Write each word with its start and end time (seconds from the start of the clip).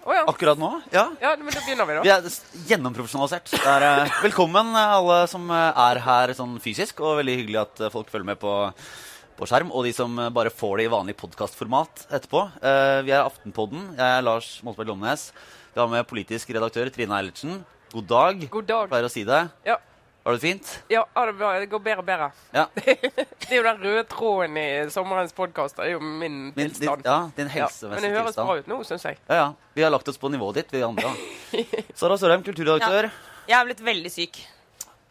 Å 0.00 0.14
ja. 0.16 0.24
akkurat 0.30 0.58
nå. 0.60 0.70
Ja. 0.94 1.10
ja, 1.20 1.34
men 1.36 1.52
da 1.52 1.60
begynner 1.60 1.88
vi, 1.88 1.96
da. 1.98 2.02
Vi 2.06 2.12
er 2.12 2.66
gjennomprofesjonalisert. 2.70 3.52
Er, 3.60 3.84
eh, 3.84 4.14
velkommen 4.26 4.72
eh, 4.72 4.94
alle 4.96 5.18
som 5.28 5.44
eh, 5.52 5.80
er 5.84 6.00
her 6.06 6.32
sånn 6.36 6.56
fysisk, 6.62 7.02
og 7.04 7.18
veldig 7.20 7.36
hyggelig 7.42 7.60
at 7.60 7.82
folk 7.92 8.08
følger 8.12 8.30
med 8.30 8.40
på, 8.40 8.54
på 9.36 9.48
skjerm. 9.50 9.72
Og 9.76 9.84
de 9.84 9.92
som 9.96 10.16
bare 10.32 10.52
får 10.54 10.80
det 10.80 10.88
i 10.88 10.94
vanlig 10.94 11.18
podkastformat 11.20 12.06
etterpå. 12.08 12.46
Uh, 12.64 13.00
vi 13.04 13.12
er 13.12 13.26
Aftenpodden. 13.26 13.90
Jeg 13.98 14.16
er 14.16 14.24
Lars 14.24 14.54
Moltberg 14.64 14.94
Lomnes. 14.94 15.28
Vi 15.74 15.82
har 15.82 15.92
med 15.92 16.08
politisk 16.08 16.54
redaktør 16.56 16.88
Trine 16.94 17.20
Eilertsen. 17.20 17.60
God 17.92 18.08
dag. 18.08 18.48
God 18.56 18.70
dag. 18.70 18.88
Pleier 18.92 19.10
å 19.10 19.12
si 19.12 19.26
det. 19.28 19.44
Ja, 19.68 19.76
Har 20.22 20.32
du 20.32 20.36
det 20.36 20.40
fint? 20.42 20.82
ja 20.88 21.06
ja, 21.14 21.26
det 21.60 21.66
går 21.72 21.80
bedre 21.80 22.02
og 22.02 22.04
bedre. 22.04 22.30
Ja. 22.52 22.66
Det 22.76 23.56
er 23.56 23.56
jo 23.56 23.62
den 23.64 23.78
røde 23.82 24.04
tråden 24.04 24.56
i 24.60 24.66
sommerens 24.92 25.32
podkast. 25.32 25.76
Det 25.76 25.86
er 25.86 25.94
jo 25.94 26.00
min 26.00 26.20
Min, 26.20 26.52
din, 26.54 26.70
tilstand. 26.70 27.02
ja, 27.04 27.30
din 27.36 27.48
Ja, 27.56 27.68
Men 27.88 28.02
det 28.02 28.10
høres 28.12 28.36
bra 28.36 28.56
ut 28.58 28.68
nå, 28.68 28.82
syns 28.84 29.04
jeg. 29.08 29.18
Ja, 29.28 29.34
ja. 29.34 29.46
Vi 29.74 29.82
har 29.82 29.90
lagt 29.90 30.08
oss 30.08 30.18
på 30.20 30.28
nivået 30.28 30.60
ditt, 30.60 30.72
vi 30.76 30.82
andre. 30.84 31.10
Sara 31.98 32.18
Sørheim, 32.20 32.44
kulturredaktør. 32.44 33.08
Jeg 33.48 33.56
er 33.58 33.64
blitt 33.70 33.80
veldig 33.80 34.12
syk. 34.12 34.42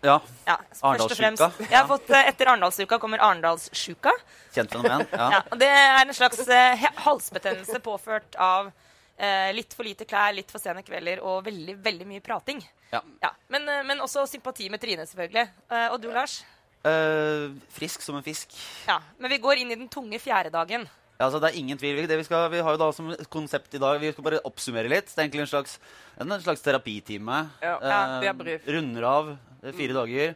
Ja. 0.05 0.19
Ja, 0.45 0.59
Arendalsuka. 0.81 1.49
Jeg 1.65 1.75
har 1.75 1.87
fått, 1.89 2.09
eh, 2.09 2.29
Etter 2.29 2.53
Arendalsuka 2.53 2.99
kommer 2.99 3.19
Arendalssjuka. 3.19 4.13
Kjent 4.53 4.71
fenomen. 4.71 5.07
Ja. 5.11 5.31
Ja, 5.35 5.41
det 5.57 5.67
er 5.67 6.05
en 6.05 6.13
slags 6.13 6.45
eh, 6.47 6.85
halsbetennelse 7.03 7.81
påført 7.83 8.37
av 8.39 8.69
eh, 9.17 9.49
litt 9.57 9.73
for 9.73 9.83
lite 9.83 10.05
klær, 10.07 10.31
litt 10.37 10.51
for 10.53 10.61
sene 10.63 10.85
kvelder 10.85 11.19
og 11.19 11.43
veldig 11.49 11.75
veldig 11.83 12.07
mye 12.13 12.23
prating. 12.23 12.61
Ja. 12.93 13.33
Men, 13.49 13.67
eh, 13.69 13.83
men 13.85 14.01
også 14.03 14.25
sympati 14.29 14.69
med 14.69 14.81
Trine, 14.81 15.05
selvfølgelig. 15.09 15.49
Eh, 15.69 15.87
og 15.89 15.99
du, 16.01 16.09
Lars? 16.13 16.41
Uh, 16.79 17.51
frisk 17.75 17.99
som 18.05 18.15
en 18.15 18.23
fisk. 18.23 18.53
Ja, 18.87 19.01
Men 19.19 19.33
vi 19.33 19.41
går 19.43 19.59
inn 19.59 19.73
i 19.73 19.75
den 19.75 19.89
tunge 19.91 20.15
fjerde 20.21 20.51
dagen. 20.53 20.85
Ja, 21.19 21.25
altså 21.25 21.41
det 21.43 21.49
er 21.49 21.57
ingen 21.59 21.77
tvil. 21.77 22.05
Det 22.07 22.15
vi, 22.15 22.23
skal, 22.23 22.45
vi 22.53 22.61
har 22.63 22.77
jo 22.77 22.79
da 22.79 22.87
som 22.95 23.09
konsept 23.27 23.73
i 23.75 23.81
dag 23.83 23.97
Vi 23.99 24.13
skal 24.13 24.23
bare 24.23 24.39
oppsummere 24.47 24.87
litt. 24.87 25.09
Det 25.11 25.19
er 25.19 25.25
egentlig 25.25 25.43
en 25.43 25.51
slags, 25.51 25.73
en 26.15 26.31
slags 26.39 26.63
terapitime. 26.63 27.41
Ja, 27.59 27.73
uh, 27.83 28.23
ja, 28.23 28.31
runder 28.71 29.09
av 29.09 29.33
fire 29.59 29.75
fire 29.75 29.91
dager. 29.97 30.29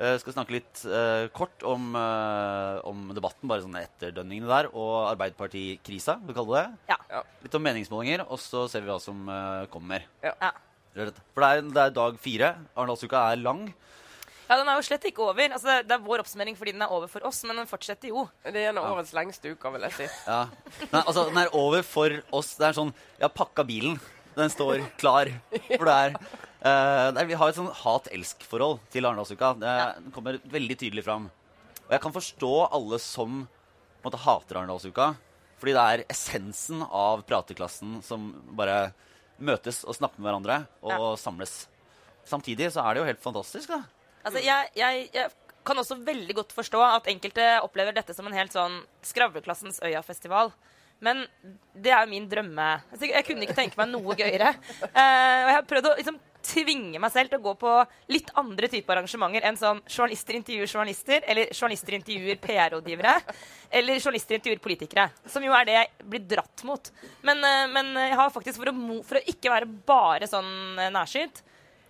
Eh, 0.00 0.14
skal 0.22 0.32
snakke 0.32 0.54
litt 0.54 0.78
uh, 0.88 1.26
kort 1.36 1.60
om, 1.68 1.92
om 2.88 3.02
debatten, 3.12 3.44
bare 3.50 3.60
sånn 3.60 3.76
etterdønningene 3.76 4.48
der, 4.48 4.70
og 4.72 5.10
Arbeiderpartikrisa, 5.10 6.16
vi 6.24 6.38
kaller 6.38 6.56
det. 6.62 6.94
Ja. 6.94 6.96
Ja. 7.12 7.22
Litt 7.44 7.60
om 7.60 7.66
meningsmålinger, 7.68 8.24
og 8.24 8.40
så 8.40 8.64
ser 8.72 8.86
vi 8.86 8.88
hva 8.88 8.96
som 9.04 9.28
kommer. 9.68 10.08
ja. 10.24 10.54
For 10.94 11.06
det 11.10 11.48
er, 11.50 11.62
det 11.70 11.82
er 11.84 11.94
dag 11.94 12.16
fire. 12.20 12.48
Arendalsuka 12.76 13.20
er 13.32 13.40
lang. 13.42 13.68
Ja, 14.50 14.56
Den 14.58 14.66
er 14.68 14.80
jo 14.80 14.82
slett 14.82 15.04
ikke 15.06 15.22
over. 15.28 15.38
Altså, 15.54 15.76
det 15.86 15.94
er 15.94 16.02
vår 16.02 16.24
oppsummering 16.24 16.56
fordi 16.58 16.72
den 16.74 16.82
er 16.82 16.90
over 16.90 17.06
for 17.06 17.22
oss, 17.28 17.44
men 17.46 17.60
den 17.60 17.68
fortsetter 17.70 18.10
jo. 18.10 18.24
Det 18.42 18.56
er 18.58 18.72
en 18.72 18.80
av 18.82 18.88
årets 18.96 19.12
lengste 19.14 19.52
uker, 19.54 19.70
vil 19.76 19.84
jeg 19.86 19.94
si. 19.94 20.08
Ja. 20.26 20.40
Nei, 20.90 21.02
altså, 21.04 21.28
den 21.28 21.38
er 21.44 21.52
over 21.54 21.84
for 21.86 22.16
oss. 22.34 22.56
Det 22.58 22.66
er 22.66 22.78
sånn 22.80 22.90
Jeg 23.20 23.28
har 23.28 23.36
pakka 23.36 23.62
bilen. 23.68 24.00
Den 24.34 24.50
står 24.50 24.82
klar. 24.98 25.30
For 25.52 25.86
det 25.86 25.94
er 25.94 26.16
eh, 26.18 27.06
det 27.14 27.22
er- 27.22 27.26
Vi 27.30 27.38
har 27.38 27.48
et 27.48 27.58
sånn 27.60 27.70
hat-elsk-forhold 27.70 28.80
til 28.90 29.06
Arendalsuka. 29.06 29.52
Det 29.58 29.76
den 30.02 30.10
kommer 30.14 30.38
veldig 30.50 30.76
tydelig 30.82 31.04
fram. 31.06 31.30
Og 31.86 31.90
jeg 31.94 32.00
kan 32.02 32.12
forstå 32.14 32.52
alle 32.72 32.98
som 32.98 33.46
måte, 34.04 34.18
hater 34.18 34.56
Arendalsuka. 34.58 35.12
Fordi 35.60 35.74
det 35.76 35.86
er 35.86 36.04
essensen 36.10 36.82
av 36.90 37.22
prateklassen 37.28 38.02
som 38.02 38.32
bare 38.56 38.92
møtes 39.40 39.82
og 39.86 39.96
snakker 39.96 40.20
med 40.20 40.28
hverandre 40.28 40.62
og 40.84 41.18
samles. 41.20 41.64
Samtidig 42.28 42.70
så 42.74 42.84
er 42.84 42.94
det 42.94 43.02
jo 43.02 43.08
helt 43.08 43.22
fantastisk, 43.22 43.72
da. 43.72 43.82
Altså, 44.20 44.42
jeg, 44.44 44.68
jeg, 44.76 45.06
jeg 45.16 45.30
kan 45.66 45.80
også 45.80 45.98
veldig 46.04 46.36
godt 46.36 46.52
forstå 46.56 46.80
at 46.84 47.08
enkelte 47.10 47.46
opplever 47.64 47.96
dette 47.96 48.14
som 48.16 48.28
en 48.28 48.36
helt 48.36 48.54
sånn 48.54 48.80
skravleklassens 49.06 49.80
Øya-festival. 49.86 50.52
Men 51.00 51.24
det 51.72 51.92
er 51.94 52.04
jo 52.04 52.12
min 52.12 52.28
drømme. 52.28 52.68
Altså, 52.92 53.08
jeg 53.08 53.24
kunne 53.24 53.46
ikke 53.46 53.56
tenke 53.56 53.80
meg 53.80 53.88
noe 53.88 54.16
gøyere. 54.18 54.52
Uh, 54.82 54.90
og 54.92 55.48
jeg 55.48 55.56
har 55.56 55.68
prøvd 55.68 55.88
å 55.88 55.94
liksom, 56.00 56.18
tvinge 56.44 57.00
meg 57.02 57.12
selv 57.12 57.32
til 57.32 57.40
å 57.40 57.44
gå 57.44 57.54
på 57.60 57.72
litt 58.12 58.30
andre 58.40 58.70
typer 58.72 58.98
arrangementer 58.98 59.46
enn 59.48 59.58
sånn 59.60 59.82
journalister 59.86 60.38
intervjuer 60.38 60.70
journalister, 60.70 61.24
eller 61.26 61.52
journalister 61.54 61.96
intervjuer 61.98 62.40
PR-rådgivere, 62.42 63.14
eller 63.80 64.00
journalister 64.00 64.38
intervjuer 64.38 64.62
politikere. 64.64 65.08
Som 65.30 65.46
jo 65.46 65.54
er 65.56 65.68
det 65.68 65.76
jeg 65.76 66.08
blir 66.14 66.24
dratt 66.34 66.64
mot. 66.68 66.90
Men, 67.26 67.44
eh, 67.44 67.66
men 67.74 67.92
jeg 68.06 68.18
har 68.20 68.34
faktisk, 68.34 68.62
for 68.62 68.72
å, 68.72 69.02
for 69.06 69.20
å 69.20 69.26
ikke 69.34 69.52
være 69.52 69.70
bare 69.88 70.30
sånn 70.30 70.50
eh, 70.78 70.92
nærsynt, 70.94 71.42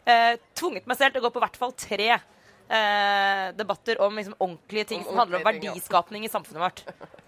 eh, 0.05 0.35
tvunget 0.59 0.91
meg 0.91 1.01
selv 1.01 1.15
til 1.15 1.23
å 1.23 1.29
gå 1.29 1.35
på 1.35 1.45
hvert 1.45 1.61
fall 1.61 1.77
tre 1.79 2.21
eh, 2.71 3.47
debatter 3.59 4.01
om 4.01 4.17
liksom, 4.17 4.37
ordentlige 4.39 4.85
ting 4.85 5.03
Om 5.03 5.11
som 5.11 5.19
handler 5.19 5.41
om 5.41 5.45
verdiskapning 5.49 6.25
ja. 6.25 6.31
i 6.31 6.33
samfunnet 6.33 6.63
vårt. 6.63 6.85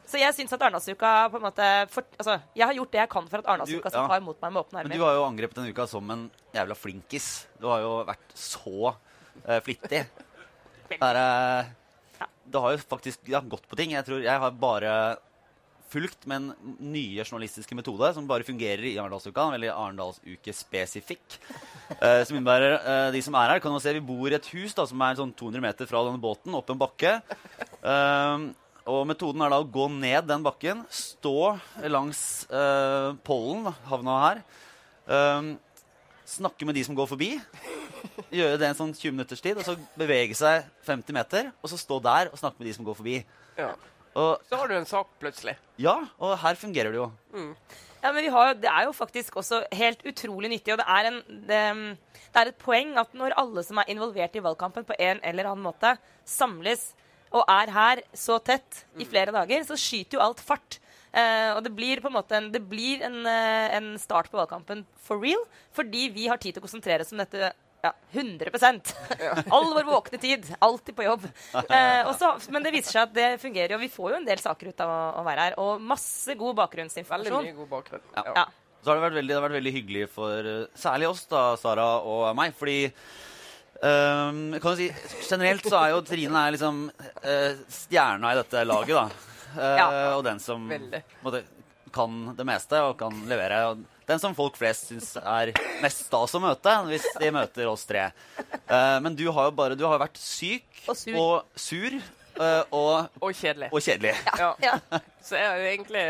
Så 0.07 0.21
jeg 0.21 0.35
syns 0.37 0.53
at 0.53 0.63
Arendalsuka 0.63 1.11
på 1.33 1.39
en 1.41 1.47
måte 1.47 1.69
for, 1.93 2.07
altså, 2.21 2.37
Jeg 2.59 2.67
har 2.69 2.77
gjort 2.77 2.93
det 2.93 3.01
jeg 3.01 3.11
kan 3.15 3.29
for 3.31 3.43
at 3.43 3.49
Arendalsuka 3.49 3.93
skal 3.93 4.05
ja. 4.05 4.09
ta 4.13 4.21
imot 4.21 4.43
meg 4.43 4.55
med 4.55 4.63
åpne 4.65 4.85
Men 4.87 4.99
du 4.99 5.05
har 5.07 5.17
jo 5.17 5.27
angrepet 5.27 5.61
denne 5.61 5.73
uka 5.73 5.87
som 5.91 6.15
en 6.15 6.27
jævla 6.53 6.77
flinkis. 6.79 7.29
Du 7.61 7.69
har 7.73 7.85
jo 7.85 7.93
vært 8.09 8.37
så 8.37 8.93
eh, 9.47 9.61
flittig. 9.65 10.05
Det, 10.93 10.99
er, 10.99 11.21
eh, 11.23 12.29
det 12.45 12.65
har 12.67 12.75
jo 12.77 12.83
faktisk 12.85 13.31
ja, 13.33 13.41
gått 13.41 13.65
på 13.71 13.79
ting. 13.79 13.95
Jeg 13.97 14.07
tror 14.09 14.25
jeg 14.25 14.45
har 14.45 14.59
bare 14.63 14.95
fulgt 15.93 16.27
med 16.31 16.41
en 16.41 16.77
nye 16.93 17.25
journalistiske 17.25 17.77
metode 17.77 18.09
som 18.17 18.27
bare 18.29 18.47
fungerer 18.47 18.85
i 18.89 18.97
Arendalsuka. 19.01 19.45
En 19.45 19.57
veldig 19.57 19.71
Arendalsuke-spesifikk. 19.73 21.39
Eh, 21.99 22.23
som 22.25 22.39
innebærer 22.39 22.79
eh, 22.79 23.11
De 23.15 23.23
som 23.25 23.37
er 23.39 23.55
her, 23.55 23.63
kan 23.63 23.75
man 23.75 23.83
se 23.85 23.93
vi 23.97 24.05
bor 24.05 24.33
i 24.33 24.39
et 24.39 24.51
hus 24.55 24.75
da, 24.77 24.87
som 24.89 25.05
er 25.05 25.19
sånn 25.19 25.35
200 25.37 25.65
meter 25.65 25.91
fra 25.91 26.05
denne 26.07 26.23
båten, 26.23 26.57
opp 26.57 26.73
en 26.73 26.81
bakke. 26.81 27.19
Eh, 27.83 28.49
og 28.83 29.05
metoden 29.07 29.45
er 29.45 29.53
da 29.53 29.61
å 29.63 29.69
gå 29.69 29.87
ned 29.95 30.27
den 30.27 30.43
bakken, 30.43 30.83
stå 30.91 31.55
langs 31.93 32.23
eh, 32.51 33.13
pollen, 33.27 33.69
havna 33.87 34.17
her, 34.25 34.41
eh, 35.07 35.53
snakke 36.33 36.67
med 36.67 36.79
de 36.79 36.83
som 36.89 36.97
går 36.99 37.11
forbi, 37.13 37.31
gjøre 38.41 38.59
det 38.59 38.73
en 38.73 38.81
sånn 38.81 38.95
20 38.97 39.15
minutters 39.15 39.45
tid, 39.45 39.61
og 39.61 39.67
så 39.67 39.77
bevege 39.99 40.35
seg 40.39 40.67
50 40.89 41.15
meter, 41.15 41.53
og 41.63 41.71
så 41.71 41.79
stå 41.79 42.01
der 42.03 42.33
og 42.33 42.41
snakke 42.41 42.59
med 42.59 42.71
de 42.73 42.75
som 42.79 42.89
går 42.89 42.99
forbi. 42.99 43.21
Ja. 43.59 43.71
Og 44.19 44.43
Så 44.49 44.59
har 44.61 44.69
du 44.69 44.75
en 44.77 44.89
sak 44.89 45.09
plutselig. 45.21 45.57
ja, 45.79 45.97
og 46.19 46.39
her 46.39 46.55
fungerer 46.55 46.93
det 46.93 47.01
jo. 47.01 47.11
Ja, 48.03 48.11
men 48.11 48.25
vi 48.25 48.31
har, 48.35 48.55
Det 48.55 48.69
er 48.69 48.85
jo 48.85 48.93
faktisk 48.93 49.37
også 49.37 49.63
helt 49.73 50.03
utrolig 50.05 50.51
nyttig. 50.51 50.75
Og 50.75 50.79
det 50.79 50.87
er, 50.89 51.11
en, 51.11 51.23
det, 51.49 51.99
det 52.35 52.41
er 52.41 52.51
et 52.51 52.59
poeng 52.59 52.97
at 52.99 53.15
når 53.15 53.37
alle 53.39 53.63
som 53.63 53.79
er 53.79 53.89
involvert 53.89 54.37
i 54.37 54.43
valgkampen 54.43 54.85
på 54.85 54.99
en 54.99 55.21
eller 55.23 55.49
annen 55.49 55.65
måte, 55.65 55.97
samles 56.25 56.93
og 57.33 57.49
er 57.49 57.71
her 57.73 58.03
så 58.13 58.37
tett 58.45 58.83
i 59.01 59.07
flere 59.09 59.33
dager, 59.33 59.63
så 59.65 59.79
skyter 59.81 60.19
jo 60.19 60.25
alt 60.25 60.41
fart. 60.43 60.79
Uh, 61.13 61.59
og 61.59 61.65
det 61.65 61.75
blir 61.77 62.01
på 62.01 62.09
en 62.09 62.17
måte 62.17 62.37
en, 62.39 62.49
det 62.53 62.63
blir 62.69 63.03
en, 63.05 63.19
uh, 63.29 63.69
en 63.77 63.91
start 64.01 64.31
på 64.33 64.39
valgkampen 64.39 64.85
for 65.05 65.21
real, 65.21 65.43
fordi 65.77 66.07
vi 66.13 66.29
har 66.29 66.41
tid 66.41 66.57
til 66.57 66.63
å 66.63 66.65
konsentrere 66.65 67.05
oss 67.05 67.13
om 67.13 67.21
dette 67.21 67.53
ja, 67.83 67.91
100 68.13 68.51
All 69.51 69.73
vår 69.75 69.85
våkne 69.85 70.19
tid. 70.19 70.47
Alltid 70.59 70.97
på 70.97 71.03
jobb. 71.03 71.25
Eh, 71.55 72.07
også, 72.07 72.37
men 72.55 72.63
det 72.63 72.71
viser 72.77 72.95
seg 72.95 73.09
at 73.09 73.15
det 73.17 73.29
fungerer, 73.43 73.75
og 73.75 73.83
vi 73.83 73.91
får 73.91 74.13
jo 74.13 74.19
en 74.21 74.29
del 74.29 74.39
saker 74.39 74.71
ut 74.71 74.83
av 74.85 74.93
å, 74.93 75.01
å 75.19 75.25
være 75.27 75.47
her. 75.49 75.57
Og 75.63 75.83
masse 75.83 76.37
god 76.39 76.61
bakgrunnsinformasjon. 76.61 77.41
Veldig 77.41 77.57
god 77.59 77.71
bakgrunn. 77.73 78.05
Ja. 78.15 78.25
Ja. 78.39 78.45
Så 78.83 78.91
har 78.91 78.99
det 78.99 79.05
vært 79.05 79.17
veldig, 79.19 79.31
det 79.31 79.37
har 79.39 79.45
vært 79.47 79.59
veldig 79.59 79.75
hyggelig 79.77 80.07
for 80.15 80.53
eh, 80.53 80.63
særlig 80.79 81.09
oss, 81.11 81.25
da, 81.31 81.43
Sara 81.59 81.89
og 82.07 82.25
meg. 82.39 82.55
Fordi 82.59 82.79
um, 83.83 84.41
kan 84.63 84.77
du 84.77 84.81
si, 84.81 84.89
generelt 85.27 85.67
så 85.67 85.79
er 85.83 85.95
jo 85.95 86.05
Trine 86.07 86.47
er 86.47 86.55
liksom 86.57 86.85
uh, 86.93 87.63
stjerna 87.71 88.33
i 88.35 88.39
dette 88.43 88.65
laget, 88.69 88.95
da. 88.99 89.33
Uh, 89.53 89.75
Ja. 89.77 89.89
Og 90.17 90.23
den 90.25 90.39
som 90.41 90.71
måte, 91.23 91.43
kan 91.93 92.23
det 92.39 92.47
meste 92.49 92.79
og 92.87 92.95
kan 93.03 93.19
levere. 93.31 93.59
Og 93.73 93.83
den 94.09 94.19
som 94.23 94.35
folk 94.35 94.57
flest 94.59 94.89
syns 94.91 95.13
er 95.21 95.53
mest 95.83 96.07
stas 96.09 96.35
å 96.35 96.41
møte, 96.43 96.73
hvis 96.89 97.07
de 97.21 97.31
møter 97.35 97.69
oss 97.71 97.85
tre. 97.89 98.09
Uh, 98.69 98.99
men 99.05 99.15
du 99.19 99.27
har 99.31 99.51
jo 99.51 99.55
bare 99.57 99.77
Du 99.79 99.85
har 99.87 99.99
vært 100.03 100.19
syk 100.21 100.65
Og 100.89 100.97
sur. 100.99 101.17
og, 101.21 101.45
sur, 101.57 101.95
uh, 102.41 102.63
og, 102.75 103.09
Og 103.23 103.33
kjedelig. 103.39 103.69
og 103.73 103.81
kjedelig. 103.85 104.15
Ja. 104.39 104.53
Ja. 104.65 104.75
Så 105.23 105.37
jeg 105.39 105.47
har 105.49 105.61
jo 105.63 105.69
egentlig 105.71 106.07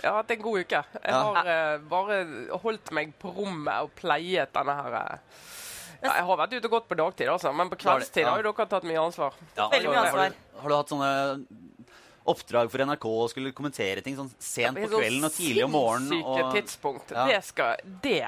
jeg 0.00 0.08
har 0.08 0.16
hatt 0.22 0.30
en 0.32 0.40
god 0.42 0.60
uke. 0.64 0.78
Jeg 1.04 1.12
Ja. 1.12 1.18
har 1.20 1.48
uh, 1.76 1.78
bare 1.90 2.20
holdt 2.62 2.90
meg 2.96 3.12
på 3.20 3.32
rommet 3.36 3.82
og 3.84 3.90
pleiet 4.00 4.52
denne 4.54 4.72
her 4.78 4.94
eh, 4.96 5.18
ja, 6.00 6.14
Jeg 6.16 6.24
har 6.24 6.38
vært 6.40 6.54
ute 6.56 6.64
og 6.70 6.72
gått 6.78 6.86
på 6.88 6.96
dagtid, 6.96 7.28
altså, 7.28 7.52
men 7.52 7.68
på 7.68 7.76
har 7.76 7.82
kveldstid 7.98 8.24
ja. 8.24 8.30
har 8.30 8.40
jo 8.40 8.52
dere 8.52 8.66
tatt 8.70 8.86
mye 8.88 9.02
ansvar. 9.02 9.36
Ja, 9.58 9.66
Veldig 9.68 9.90
mye 9.92 9.98
har, 9.98 10.06
ansvar. 10.08 10.32
du, 10.32 10.60
har 10.62 10.68
du 10.72 10.76
hatt 10.78 10.94
sånne 10.94 11.10
oppdrag 12.28 12.70
for 12.72 12.84
NRK 12.84 13.06
og 13.10 13.30
skulle 13.32 13.52
kommentere 13.56 14.04
ting 14.04 14.16
sånn 14.18 14.30
sent 14.36 14.76
på 14.76 14.82
Det 14.82 14.88
er 14.88 14.92
så 14.92 15.02
kvelden 15.02 15.26
og 15.28 15.34
tidlig 15.34 15.64
om 15.64 15.74
morgenen? 15.74 16.22
Og, 16.22 16.52
tidspunkt. 16.54 17.14
Ja. 17.16 17.26
Det, 17.30 17.40
skal, 17.46 17.84
det 18.04 18.22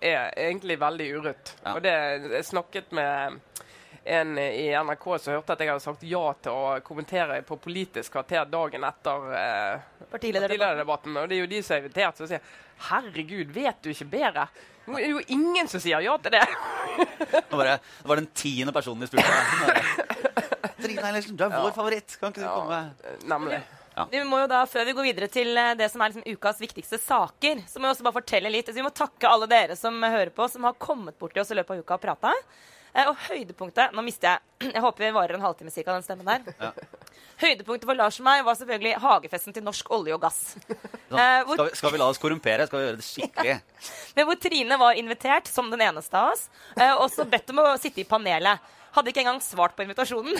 er 0.00 0.34
egentlig 0.48 0.78
veldig 0.80 1.10
urutt. 1.16 1.54
Ja. 1.62 1.76
Og 1.76 1.82
det 1.84 1.94
jeg 1.94 2.48
snakket 2.50 2.92
med 2.96 3.40
en 4.06 4.38
i 4.38 4.68
NRK 4.70 5.06
som 5.18 5.34
hørte 5.34 5.56
at 5.56 5.62
jeg 5.62 5.72
hadde 5.72 5.82
sagt 5.82 6.04
ja 6.06 6.22
til 6.42 6.54
å 6.54 6.76
kommentere 6.86 7.40
på 7.46 7.58
Politisk 7.58 8.14
kvarter 8.14 8.46
dagen 8.50 8.86
etter 8.86 9.26
eh, 9.34 10.06
Partilederdebatten. 10.12 11.16
Og 11.18 11.26
det 11.28 11.38
er 11.38 11.42
jo 11.42 11.50
de 11.50 11.62
som 11.66 11.76
er 11.76 11.84
invitert, 11.84 12.20
som 12.20 12.30
sier 12.30 12.54
Herregud, 12.86 13.50
vet 13.56 13.82
du 13.82 13.90
ikke 13.90 14.08
bedre? 14.12 14.46
Nå 14.86 15.00
er 15.00 15.08
det 15.08 15.14
jo 15.16 15.24
ingen 15.34 15.66
som 15.70 15.82
sier 15.82 16.04
ja 16.04 16.14
til 16.22 16.36
det. 16.36 16.44
det, 17.26 17.42
det 17.50 18.06
var 18.06 18.20
den 18.20 18.30
tiende 18.36 18.74
personen 18.76 19.02
de 19.02 19.10
spurte. 19.10 20.62
Trine 20.80 21.02
Eilertsen, 21.08 21.36
du 21.38 21.44
er 21.46 21.54
vår 21.56 21.72
favoritt. 21.76 22.16
Kan 22.20 22.32
ikke 22.34 22.44
du 22.44 22.48
komme? 22.50 22.80
Nemlig. 23.30 23.62
Ja. 23.96 24.04
Vi 24.12 24.20
må 24.28 24.42
jo 24.42 24.48
da, 24.50 24.58
Før 24.68 24.84
vi 24.84 24.92
går 24.92 25.06
videre 25.08 25.28
til 25.32 25.56
eh, 25.56 25.70
det 25.78 25.86
som 25.88 26.02
er 26.04 26.12
liksom 26.12 26.26
ukas 26.36 26.58
viktigste 26.60 26.98
saker, 27.00 27.62
så 27.64 27.80
må 27.80 27.88
vi 27.88 27.94
også 27.94 28.04
bare 28.04 28.18
fortelle 28.18 28.50
litt. 28.52 28.66
Altså, 28.68 28.76
vi 28.82 28.84
må 28.84 28.92
takke 28.92 29.30
alle 29.30 29.48
dere 29.48 29.76
som 29.80 29.96
hører 30.04 30.32
på, 30.36 30.48
som 30.52 30.66
har 30.68 30.76
kommet 30.76 31.16
bort 31.18 31.32
til 31.32 31.40
oss 31.46 31.52
i 31.54 31.56
løpet 31.56 31.78
av 31.78 31.80
uka 31.86 31.96
og 31.96 32.02
prata. 32.04 32.34
Eh, 32.96 33.08
og 33.10 33.16
høydepunktet 33.26 33.92
Nå 33.96 34.00
mister 34.04 34.30
jeg 34.36 34.70
Jeg 34.76 34.80
håper 34.84 35.04
vi 35.04 35.14
varer 35.16 35.36
en 35.36 35.42
halvtime 35.44 35.72
cirka, 35.72 35.96
den 35.96 36.04
stemmen 36.04 36.28
der. 36.28 36.70
Høydepunktet 37.40 37.84
for 37.88 37.96
Lars 37.98 38.16
og 38.20 38.24
meg 38.24 38.44
var 38.46 38.56
selvfølgelig 38.56 38.94
hagefesten 39.02 39.52
til 39.56 39.64
Norsk 39.66 39.90
olje 39.92 40.14
og 40.16 40.22
gass. 40.28 40.42
Sånn, 41.08 41.20
Eh, 41.20 41.42
hvor- 41.46 41.56
skal, 41.56 41.68
vi, 41.70 41.76
skal 41.80 41.92
vi 41.96 41.98
la 42.00 42.06
oss 42.12 42.18
korrumpere? 42.20 42.64
Skal 42.68 42.80
vi 42.80 42.86
gjøre 42.90 43.00
det 43.00 43.04
skikkelig? 43.08 43.56
Men 44.16 44.26
hvor 44.28 44.38
Trine 44.44 44.78
var 44.80 44.96
invitert 45.00 45.48
som 45.48 45.68
den 45.72 45.84
eneste 45.88 46.16
av 46.20 46.32
oss, 46.34 46.48
eh, 46.76 46.92
og 46.96 47.08
så 47.14 47.24
bedt 47.30 47.52
om 47.54 47.60
å 47.64 47.68
sitte 47.80 48.02
i 48.02 48.08
panelet. 48.08 48.72
Hadde 48.96 49.12
ikke 49.12 49.20
engang 49.24 49.40
svart 49.44 49.76
på 49.76 49.84
invitasjonen. 49.84 50.36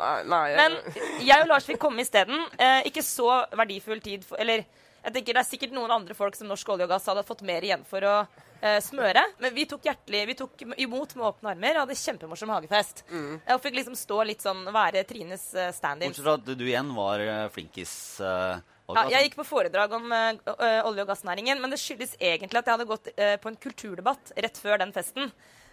Nei, 0.00 0.14
nei 0.24 0.44
Men 0.56 0.76
jeg 1.20 1.42
og 1.44 1.50
Lars 1.52 1.66
fikk 1.68 1.80
komme 1.82 2.00
isteden. 2.04 2.46
Eh, 2.58 2.86
ikke 2.88 3.02
så 3.04 3.26
verdifull 3.58 4.00
tid 4.04 4.24
for 4.24 4.40
Eller 4.40 4.64
jeg 5.00 5.14
tenker 5.14 5.36
det 5.36 5.40
er 5.40 5.48
sikkert 5.48 5.72
noen 5.72 5.92
andre 5.94 6.12
folk 6.16 6.34
som 6.36 6.48
Norsk 6.50 6.68
olje 6.74 6.84
og 6.84 6.90
gass 6.92 7.06
hadde 7.08 7.22
fått 7.24 7.40
mer 7.48 7.64
igjen 7.64 7.84
for 7.88 8.04
å 8.04 8.14
eh, 8.60 8.78
smøre. 8.84 9.22
Men 9.40 9.54
vi 9.56 9.64
tok 9.68 9.86
hjertelig 9.88 10.26
Vi 10.28 10.34
tok 10.42 10.64
imot 10.76 11.14
med 11.16 11.24
åpne 11.30 11.52
armer 11.54 11.78
og 11.78 11.86
hadde 11.86 11.96
kjempemorsom 12.00 12.52
hagefest. 12.52 13.04
Mm. 13.08 13.38
Og 13.54 13.62
fikk 13.64 13.78
liksom 13.78 13.96
stå 13.96 14.18
litt 14.28 14.44
sånn 14.44 14.60
være 14.72 15.04
Trines 15.08 15.46
eh, 15.56 15.70
stand-in. 15.76 16.12
Bortsett 16.12 16.26
fra 16.26 16.36
at 16.40 16.50
du 16.52 16.66
igjen 16.68 16.92
var 16.96 17.24
eh, 17.24 17.46
flinkis. 17.54 17.94
eh, 18.20 18.60
Ja, 18.90 19.04
jeg 19.12 19.28
gikk 19.28 19.38
på 19.38 19.46
foredrag 19.46 19.92
om 19.94 20.10
ø- 20.10 20.82
olje- 20.88 21.04
og 21.04 21.08
gassnæringen, 21.12 21.60
men 21.62 21.70
det 21.70 21.78
skyldes 21.78 22.16
egentlig 22.18 22.58
at 22.58 22.66
jeg 22.66 22.74
hadde 22.74 22.88
gått 22.90 23.08
på 23.14 23.52
en 23.52 23.58
kulturdebatt 23.62 24.32
rett 24.34 24.58
før 24.58 24.80
den 24.82 24.90
festen. 24.96 25.30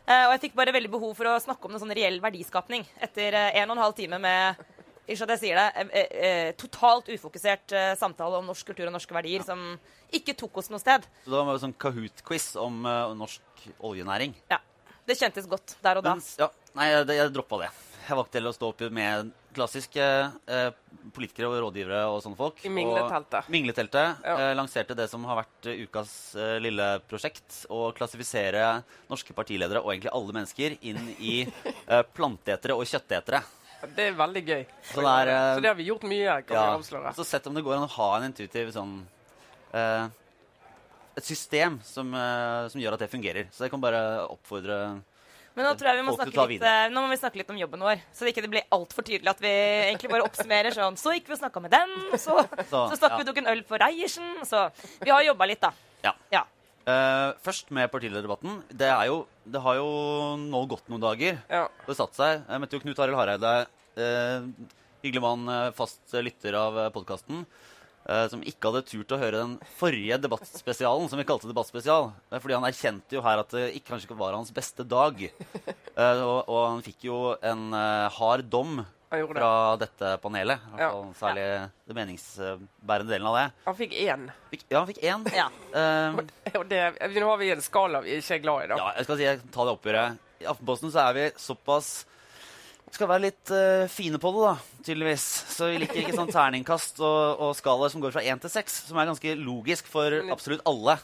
Eh, 0.07 0.23
og 0.23 0.33
jeg 0.37 0.45
fikk 0.45 0.55
bare 0.55 0.71
veldig 0.71 0.91
behov 0.93 1.13
for 1.17 1.27
å 1.27 1.37
snakke 1.43 1.67
om 1.67 1.73
noe 1.73 1.81
sånn 1.83 1.91
reell 1.95 2.21
verdiskapning 2.23 2.85
etter 3.03 3.35
eh, 3.35 3.57
en 3.59 3.73
og 3.73 3.75
en 3.75 3.83
halv 3.83 3.95
time 3.97 4.19
med 4.23 4.61
ikke 5.07 5.23
at 5.23 5.33
jeg 5.35 5.41
sier 5.41 5.59
det, 5.59 5.83
eh, 6.19 6.49
totalt 6.59 7.07
ufokusert 7.11 7.71
samtale 7.99 8.39
om 8.41 8.49
norsk 8.49 8.67
kultur 8.67 8.89
og 8.89 8.95
norske 8.95 9.15
verdier 9.15 9.43
som 9.47 9.61
ikke 10.11 10.35
tok 10.39 10.59
oss 10.59 10.67
noe 10.71 10.83
sted. 10.83 11.05
Så 11.23 11.31
det 11.31 11.39
var 11.39 11.53
en 11.53 11.61
sånn 11.63 11.75
Kahoot-quiz 11.79 12.49
om 12.59 12.83
norsk 13.19 13.67
oljenæring. 13.87 14.35
Ja, 14.51 14.59
Det 15.07 15.15
kjentes 15.15 15.47
godt 15.47 15.77
der 15.83 16.01
og 16.01 16.03
da. 16.03 16.15
Men, 16.17 16.23
ja, 16.39 16.49
nei, 16.75 16.89
jeg, 16.91 17.07
jeg 17.15 17.31
droppa 17.35 17.61
det. 17.63 17.69
Jeg 18.09 18.19
valgte 18.19 18.39
heller 18.39 18.51
å 18.51 18.57
stå 18.57 18.71
opp 18.73 18.83
med 18.91 19.31
klassiske 19.57 20.05
eh, 20.47 20.69
politikere 21.15 21.49
og 21.49 21.57
rådgivere 21.65 22.03
og 22.11 22.19
sånne 22.23 22.37
folk. 22.39 22.59
I 22.67 22.71
mingleteltet. 22.73 23.47
Mingleteltet. 23.53 24.21
Ja. 24.23 24.35
Eh, 24.45 24.53
lanserte 24.57 24.95
det 24.97 25.07
som 25.11 25.25
har 25.27 25.39
vært 25.41 25.69
eh, 25.71 25.81
ukas 25.87 26.11
eh, 26.37 26.57
lille 26.63 26.87
prosjekt. 27.09 27.63
Å 27.73 27.89
klassifisere 27.97 28.67
norske 29.09 29.33
partiledere 29.37 29.81
og 29.83 29.91
egentlig 29.93 30.13
alle 30.13 30.37
mennesker 30.39 30.77
inn 30.91 31.09
i 31.17 31.39
eh, 31.91 32.03
planteetere 32.15 32.77
og 32.77 32.85
kjøttetere. 32.87 33.41
Det 33.93 34.07
er 34.09 34.15
veldig 34.17 34.41
gøy. 34.47 34.63
Så 34.93 35.03
det 35.05 35.15
er, 35.23 35.33
eh, 35.33 35.49
Så 35.57 35.65
det 35.65 35.69
har 35.73 35.77
vi 35.81 35.89
gjort 35.89 36.07
mye, 36.09 36.37
kan 36.47 36.55
Ja, 36.57 36.63
vi 36.71 36.79
avsløre. 36.79 37.11
så 37.17 37.25
sett 37.33 37.49
om 37.49 37.57
det 37.57 37.65
går 37.65 37.75
an 37.77 37.85
å 37.89 37.91
ha 37.97 38.07
en 38.17 38.29
intuitiv 38.31 38.71
sånn 38.77 38.95
eh, 39.73 40.07
Et 41.17 41.25
system 41.25 41.79
som, 41.81 42.11
som 42.69 42.81
gjør 42.81 42.93
at 42.93 43.01
det 43.01 43.09
fungerer. 43.09 43.47
Så 43.49 43.65
jeg 43.65 43.71
kan 43.73 43.81
bare 43.81 44.01
oppfordre 44.29 44.75
Men 45.57 45.65
nå 45.65 45.71
tror 45.73 45.89
jeg 45.89 45.97
vi 45.97 46.05
må 46.05 46.13
snakke 46.13 46.43
litt, 46.51 46.63
eh, 46.69 46.83
nå 46.93 47.01
må 47.01 47.09
vi 47.09 47.17
snakke 47.17 47.39
litt 47.41 47.47
om 47.49 47.57
jobben 47.57 47.81
vår. 47.81 48.01
Så 48.13 48.25
det 48.25 48.35
ikke 48.35 48.43
det 48.45 48.51
blir 48.53 48.65
altfor 48.75 49.05
tydelig 49.07 49.31
at 49.31 49.39
vi 49.41 49.53
egentlig 49.87 50.11
bare 50.11 50.27
oppsummerer 50.27 50.75
sånn 50.75 50.99
Så 51.01 51.15
gikk 51.15 51.31
vi 51.31 51.33
og 51.33 51.39
snakka 51.39 51.63
med 51.63 51.73
den, 51.73 51.95
så, 52.13 52.35
så, 52.71 52.83
Så, 52.91 52.99
stakk 52.99 53.15
ja. 53.15 53.17
vi 53.17 53.25
og 53.25 53.31
tok 53.31 53.39
en 53.41 53.49
øl 53.55 53.63
på 53.65 53.79
Reiersen. 53.81 54.35
Så 54.45 54.67
vi 55.01 55.09
har 55.09 55.25
jobba 55.25 55.47
litt, 55.49 55.63
da. 55.65 55.73
Ja. 56.05 56.13
Ja. 56.35 56.43
Uh, 56.87 57.33
først 57.43 57.73
med 57.73 57.89
partilederdebatten. 57.91 58.61
Det, 58.69 58.91
er 58.93 59.09
jo, 59.09 59.23
det 59.49 59.63
har 59.65 59.79
jo 59.79 59.87
nå 60.45 60.61
gått 60.69 60.85
noen 60.93 61.03
dager. 61.03 61.41
Ja. 61.49 61.65
Det 61.87 61.97
satt 61.97 62.13
seg. 62.15 62.45
Jeg 62.45 62.63
møtte 62.63 62.77
jo 62.77 62.83
Knut 62.85 63.01
Arild 63.01 63.17
Hareide. 63.17 63.55
Uh, 63.97 64.45
hyggelig 65.01 65.25
mann, 65.25 65.49
fast 65.77 66.13
lytter 66.21 66.53
av 66.61 66.77
podkasten. 66.93 67.47
Som 68.31 68.43
ikke 68.47 68.69
hadde 68.71 68.83
turt 68.87 69.11
å 69.11 69.19
høre 69.19 69.41
den 69.43 69.55
forrige 69.77 70.17
debattspesialen, 70.23 71.09
som 71.11 71.19
vi 71.19 71.25
kalte 71.27 71.49
debattspesial. 71.49 72.11
Eh, 72.31 72.39
fordi 72.39 72.55
han 72.55 72.67
erkjente 72.69 73.17
jo 73.17 73.23
her 73.25 73.41
at 73.43 73.51
det 73.55 73.65
ikke, 73.75 73.89
kanskje 73.93 74.07
ikke 74.09 74.19
var 74.21 74.37
hans 74.37 74.53
beste 74.55 74.85
dag. 74.87 75.25
Eh, 75.97 76.19
og, 76.21 76.43
og 76.53 76.59
han 76.61 76.83
fikk 76.85 77.07
jo 77.07 77.15
en 77.41 77.71
eh, 77.73 78.03
hard 78.19 78.43
dom 78.53 78.75
fra 79.09 79.47
dette 79.81 80.11
panelet. 80.21 80.61
Ja. 80.77 80.91
Særlig 81.17 81.45
den 81.89 81.97
meningsbærende 81.97 83.09
delen 83.15 83.25
av 83.31 83.37
det. 83.39 83.45
Han 83.65 83.77
fikk 83.79 83.95
én. 84.03 84.27
Fikk, 84.51 84.67
ja, 84.69 84.83
han 84.83 84.91
fikk 84.91 84.99
én. 85.01 85.25
Ja. 85.33 85.47
Eh, 85.73 86.19
Og 86.53 86.67
det, 86.69 86.83
nå 87.15 87.31
har 87.31 87.41
vi 87.41 87.49
en 87.55 87.65
skala 87.65 88.03
vi 88.05 88.19
ikke 88.19 88.37
er 88.37 88.43
glad 88.45 88.67
i, 88.67 88.69
da. 88.75 88.77
Ja, 88.77 88.91
jeg 88.99 89.07
skal 89.09 89.17
si, 89.17 89.25
jeg 89.25 89.41
ta 89.57 89.65
det 89.65 89.73
oppgjøret. 89.73 90.21
I 90.45 90.49
Aftenposten 90.53 90.93
så 90.93 91.07
er 91.07 91.17
vi 91.17 91.25
såpass 91.41 91.89
skal 92.95 93.09
være 93.09 93.25
litt 93.27 93.51
uh, 93.51 93.85
fine 93.91 94.19
på 94.21 94.31
det, 94.35 94.45
da, 94.45 94.81
tydeligvis. 94.85 95.25
Så 95.57 95.71
vi 95.71 95.81
liker 95.81 96.01
ikke 96.01 96.15
sånn 96.15 96.31
terningkast 96.31 97.01
og, 97.03 97.43
og 97.43 97.53
skalaer 97.57 97.91
som 97.93 98.03
går 98.03 98.15
fra 98.15 98.23
én 98.23 98.41
til 98.41 98.53
seks, 98.53 98.81
som 98.87 98.99
er 98.99 99.09
ganske 99.09 99.35
logisk 99.41 99.89
for 99.91 100.15
absolutt 100.31 100.63
alle. 100.69 100.97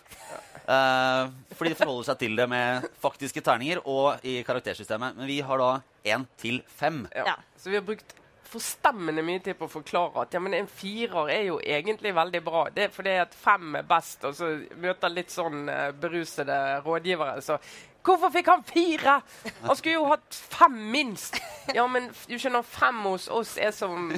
Uh, 0.64 1.28
fordi 1.58 1.74
de 1.74 1.80
forholder 1.80 2.08
seg 2.08 2.20
til 2.22 2.40
det 2.40 2.48
med 2.48 2.88
faktiske 3.04 3.44
terninger 3.44 3.84
og 3.84 4.24
i 4.24 4.40
karaktersystemet. 4.48 5.20
Men 5.20 5.30
vi 5.30 5.42
har 5.44 5.60
da 5.60 5.72
én 6.16 6.28
til 6.40 6.62
fem. 6.80 7.04
Ja. 7.16 7.36
Så 7.60 7.74
vi 7.74 7.80
har 7.80 7.88
brukt 7.88 8.16
forstemmende 8.54 9.24
mye 9.26 9.42
tid 9.42 9.58
på 9.58 9.66
å 9.66 9.72
forklare 9.72 10.28
at 10.28 10.36
ja, 10.36 10.42
men 10.44 10.54
en 10.54 10.70
firer 10.70 11.32
er 11.34 11.48
jo 11.48 11.58
egentlig 11.60 12.14
veldig 12.16 12.42
bra. 12.46 12.68
Det 12.74 12.88
er 12.88 12.94
fordi 12.94 13.16
at 13.24 13.34
fem 13.38 13.80
er 13.80 13.88
best, 13.90 14.24
og 14.30 14.36
så 14.38 14.52
møter 14.80 15.14
litt 15.14 15.34
sånn 15.34 15.66
uh, 15.68 15.90
berusede 15.98 16.60
rådgivere. 16.86 17.42
Så 17.44 17.58
hvorfor 18.04 18.32
fikk 18.34 18.50
han 18.52 18.64
fire? 18.68 19.16
Han 19.64 19.78
skulle 19.80 19.96
jo 19.96 20.06
hatt 20.12 20.40
fem 20.54 20.76
minst. 20.92 21.40
Ja, 21.74 21.86
men 21.88 22.10
du 22.28 22.36
skjønner, 22.36 22.66
fem 22.68 23.00
hos 23.08 23.30
oss 23.32 23.56
er 23.58 23.72
som 23.76 24.12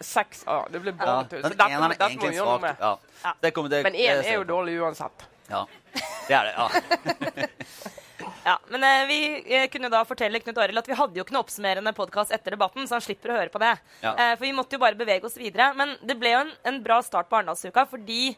seks. 0.00 0.44
Ah, 0.46 0.64
det 0.70 0.82
blir 0.84 0.94
Ja, 0.94 1.00
bare 1.02 1.24
tull. 1.30 1.42
Så 1.42 1.50
dette, 1.54 1.66
dette 1.66 2.10
må 2.14 2.28
vi 2.28 2.36
gjøre 2.38 2.52
noe 2.52 2.62
med. 2.62 2.84
Ja. 2.86 2.92
Ja. 3.22 3.34
Det 3.42 3.50
kommer, 3.54 3.72
det, 3.72 3.82
Men 3.86 3.98
én 3.98 4.22
er 4.22 4.38
jo 4.38 4.46
dårlig 4.46 4.78
uansett. 4.82 5.26
Ja, 5.50 5.66
det 6.28 6.38
er 6.38 6.48
det. 6.48 6.54
ja. 6.56 7.76
Ja, 8.44 8.58
men 8.68 8.84
eh, 8.84 9.06
vi 9.06 9.18
eh, 9.54 9.68
kunne 9.70 9.90
da 9.90 10.02
fortelle 10.06 10.40
Knut 10.42 10.58
Arild 10.58 10.80
at 10.80 10.88
vi 10.90 10.96
hadde 10.98 11.18
jo 11.18 11.24
ikke 11.24 11.34
noe 11.34 11.44
oppsummerende 11.44 11.92
podkast 11.94 12.34
etter 12.34 12.56
debatten, 12.56 12.88
så 12.88 12.96
han 12.98 13.04
slipper 13.04 13.32
å 13.32 13.36
høre 13.38 13.52
på 13.54 13.60
det. 13.62 13.72
Ja. 14.02 14.14
Eh, 14.16 14.32
for 14.34 14.46
vi 14.46 14.54
måtte 14.56 14.76
jo 14.76 14.82
bare 14.82 14.98
bevege 14.98 15.28
oss 15.28 15.38
videre. 15.38 15.68
Men 15.78 15.94
det 16.02 16.16
ble 16.18 16.34
jo 16.34 16.40
en, 16.44 16.52
en 16.70 16.80
bra 16.82 16.98
start 17.06 17.30
på 17.30 17.38
Arendalsuka 17.38 17.86
fordi 17.90 18.32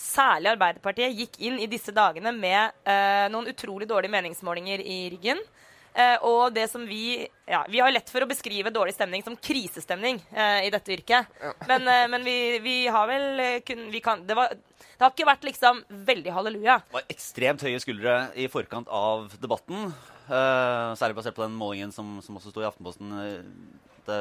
særlig 0.00 0.54
Arbeiderpartiet 0.54 1.16
gikk 1.16 1.40
inn 1.44 1.58
i 1.60 1.68
disse 1.70 1.92
dagene 1.94 2.32
med 2.34 2.72
eh, 2.88 3.26
noen 3.32 3.50
utrolig 3.52 3.88
dårlige 3.90 4.12
meningsmålinger 4.14 4.80
i 4.80 5.02
ryggen. 5.12 5.42
Eh, 5.90 6.16
og 6.22 6.54
det 6.54 6.68
som 6.70 6.84
vi 6.86 7.26
Ja, 7.50 7.64
vi 7.68 7.80
har 7.82 7.90
lett 7.90 8.08
for 8.12 8.22
å 8.22 8.28
beskrive 8.30 8.70
dårlig 8.70 8.94
stemning 8.94 9.24
som 9.26 9.34
krisestemning 9.34 10.20
eh, 10.30 10.68
i 10.68 10.70
dette 10.72 10.94
yrket. 10.94 11.26
Men, 11.70 11.86
eh, 11.90 12.06
men 12.12 12.24
vi, 12.24 12.36
vi 12.62 12.76
har 12.86 13.08
vel 13.10 13.42
eh, 13.42 13.58
kun, 13.66 13.88
vi 13.90 14.00
kan, 14.04 14.22
det, 14.26 14.36
var, 14.38 14.54
det 14.54 15.02
har 15.02 15.10
ikke 15.10 15.26
vært 15.28 15.48
liksom 15.48 15.82
veldig 16.06 16.34
halleluja. 16.36 16.78
Det 16.86 16.98
var 17.00 17.10
ekstremt 17.16 17.66
høye 17.66 17.82
skuldre 17.82 18.16
i 18.38 18.46
forkant 18.52 18.88
av 18.88 19.34
debatten. 19.42 19.90
eh, 20.30 20.94
særlig 21.00 21.18
basert 21.18 21.36
på 21.36 21.44
den 21.44 21.58
målingen 21.58 21.92
som, 21.92 22.20
som 22.22 22.38
også 22.38 22.54
sto 22.54 22.62
i 22.62 22.68
Aftenposten 22.70 23.10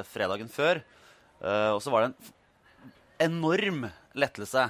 fredagen 0.10 0.50
før. 0.52 0.82
Eh, 1.40 1.72
og 1.72 1.82
så 1.84 1.94
var 1.94 2.06
det 2.06 2.12
en 2.12 2.34
enorm 3.30 3.86
lettelse 4.18 4.66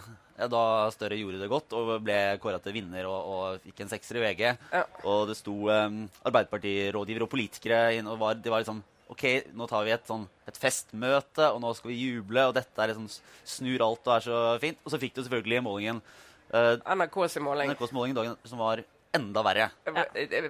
da 0.48 0.64
Støre 0.94 1.18
gjorde 1.20 1.42
det 1.42 1.50
godt 1.52 1.74
og 1.76 1.92
ble 2.06 2.20
kåra 2.40 2.62
til 2.64 2.76
vinner 2.78 3.10
og, 3.10 3.34
og 3.34 3.66
fikk 3.66 3.84
en 3.84 3.92
sekser 3.92 4.20
i 4.20 4.24
VG. 4.24 4.46
Ja. 4.72 4.86
Og 5.10 5.26
det 5.30 5.36
sto 5.40 5.56
um, 5.68 6.06
Arbeiderpartirådgivere 6.30 7.28
og 7.28 7.34
politikere 7.34 7.82
inn, 7.98 8.08
og 8.08 8.22
var, 8.22 8.40
det 8.40 8.54
var 8.54 8.64
liksom 8.64 8.80
OK, 9.10 9.26
nå 9.58 9.66
tar 9.66 9.88
vi 9.88 9.94
et, 9.96 10.06
sånn, 10.06 10.28
et 10.48 10.58
festmøte, 10.62 11.48
og 11.50 11.58
nå 11.64 11.74
skal 11.74 11.90
vi 11.90 11.98
juble, 11.98 12.44
og 12.46 12.54
dette 12.54 12.90
liksom 12.92 13.08
snur 13.10 13.82
alt 13.82 14.06
og 14.06 14.16
er 14.16 14.26
så 14.28 14.42
fint. 14.62 14.78
Og 14.86 14.94
så 14.94 15.00
fikk 15.02 15.18
du 15.18 15.24
selvfølgelig 15.26 15.64
målingen 15.66 16.04
Uh, 16.50 16.82
NRKs 16.82 17.38
måling. 17.46 17.70
NRKs 17.70 17.92
måling 17.94 18.16
dagen 18.18 18.38
som 18.50 18.58
var 18.58 18.82
enda 19.12 19.44
verre. 19.44 19.70
Det 19.84 19.92
var, 19.92 20.08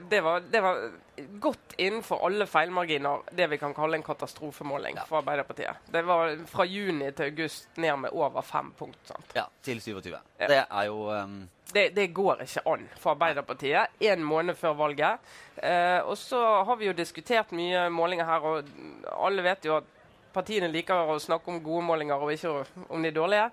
det, 0.10 0.22
var, 0.22 0.40
det 0.40 0.62
var 0.62 0.92
godt 1.40 1.76
innenfor 1.78 2.26
alle 2.26 2.48
feilmarginer 2.48 3.22
det 3.32 3.48
vi 3.48 3.58
kan 3.58 3.74
kalle 3.74 3.98
en 3.98 4.04
katastrofemåling 4.04 5.00
for 5.08 5.22
Arbeiderpartiet. 5.22 5.86
Det 5.86 6.02
var 6.08 6.34
fra 6.50 6.66
juni 6.68 7.12
til 7.12 7.32
august 7.32 7.70
ned 7.80 7.96
med 8.04 8.12
over 8.16 8.44
fem 8.44 8.74
punkt. 8.78 9.00
Sant? 9.08 9.32
Ja, 9.38 9.48
til 9.64 9.82
27. 9.82 10.12
Ja. 10.12 10.48
Det 10.48 10.60
er 10.66 10.90
jo 10.90 11.08
um, 11.08 11.40
Det, 11.74 11.90
det 11.96 12.10
går 12.18 12.44
ikke 12.44 12.66
an 12.68 12.88
for 13.00 13.14
Arbeiderpartiet 13.14 14.04
en 14.12 14.24
måned 14.24 14.58
før 14.58 14.76
valget. 14.76 15.32
Eh, 15.56 16.00
og 16.04 16.18
så 16.18 16.42
har 16.66 16.76
vi 16.76 16.90
jo 16.90 16.98
diskutert 16.98 17.52
mye 17.56 17.88
målinger 17.94 18.26
her, 18.26 18.48
og 18.48 18.72
alle 19.20 19.44
vet 19.46 19.66
jo 19.70 19.78
at 19.78 19.98
partiene 20.34 20.68
liker 20.72 21.14
å 21.14 21.20
snakke 21.22 21.52
om 21.52 21.62
gode 21.64 21.86
målinger 21.86 22.22
og 22.22 22.34
ikke 22.34 22.64
om 22.90 23.04
de 23.04 23.12
dårlige. 23.14 23.52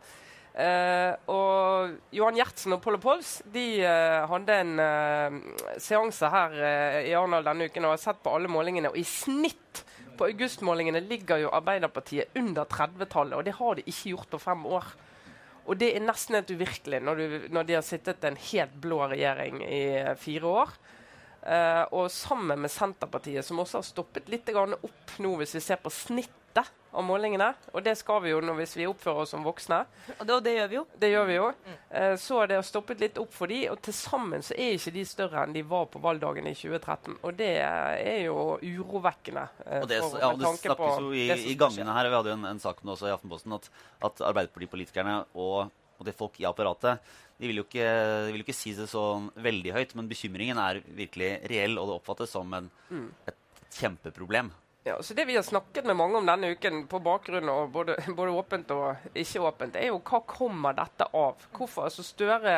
Eh, 0.57 1.13
og 1.29 1.97
Johan 2.17 2.39
Gjertsen 2.39 2.73
og 2.73 2.81
Polo 2.81 2.97
Pols 2.97 3.43
de 3.53 3.65
eh, 3.85 4.23
hadde 4.31 4.55
en 4.63 4.79
eh, 4.81 5.35
seanse 5.85 6.31
her 6.33 6.55
i 7.05 7.13
Arendal 7.13 7.45
denne 7.45 7.67
uken 7.69 7.85
og 7.85 7.93
har 7.93 8.01
sett 8.07 8.23
på 8.25 8.33
alle 8.33 8.49
målingene. 8.49 8.89
Og 8.93 8.97
i 8.97 9.05
snitt 9.05 9.83
på 10.17 10.31
augustmålingene 10.31 11.03
ligger 11.05 11.43
jo 11.43 11.53
Arbeiderpartiet 11.53 12.33
under 12.41 12.65
30-tallet, 12.65 13.37
og 13.37 13.45
det 13.45 13.59
har 13.59 13.77
de 13.77 13.85
ikke 13.85 14.15
gjort 14.15 14.33
på 14.33 14.41
fem 14.47 14.65
år. 14.79 14.89
Og 15.67 15.77
det 15.77 15.91
er 15.93 16.05
nesten 16.07 16.39
helt 16.39 16.53
uvirkelig 16.55 17.03
når, 17.05 17.21
du, 17.21 17.39
når 17.53 17.69
de 17.69 17.77
har 17.77 17.85
sittet 17.85 18.25
en 18.25 18.39
helt 18.49 18.77
blå 18.81 19.03
regjering 19.11 19.61
i 19.67 19.83
fire 20.21 20.53
år. 20.63 20.77
Eh, 21.47 21.85
og 21.95 22.09
sammen 22.11 22.59
med 22.65 22.73
Senterpartiet, 22.73 23.45
som 23.47 23.61
også 23.63 23.83
har 23.83 23.87
stoppet 23.87 24.31
litt 24.33 24.49
opp 24.57 25.19
nå, 25.23 25.37
hvis 25.39 25.55
vi 25.59 25.63
ser 25.63 25.79
på 25.83 25.93
snittet 25.95 26.46
av 26.97 27.05
målingene. 27.07 27.51
Og 27.75 27.85
det 27.85 27.93
skal 28.01 28.23
vi 28.25 28.31
jo 28.33 28.41
når 28.41 28.57
hvis 28.63 28.73
vi 28.79 28.87
oppfører 28.89 29.23
oss 29.27 29.35
som 29.35 29.45
voksne. 29.47 29.83
Og 30.19 30.23
det, 30.27 30.35
og 30.39 30.43
det 30.47 30.55
gjør 30.57 30.69
vi 30.73 30.77
jo. 30.79 30.85
Det 31.05 31.11
gjør 31.13 31.27
vi 31.29 31.37
jo. 31.39 31.47
Eh, 31.91 32.15
så 32.23 32.39
har 32.41 32.51
det 32.51 32.61
stoppet 32.67 33.01
litt 33.05 33.19
opp 33.23 33.33
for 33.37 33.53
de, 33.53 33.61
og 33.73 33.81
til 33.85 33.95
sammen 33.97 34.43
så 34.47 34.57
er 34.57 34.75
ikke 34.79 34.95
de 34.97 35.05
større 35.09 35.45
enn 35.45 35.53
de 35.57 35.63
var 35.69 35.87
på 35.93 36.01
valgdagen 36.05 36.49
i 36.51 36.55
2013. 36.57 37.19
Og 37.23 37.37
det 37.39 37.53
er 37.61 38.21
jo 38.27 38.37
urovekkende. 38.63 39.47
eh, 39.67 39.83
Og 39.83 39.89
det, 39.93 40.01
for- 40.03 40.19
ja, 40.21 40.33
det 40.37 40.53
snakkes 40.63 41.01
jo 41.05 41.13
i, 41.13 41.27
i 41.53 41.55
gangene 41.61 41.93
her. 41.97 42.09
Vi 42.09 42.17
hadde 42.17 42.33
jo 42.35 42.39
en, 42.41 42.49
en 42.55 42.61
sak 42.65 42.81
om 42.83 42.89
det 42.91 42.97
også 42.97 43.11
i 43.11 43.15
Aftenposten 43.17 43.53
at, 43.61 43.71
at 44.11 44.25
Arbeiderpartipolitikerne 44.33 45.21
og, 45.35 45.71
og 45.99 46.05
det 46.09 46.17
folk 46.17 46.41
i 46.41 46.49
apparatet 46.49 46.99
de 47.37 47.51
vil, 47.51 47.59
jo 47.61 47.65
ikke, 47.67 47.85
de 47.85 48.31
vil 48.33 48.41
jo 48.41 48.45
ikke 48.47 48.55
si 48.57 48.71
det 48.73 48.87
sånn 48.89 49.27
veldig 49.45 49.73
høyt, 49.77 49.91
men 49.99 50.07
bekymringen 50.09 50.57
er 50.57 50.79
virkelig 50.97 51.35
reell, 51.53 51.75
og 51.77 51.91
det 51.91 51.97
oppfattes 51.99 52.31
som 52.33 52.55
en, 52.57 52.71
Mm. 52.89 53.11
et 53.29 53.37
kjempeproblem. 53.77 54.49
Ja, 54.87 55.03
så 55.03 55.15
Det 55.15 55.25
vi 55.25 55.37
har 55.37 55.43
snakket 55.43 55.85
med 55.85 55.97
mange 55.97 56.19
om 56.19 56.27
denne 56.27 56.53
uken, 56.55 56.85
på 56.87 57.01
bakgrunn 57.03 57.49
av 57.49 57.71
både, 57.75 57.97
både 58.15 58.31
åpent 58.39 58.71
og 58.71 59.17
ikke 59.19 59.41
åpent, 59.43 59.79
er 59.81 59.89
jo 59.91 59.97
hva 59.99 60.21
kommer 60.31 60.77
dette 60.79 61.09
av? 61.11 61.43
Hvorfor 61.57 61.89
altså 61.89 62.05
Støre 62.07 62.53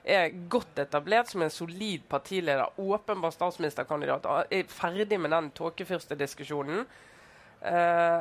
er 0.00 0.38
godt 0.48 0.80
etablert 0.80 1.28
som 1.28 1.44
en 1.44 1.52
solid 1.52 2.06
partileder, 2.08 2.80
åpenbar 2.80 3.34
statsministerkandidat, 3.36 4.30
er 4.48 4.72
ferdig 4.72 5.20
med 5.20 5.36
den 5.36 5.50
tåkefyrstediskusjonen. 5.60 6.86
Eh, 7.60 8.20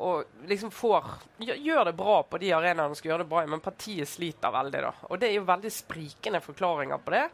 og 0.00 0.48
liksom 0.48 0.72
får 0.72 1.12
gjør, 1.44 1.84
det 1.90 1.98
bra 2.00 2.22
på 2.24 2.40
de 2.40 2.54
arenaene 2.56 2.94
han 2.94 2.96
skal 2.96 3.12
gjøre 3.12 3.26
det 3.26 3.32
bra 3.34 3.44
i, 3.44 3.50
men 3.52 3.60
partiet 3.60 4.08
sliter 4.08 4.56
veldig. 4.56 4.86
da. 4.88 4.94
Og 5.10 5.20
det 5.20 5.28
er 5.28 5.36
jo 5.36 5.50
veldig 5.52 5.78
sprikende 5.84 6.40
forklaringer 6.40 7.04
på 7.04 7.12
det. 7.12 7.26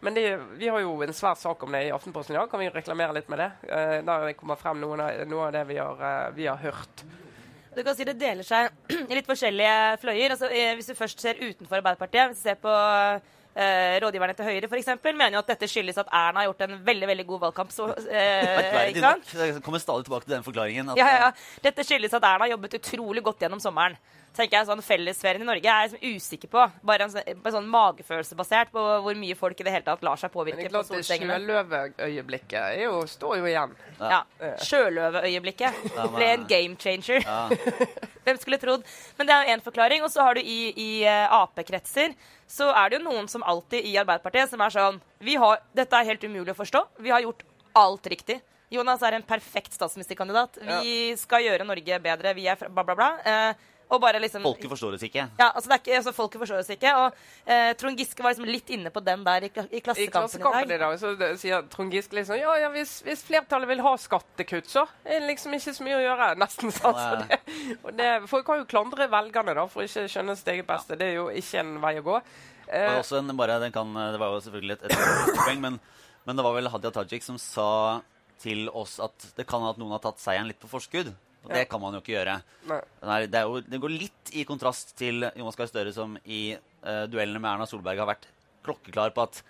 Men 0.00 0.14
det, 0.14 0.36
vi 0.56 0.68
har 0.68 0.80
jo 0.80 0.92
en 1.02 1.14
svær 1.14 1.34
sak 1.34 1.62
om 1.62 1.72
det 1.74 1.88
i 1.88 1.94
Aftenposten 1.94 2.36
i 2.36 2.38
dag. 2.38 2.50
Kan 2.50 2.60
vi 2.62 2.68
reklamere 2.70 3.16
litt 3.16 3.30
med 3.32 3.40
det? 3.42 3.48
Eh, 3.66 3.94
der 4.06 4.32
kommer 4.38 4.58
frem 4.60 4.78
noe 4.80 5.46
av 5.46 5.52
det 5.54 5.64
vi 5.66 5.78
har, 5.80 6.04
eh, 6.10 6.28
vi 6.36 6.46
har 6.46 6.60
hørt. 6.62 7.02
Du 7.74 7.82
kan 7.84 7.96
si 7.96 8.04
Det 8.06 8.14
deler 8.18 8.46
seg 8.46 8.70
i 9.10 9.18
litt 9.18 9.26
forskjellige 9.26 9.98
fløyer. 10.02 10.36
Altså, 10.36 10.50
eh, 10.50 10.74
hvis 10.78 10.90
du 10.90 10.94
først 10.98 11.20
ser 11.22 11.42
utenfor 11.42 11.80
Arbeiderpartiet, 11.80 12.30
hvis 12.30 12.44
du 12.44 12.46
ser 12.46 12.62
på 12.62 12.74
eh, 13.58 13.96
rådgiverne 14.04 14.34
til 14.38 14.46
Høyre 14.46 14.68
f.eks., 14.70 14.90
mener 15.10 15.34
jo 15.34 15.42
at 15.42 15.50
dette 15.50 15.66
skyldes 15.70 15.98
at 15.98 16.08
Erna 16.14 16.40
har 16.44 16.48
gjort 16.52 16.62
en 16.68 16.76
veldig 16.86 17.08
veldig 17.10 17.26
god 17.32 17.40
valgkamp. 17.48 17.72
Så, 17.74 17.88
eh, 18.08 18.92
ikke 18.92 19.02
sant? 19.02 19.34
Jeg 19.34 19.62
kommer 19.66 19.82
stadig 19.82 20.06
tilbake 20.06 20.24
til 20.28 20.36
den 20.38 20.46
forklaringen. 20.46 20.92
At, 20.94 20.96
Ja, 21.02 21.08
ja, 21.10 21.18
ja. 21.26 21.32
Dette 21.66 21.82
skyldes 21.84 22.14
at 22.14 22.22
Erna 22.22 22.46
har 22.46 22.54
jobbet 22.54 22.78
utrolig 22.80 23.22
godt 23.26 23.42
gjennom 23.42 23.60
sommeren. 23.60 23.98
tenker 24.38 24.58
jeg 24.60 24.66
sånn 24.68 24.82
Fellesferien 24.86 25.42
i 25.42 25.46
Norge 25.48 25.66
er 25.66 25.88
jeg 25.88 25.90
liksom 25.90 26.14
usikker 26.14 26.48
på. 26.52 26.64
Bare 26.86 27.02
en 27.08 27.10
sånn, 27.10 27.40
sånn 27.56 27.66
magefølelsebasert 27.72 28.70
på 28.70 28.82
hvor 29.02 29.16
mye 29.18 29.34
folk 29.34 29.58
i 29.58 29.64
det 29.66 29.72
hele 29.74 29.82
tatt 29.88 30.02
lar 30.06 30.14
seg 30.20 30.30
Men 30.30 30.36
påvirke. 30.36 30.68
det 30.68 30.78
er 30.78 30.84
på 30.86 30.94
det 30.94 31.06
sjøløveøyeblikket 31.08 32.60
er 32.60 32.82
jo- 32.84 33.06
står 33.06 33.36
jo 33.40 33.44
igjen. 33.50 33.74
Ja. 33.98 34.20
Sjøløveøyeblikket 34.62 35.74
ble 36.14 36.28
en 36.36 36.46
game 36.46 36.76
changer. 36.76 37.24
Ja. 37.24 37.48
Hvem 38.28 38.40
skulle 38.40 38.60
trodd? 38.62 38.84
Men 39.18 39.28
det 39.28 39.34
er 39.34 39.46
jo 39.46 39.56
én 39.56 39.64
forklaring. 39.64 40.04
Og 40.04 40.12
så 40.12 40.24
har 40.26 40.36
du 40.36 40.42
i, 40.42 40.58
i 40.76 40.90
eh, 41.08 41.38
Ap-kretser 41.38 42.14
så 42.48 42.70
er 42.72 42.90
det 42.90 43.00
jo 43.00 43.06
noen 43.08 43.28
som 43.28 43.44
alltid 43.44 43.84
i 43.84 43.96
Arbeiderpartiet 44.00 44.52
som 44.52 44.62
er 44.64 44.72
sånn 44.72 45.00
vi 45.24 45.34
har, 45.40 45.60
Dette 45.76 45.96
er 45.98 46.08
helt 46.08 46.24
umulig 46.24 46.54
å 46.54 46.60
forstå. 46.60 46.84
Vi 47.04 47.12
har 47.12 47.24
gjort 47.24 47.44
alt 47.76 48.06
riktig. 48.08 48.38
Jonas 48.72 49.02
er 49.04 49.16
en 49.16 49.24
perfekt 49.24 49.72
statsministerkandidat. 49.76 50.58
Vi 50.82 51.16
skal 51.16 51.46
gjøre 51.46 51.66
Norge 51.68 52.00
bedre. 52.04 52.34
Vi 52.36 52.46
er 52.50 52.60
bla, 52.68 52.84
bla, 52.84 52.96
bla. 52.96 53.10
Eh, 53.24 53.68
og 53.88 54.00
bare 54.02 54.20
liksom 54.20 54.42
Folket 54.44 54.68
forstår 54.68 54.96
oss 54.98 55.04
ikke. 55.06 55.22
ja, 55.38 55.46
altså 55.48 55.70
det 55.70 55.76
er 55.78 55.80
ikke, 55.82 55.96
altså 55.96 56.12
Folket 56.12 56.42
forstår 56.42 56.58
oss 56.60 56.70
ikke. 56.74 56.90
Og 57.00 57.20
eh, 57.48 57.70
Trond 57.80 57.98
Giske 58.00 58.22
var 58.24 58.34
liksom 58.34 58.48
litt 58.50 58.72
inne 58.76 58.90
på 58.92 59.00
den 59.06 59.22
der 59.24 59.46
i, 59.46 59.48
i 59.48 59.78
I 59.78 59.80
Klassekampen 59.84 60.12
Klassekampen 60.12 60.72
i 60.72 60.74
i 60.74 60.78
dag. 60.78 60.82
dag 60.84 60.98
så 61.00 61.12
det, 61.16 61.28
sier 61.40 61.64
Trond 61.72 61.94
Giske 61.96 62.18
liksom 62.18 62.36
ja, 62.40 62.52
ja, 62.60 62.68
hvis, 62.74 62.98
hvis 63.06 63.22
flertallet 63.24 63.70
vil 63.70 63.80
ha 63.86 63.94
skattekutt, 64.00 64.68
så 64.68 64.84
er 65.04 65.22
det 65.22 65.30
liksom 65.30 65.56
ikke 65.56 65.74
så 65.78 65.86
mye 65.86 65.96
å 65.96 66.04
gjøre. 66.04 66.28
Nesten 66.44 66.74
sånn. 66.76 67.00
Så 67.00 67.22
det, 67.24 67.40
og 67.82 67.90
det, 67.96 68.10
folk 68.28 68.44
kan 68.50 68.60
jo 68.60 68.68
klandre 68.68 69.08
velgerne 69.12 69.56
da, 69.56 69.64
for 69.72 69.86
ikke 69.88 70.04
å 70.04 70.12
skjønne 70.12 70.36
sitt 70.36 70.52
eget 70.52 70.68
beste. 70.68 70.98
Det 71.00 71.08
er 71.08 71.16
jo 71.22 71.28
ikke 71.32 71.62
en 71.64 71.74
vei 71.84 71.94
å 72.02 72.06
gå. 72.12 72.20
Det 72.68 72.76
Eh, 72.76 72.84
var, 72.92 72.98
også 73.00 73.16
en, 73.22 73.32
bare, 73.32 73.54
den 73.62 73.72
kan, 73.72 73.94
det 74.12 74.18
var 74.20 74.34
jo 74.34 74.42
selvfølgelig 74.44 74.74
et, 74.76 74.82
et 74.92 75.38
poeng, 75.38 75.62
men, 75.64 75.78
men 76.28 76.36
det 76.36 76.44
var 76.44 76.52
vel 76.58 76.68
Hadia 76.68 76.90
Tajik 76.92 77.24
som 77.24 77.38
sa 77.40 77.70
til 78.42 78.68
oss 78.76 78.98
at 79.00 79.30
det 79.38 79.46
kan 79.48 79.64
at 79.64 79.80
noen 79.80 79.94
har 79.96 80.02
tatt 80.04 80.20
seieren 80.20 80.46
litt 80.50 80.60
på 80.60 80.68
forskudd. 80.68 81.08
Og 81.44 81.50
det 81.54 81.62
Ja. 81.64 81.68
kan 81.70 81.80
man 81.80 81.94
jo 81.94 82.00
ikke 82.00 82.16
gjøre. 82.16 82.40
nei. 82.68 83.26
Det, 83.26 83.40
jo, 83.46 83.60
det 83.60 83.80
går 83.80 83.94
litt 83.94 84.32
i 84.34 84.44
kontrast 84.44 84.96
til 84.98 85.22
Jonas 85.36 85.56
Gahr 85.56 85.66
Støre, 85.70 85.92
som 85.94 86.16
i 86.26 86.56
uh, 86.84 87.06
duellene 87.06 87.40
med 87.40 87.50
Erna 87.54 87.66
Solberg 87.66 87.98
har 87.98 88.06
vært 88.10 88.26
klokkeklar 88.66 89.14
på 89.14 89.22
at 89.22 89.42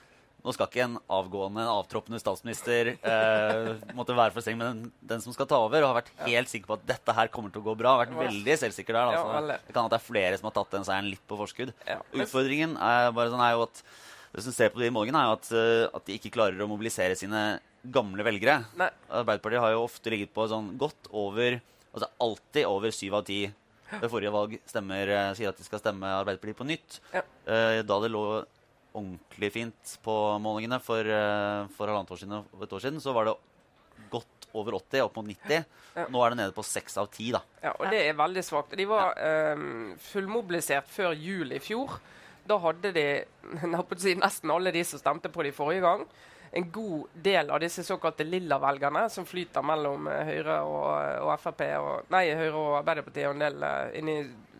nå 0.45 0.52
skal 0.54 0.68
ikke 0.71 0.85
en 0.85 0.99
avgående, 1.11 1.64
avtroppende 1.66 2.21
statsminister 2.23 2.92
eh, 2.95 3.73
måtte 3.99 4.14
være 4.14 4.30
for 4.33 4.40
streng 4.40 4.57
med 4.61 4.68
den, 4.68 4.92
den 5.11 5.21
som 5.25 5.35
skal 5.35 5.49
ta 5.50 5.59
over, 5.59 5.83
og 5.83 5.88
har 5.90 5.97
vært 5.99 6.12
helt 6.28 6.49
sikker 6.49 6.71
på 6.71 6.76
at 6.78 6.85
dette 6.87 7.12
her 7.16 7.26
kommer 7.35 7.50
til 7.50 7.61
å 7.61 7.66
gå 7.66 7.75
bra. 7.80 7.97
Har 7.97 8.04
vært 8.07 8.14
veldig 8.30 8.54
selvsikker 8.62 8.95
der. 8.95 9.11
Ja, 9.16 9.25
Altså. 9.26 9.57
det 9.66 9.75
kan 9.75 9.88
at 9.88 9.90
det 9.90 9.99
er 9.99 10.07
flere 10.07 10.38
som 10.38 10.47
har 10.47 10.54
tatt 10.61 10.71
den 10.76 10.87
seieren 10.87 11.11
litt 11.11 11.25
på 11.26 11.37
forskudd. 11.40 11.73
Ja. 11.88 11.99
Utfordringen 12.14 12.76
er, 12.78 13.11
bare 13.18 13.33
sånn, 13.35 13.42
er 13.42 13.57
jo 13.59 13.64
at 13.66 13.83
det 14.37 14.45
som 14.47 14.54
ser 14.54 14.71
på 14.71 14.78
de 14.85 14.92
målingene, 14.95 15.18
er 15.18 15.26
jo 15.33 15.37
at, 15.40 15.50
eh, 15.59 15.97
at 15.99 16.07
de 16.07 16.18
ikke 16.21 16.33
klarer 16.38 16.62
å 16.62 16.71
mobilisere 16.71 17.18
sine 17.18 17.42
gamle 17.90 18.23
velgere. 18.23 18.61
Nei. 18.78 18.88
Arbeiderpartiet 19.11 19.61
har 19.66 19.75
jo 19.75 19.83
ofte 19.90 20.14
ligget 20.14 20.33
på 20.38 20.47
sånn 20.49 20.71
godt 20.78 21.11
over 21.11 21.59
Altså 21.99 22.11
alltid 22.25 22.69
over 22.71 22.95
syv 22.95 23.19
av 23.19 23.26
ti 23.28 23.43
ved 23.88 24.11
forrige 24.12 24.31
valg 24.35 24.59
stemmer, 24.69 25.09
eh, 25.09 25.35
sier 25.35 25.49
at 25.50 25.57
de 25.59 25.64
skal 25.67 25.81
stemme 25.81 26.05
Arbeiderpartiet 26.21 26.59
på 26.59 26.67
nytt. 26.69 26.99
Ja. 27.14 27.23
Eh, 27.49 27.83
Da 27.83 28.00
det 28.05 28.11
lå 28.12 28.25
ordentlig 28.95 29.52
fint 29.52 29.99
på 30.05 30.14
målingene 30.43 30.81
for, 30.83 31.00
eh, 31.00 31.67
for 31.76 31.87
halvannet 31.88 32.11
år 32.12 32.21
siden 32.21 32.45
et 32.62 32.73
år 32.73 32.81
siden, 32.85 33.00
så 33.00 33.14
var 33.14 33.25
det 33.28 33.35
godt 34.11 34.47
over 34.55 34.73
80, 34.78 35.00
opp 35.05 35.17
mot 35.17 35.26
90. 35.26 35.64
Ja. 35.97 36.07
Nå 36.09 36.23
er 36.25 36.31
det 36.31 36.38
nede 36.38 36.55
på 36.57 36.64
seks 36.64 36.97
av 36.97 37.11
ti, 37.11 37.31
da. 37.33 37.40
Ja, 37.62 37.73
og 37.78 37.90
det 37.90 38.00
er 38.09 38.14
veldig 38.14 38.45
svakt. 38.45 38.76
De 38.76 38.85
var 38.88 39.14
ehm, 39.17 39.97
fullmobilisert 39.99 40.87
før 40.88 41.12
jul 41.17 41.52
i 41.52 41.59
fjor. 41.59 41.99
Da 42.47 42.57
hadde 42.59 42.93
de 42.95 43.25
nesten 44.23 44.50
alle 44.50 44.73
de 44.73 44.85
som 44.85 44.99
stemte 45.00 45.28
på 45.33 45.43
de 45.45 45.52
forrige 45.52 45.83
gang. 45.85 46.07
En 46.57 46.71
god 46.73 47.07
del 47.12 47.50
av 47.50 47.61
disse 47.61 47.85
såkalte 47.85 48.25
lilla-velgerne 48.25 49.07
som 49.12 49.26
flyter 49.28 49.64
mellom 49.67 50.09
eh, 50.09 50.33
Høyre 50.33 50.61
og, 50.64 50.90
og 51.26 51.33
Frp 51.43 51.64
og, 51.78 52.11
Nei, 52.14 52.26
Høyre 52.33 52.55
og 52.57 52.76
Arbeiderpartiet 52.83 53.28
og 53.28 53.37
en 53.37 53.45
del 53.47 53.67
eh, 53.69 53.99
inni 54.00 54.19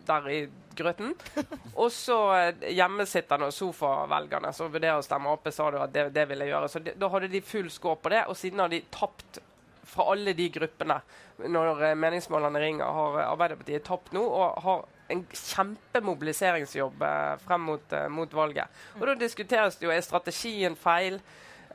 der 0.09 0.29
i 0.33 0.39
grøten. 0.79 1.13
Og 1.81 1.91
så 1.93 2.17
eh, 2.37 2.63
hjemmesittende 2.73 3.49
og 3.49 3.53
sofavelgerne 3.53 4.49
som 4.55 4.71
vurderer 4.73 5.01
å 5.01 5.05
stemme 5.05 5.29
Ap, 5.33 5.49
sa 5.53 5.67
du 5.69 5.77
at 5.81 5.93
det, 5.93 6.07
det 6.15 6.25
ville 6.31 6.47
gjøre. 6.49 6.69
Så 6.71 6.81
de, 6.81 6.95
da 6.97 7.09
hadde 7.13 7.29
de 7.29 7.43
full 7.45 7.69
score 7.73 7.99
på 8.01 8.13
det, 8.13 8.23
og 8.25 8.37
siden 8.39 8.63
har 8.63 8.71
de 8.71 8.81
tapt 8.93 9.41
fra 9.89 10.07
alle 10.13 10.33
de 10.37 10.47
gruppene. 10.53 10.99
Når 11.45 11.83
eh, 11.89 11.97
meningsmålene 11.99 12.63
ringer, 12.63 12.95
har 12.99 13.19
eh, 13.19 13.27
Arbeiderpartiet 13.33 13.85
tapt 13.87 14.15
nå 14.15 14.23
og 14.23 14.63
har 14.65 14.87
en 15.09 15.25
kjempemobiliseringsjobb 15.33 17.05
eh, 17.05 17.35
frem 17.45 17.67
mot, 17.71 17.93
eh, 17.93 18.07
mot 18.13 18.33
valget. 18.33 18.81
Og 18.99 19.07
Da 19.09 19.17
diskuteres 19.19 19.79
det 19.79 19.89
jo 19.89 19.93
er 19.93 20.05
strategien 20.05 20.77
feil. 20.79 21.19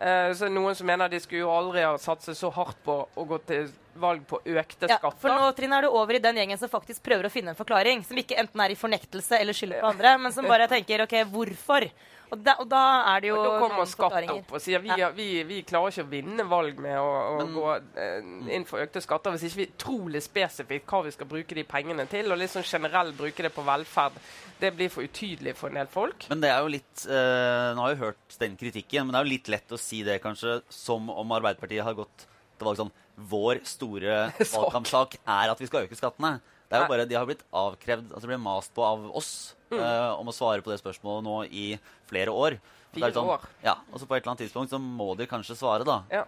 Eh, 0.05 0.33
så 0.37 0.51
Noen 0.53 0.75
som 0.77 0.87
mener 0.87 1.09
de 1.09 1.17
skulle 1.23 1.47
jo 1.47 1.53
aldri 1.55 1.81
ha 1.81 1.95
satset 1.99 2.37
så 2.37 2.51
hardt 2.53 2.77
på 2.85 2.97
å 3.17 3.25
gå 3.29 3.39
til 3.49 3.71
valg 3.97 4.25
på 4.29 4.41
økte 4.43 4.89
Ja, 4.91 4.99
skatter. 4.99 5.17
for 5.23 5.33
nå 5.33 5.53
Trine, 5.57 5.79
er 5.79 5.87
du 5.87 5.95
over 5.97 6.19
i 6.19 6.21
den 6.21 6.37
gjengen 6.37 6.59
som 6.61 6.69
faktisk 6.69 7.01
prøver 7.07 7.29
å 7.29 7.33
finne 7.33 7.55
en 7.55 7.57
forklaring. 7.59 8.03
Som 8.05 8.19
ikke 8.21 8.37
enten 8.43 8.61
er 8.61 8.75
i 8.75 8.77
fornektelse 8.77 9.39
eller 9.41 9.57
skylder 9.57 9.81
på 9.81 9.93
andre, 9.95 10.17
men 10.19 10.35
som 10.35 10.45
bare 10.51 10.67
tenker 10.69 11.07
OK, 11.07 11.15
hvorfor? 11.33 11.87
Og 12.33 12.41
da, 12.43 12.55
og 12.59 12.69
da 12.73 12.81
er 13.13 13.21
det 13.21 13.29
jo 13.29 13.37
Og 13.39 13.45
da 13.47 13.59
kommer 13.61 13.89
skatt 13.91 14.31
opp 14.33 14.53
og 14.57 14.63
sier 14.65 14.81
vi, 14.83 14.89
Ja. 14.99 15.11
vi, 15.15 15.27
vi 15.47 15.59
klarer 15.69 15.93
ikke 15.93 16.05
å 16.07 16.11
vinne 16.11 16.47
valg 16.49 16.79
med 16.83 16.97
å, 16.99 17.11
å 17.43 17.47
gå 17.53 17.65
eh, 18.01 18.25
inn 18.57 18.65
for 18.69 18.81
økte 18.83 19.03
skatter 19.05 19.35
hvis 19.37 19.45
ikke 19.51 19.61
vi 19.61 19.67
trolig 19.85 20.23
spesifikt 20.25 20.89
hva 20.91 21.03
vi 21.05 21.13
skal 21.15 21.29
bruke 21.31 21.55
de 21.59 21.65
pengene 21.69 22.07
til. 22.11 22.31
Og 22.33 22.41
litt 22.41 22.51
sånn 22.55 22.65
generelt 22.67 23.15
bruke 23.19 23.45
det 23.47 23.53
på 23.55 23.63
velferd. 23.67 24.17
Det 24.61 24.73
blir 24.79 24.89
for 24.91 25.05
utydelig 25.05 25.55
for 25.59 25.69
en 25.71 25.79
del 25.83 25.91
folk. 25.93 26.27
Men 26.33 26.41
det 26.43 26.51
er 26.55 26.61
jo 26.65 26.73
litt 26.73 27.05
eh, 27.07 27.71
Nå 27.77 27.85
har 27.85 27.95
vi 27.95 28.03
hørt 28.07 28.39
den 28.41 28.57
kritikken, 28.61 29.05
men 29.07 29.13
det 29.15 29.21
er 29.21 29.27
jo 29.29 29.35
litt 29.35 29.53
lett 29.53 29.75
å 29.77 29.81
si 29.81 30.03
det 30.07 30.21
kanskje 30.25 30.61
som 30.73 31.11
om 31.13 31.37
Arbeiderpartiet 31.37 31.85
har 31.85 31.97
gått 31.99 32.27
til 32.59 32.69
valg 32.71 32.81
sånn 32.81 32.93
Vår 33.31 33.61
store 33.69 34.25
Sak. 34.41 34.57
valgkampsak 34.57 35.19
er 35.23 35.53
at 35.53 35.61
vi 35.63 35.69
skal 35.71 35.85
øke 35.87 35.95
skattene. 35.99 36.39
Det 36.75 36.81
er 36.81 36.87
jo 36.87 36.93
bare, 36.93 37.07
De 37.09 37.15
har 37.19 37.27
blitt 37.31 37.45
avkrevd, 37.55 38.13
altså 38.13 38.31
ble 38.31 38.39
mast 38.43 38.75
på 38.75 38.85
av 38.85 39.09
oss 39.17 39.33
eh, 39.73 40.13
om 40.19 40.29
å 40.31 40.35
svare 40.35 40.61
på 40.67 40.71
det 40.75 40.81
spørsmålet 40.83 41.25
nå 41.27 41.37
i 41.51 41.67
flere 42.11 42.35
år. 42.35 42.59
Fire 42.95 43.09
så 43.09 43.15
det 43.15 43.15
Fire 43.15 43.31
år. 43.39 43.47
Ja, 43.65 43.77
og 43.93 43.99
så 44.03 44.07
på 44.07 44.15
et 44.17 44.23
eller 44.23 44.35
annet 44.35 44.45
tidspunkt 44.45 44.71
så 44.75 44.79
må 44.83 45.13
de 45.19 45.27
kanskje 45.31 45.57
svare, 45.59 45.87
da. 45.87 46.03
Ja. 46.13 46.25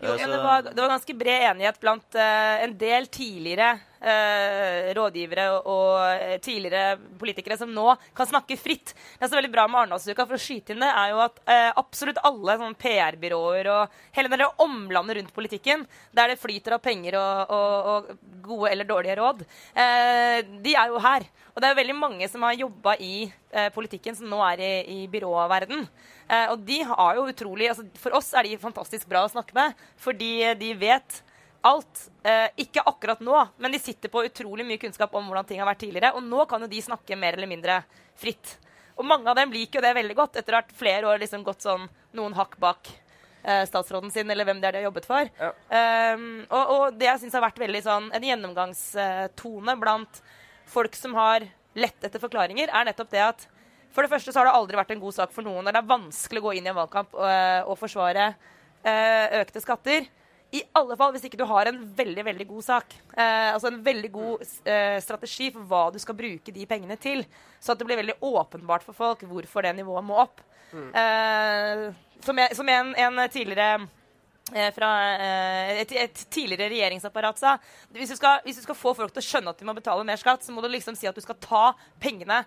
Jo, 0.00 0.12
Eh, 0.12 0.18
så- 0.20 0.28
det, 0.28 0.38
var, 0.44 0.62
det 0.62 0.76
var 0.76 0.90
ganske 0.92 1.14
bred 1.16 1.42
enighet 1.50 1.78
blant 1.80 2.14
eh, 2.20 2.62
en 2.64 2.74
del 2.76 3.06
tidligere 3.08 3.78
eh, 4.00 4.92
rådgivere 4.96 5.46
og, 5.56 5.68
og 5.72 5.92
eh, 6.12 6.36
tidligere 6.42 6.96
politikere 7.20 7.58
som 7.60 7.72
nå 7.72 7.88
kan 8.16 8.28
snakke 8.28 8.58
fritt. 8.60 8.94
Det 9.16 9.26
er 9.26 9.32
så 9.32 9.38
veldig 9.38 9.52
bra 9.52 9.66
med 9.70 9.82
Arendalsuka, 9.82 10.26
for 10.26 10.38
å 10.38 10.42
skyte 10.42 10.74
inn 10.74 10.84
det, 10.84 10.90
er 10.90 11.12
jo 11.14 11.22
at 11.24 11.40
eh, 11.44 11.70
absolutt 11.76 12.22
alle 12.26 12.58
sånn 12.60 12.78
PR-byråer 12.80 13.70
og 13.72 13.98
hele 14.16 14.32
det 14.32 14.50
omlandet 14.62 15.20
rundt 15.20 15.34
politikken, 15.36 15.86
der 16.16 16.32
det 16.32 16.40
flyter 16.40 16.76
av 16.76 16.84
penger 16.84 17.18
og, 17.20 17.56
og, 17.56 17.90
og 17.92 18.36
gode 18.46 18.72
eller 18.72 18.88
dårlige 18.88 19.18
råd, 19.20 19.42
eh, 19.74 20.38
de 20.64 20.76
er 20.76 20.92
jo 20.92 21.02
her. 21.02 21.26
Og 21.54 21.62
det 21.62 21.68
er 21.68 21.72
jo 21.72 21.80
veldig 21.80 21.96
mange 21.96 22.28
som 22.28 22.44
har 22.44 22.58
jobba 22.58 22.96
i 23.00 23.14
eh, 23.24 23.70
politikken, 23.72 24.16
som 24.18 24.28
nå 24.28 24.42
er 24.44 24.60
i, 24.60 24.72
i 24.92 24.98
byråverden. 25.10 25.86
Eh, 26.28 26.50
og 26.52 26.66
de 26.68 26.82
har 26.84 27.16
jo 27.16 27.28
utrolig 27.30 27.70
altså 27.70 27.86
For 28.02 28.16
oss 28.18 28.32
er 28.34 28.44
de 28.44 28.58
fantastisk 28.60 29.08
bra 29.08 29.24
å 29.24 29.32
snakke 29.32 29.56
med, 29.56 29.86
fordi 30.02 30.32
de 30.60 30.74
vet 30.76 31.22
alt. 31.66 32.04
Eh, 32.26 32.48
ikke 32.66 32.84
akkurat 32.86 33.22
nå, 33.24 33.36
men 33.62 33.74
de 33.74 33.80
sitter 33.82 34.12
på 34.12 34.24
utrolig 34.26 34.66
mye 34.66 34.80
kunnskap 34.82 35.14
om 35.16 35.26
hvordan 35.28 35.48
ting 35.48 35.60
har 35.62 35.68
vært 35.68 35.82
tidligere. 35.84 36.14
Og 36.18 36.24
nå 36.24 36.46
kan 36.50 36.62
jo 36.62 36.70
de 36.70 36.84
snakke 36.84 37.18
mer 37.18 37.38
eller 37.38 37.50
mindre 37.50 37.80
fritt. 38.18 38.56
Og 38.96 39.04
mange 39.04 39.28
av 39.28 39.36
dem 39.38 39.52
liker 39.52 39.80
jo 39.80 39.84
det 39.84 39.96
veldig 39.98 40.16
godt 40.16 40.38
etter 40.40 40.60
at 40.60 40.70
flere 40.76 41.10
år 41.10 41.20
liksom 41.20 41.44
gått 41.44 41.66
sånn 41.66 41.84
noen 42.16 42.36
hakk 42.36 42.56
bak 42.62 42.88
eh, 43.44 43.64
statsråden 43.68 44.12
sin, 44.14 44.30
eller 44.32 44.48
hvem 44.48 44.62
det 44.62 44.70
er 44.70 44.78
de 44.78 44.82
har 44.82 44.88
jobbet 44.88 45.08
for. 45.08 45.28
Ja. 45.40 45.50
Um, 46.16 46.46
og, 46.48 46.72
og 46.76 46.96
det 46.96 47.10
jeg 47.10 47.24
syns 47.24 47.36
har 47.36 47.44
vært 47.44 47.60
veldig 47.60 47.82
sånn 47.84 48.08
en 48.16 48.26
gjennomgangstone 48.30 49.76
blant 49.82 50.22
folk 50.70 50.96
som 50.98 51.14
har 51.18 51.44
lett 51.76 52.08
etter 52.08 52.22
forklaringer, 52.22 52.72
er 52.72 52.88
nettopp 52.88 53.12
det 53.12 53.22
at 53.22 53.46
for 53.92 54.04
det 54.04 54.12
første 54.12 54.32
så 54.32 54.42
har 54.42 54.50
det 54.50 54.56
aldri 54.58 54.76
vært 54.76 54.92
en 54.92 55.00
god 55.00 55.14
sak 55.16 55.32
for 55.32 55.44
noen 55.44 55.64
og 55.64 55.72
det 55.72 55.80
er 55.80 55.88
vanskelig 55.88 56.40
å 56.42 56.44
gå 56.48 56.56
inn 56.58 56.66
i 56.66 56.70
en 56.72 56.76
valgkamp 56.76 57.14
og, 57.16 57.28
og 57.72 57.78
forsvare 57.80 58.26
eh, 58.84 59.38
økte 59.40 59.62
skatter. 59.64 60.08
I 60.56 60.62
alle 60.78 60.96
fall 60.98 61.12
hvis 61.14 61.26
ikke 61.28 61.38
du 61.40 61.44
har 61.48 61.68
en 61.68 61.78
veldig 61.98 62.24
veldig 62.26 62.46
god 62.48 62.64
sak. 62.64 62.96
Eh, 63.12 63.48
altså 63.52 63.70
en 63.70 63.82
veldig 63.84 64.10
god 64.14 64.44
eh, 64.64 64.96
strategi 65.04 65.50
for 65.54 65.66
hva 65.68 65.82
du 65.92 65.98
skal 66.02 66.16
bruke 66.18 66.54
de 66.54 66.66
pengene 66.70 66.96
til. 67.00 67.24
Så 67.60 67.74
at 67.74 67.80
det 67.80 67.88
blir 67.88 68.00
veldig 68.00 68.18
åpenbart 68.24 68.86
for 68.86 68.96
folk 68.96 69.24
hvorfor 69.28 69.66
det 69.66 69.74
nivået 69.78 70.06
må 70.06 70.18
opp. 70.24 70.40
Eh, 70.74 71.86
som, 72.24 72.38
jeg, 72.42 72.56
som 72.58 72.68
en, 72.68 72.92
en 72.98 73.20
tidligere 73.30 73.86
eh, 74.54 74.70
fra 74.74 74.90
eh, 75.14 75.72
et, 75.82 75.92
et 76.02 76.22
tidligere 76.32 76.72
regjeringsapparat 76.72 77.38
sa 77.38 77.52
hvis 77.94 78.10
du, 78.10 78.16
skal, 78.18 78.40
hvis 78.44 78.58
du 78.58 78.64
skal 78.64 78.78
få 78.78 78.94
folk 78.98 79.14
til 79.14 79.22
å 79.22 79.28
skjønne 79.28 79.54
at 79.54 79.62
de 79.62 79.68
må 79.68 79.76
betale 79.76 80.06
mer 80.06 80.20
skatt, 80.20 80.44
så 80.44 80.54
må 80.54 80.64
du 80.64 80.70
liksom 80.72 80.98
si 80.98 81.08
at 81.08 81.16
du 81.16 81.22
skal 81.24 81.38
ta 81.42 81.66
pengene 82.02 82.42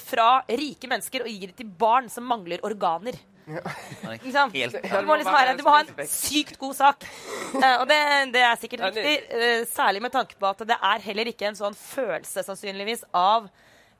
fra 0.00 0.40
rike 0.48 0.88
mennesker 0.88 1.24
og 1.24 1.32
gi 1.32 1.48
dem 1.48 1.56
til 1.56 1.72
barn 1.78 2.06
som 2.12 2.24
mangler 2.28 2.62
organer. 2.64 3.18
Sant? 3.46 4.54
Du 4.54 5.06
må, 5.06 5.16
liksom 5.20 5.34
være, 5.34 5.54
du 5.58 5.62
må 5.62 5.74
ha 5.76 5.84
en 5.84 6.08
sykt 6.10 6.58
god 6.58 6.74
sak. 6.74 7.06
Uh, 7.54 7.76
og 7.82 7.84
det, 7.90 8.00
det 8.34 8.42
er 8.42 8.58
sikkert 8.58 8.88
riktig, 8.88 9.14
Uh, 9.30 9.62
særlig 9.70 10.02
med 10.02 10.14
tanke 10.14 10.38
på 10.38 10.48
at 10.48 10.64
det 10.66 10.76
er 10.76 11.04
heller 11.04 11.30
ikke 11.30 11.46
en 11.50 11.58
sånn 11.58 11.76
følelse 11.78 12.42
sannsynligvis 12.46 13.04
av 13.14 13.46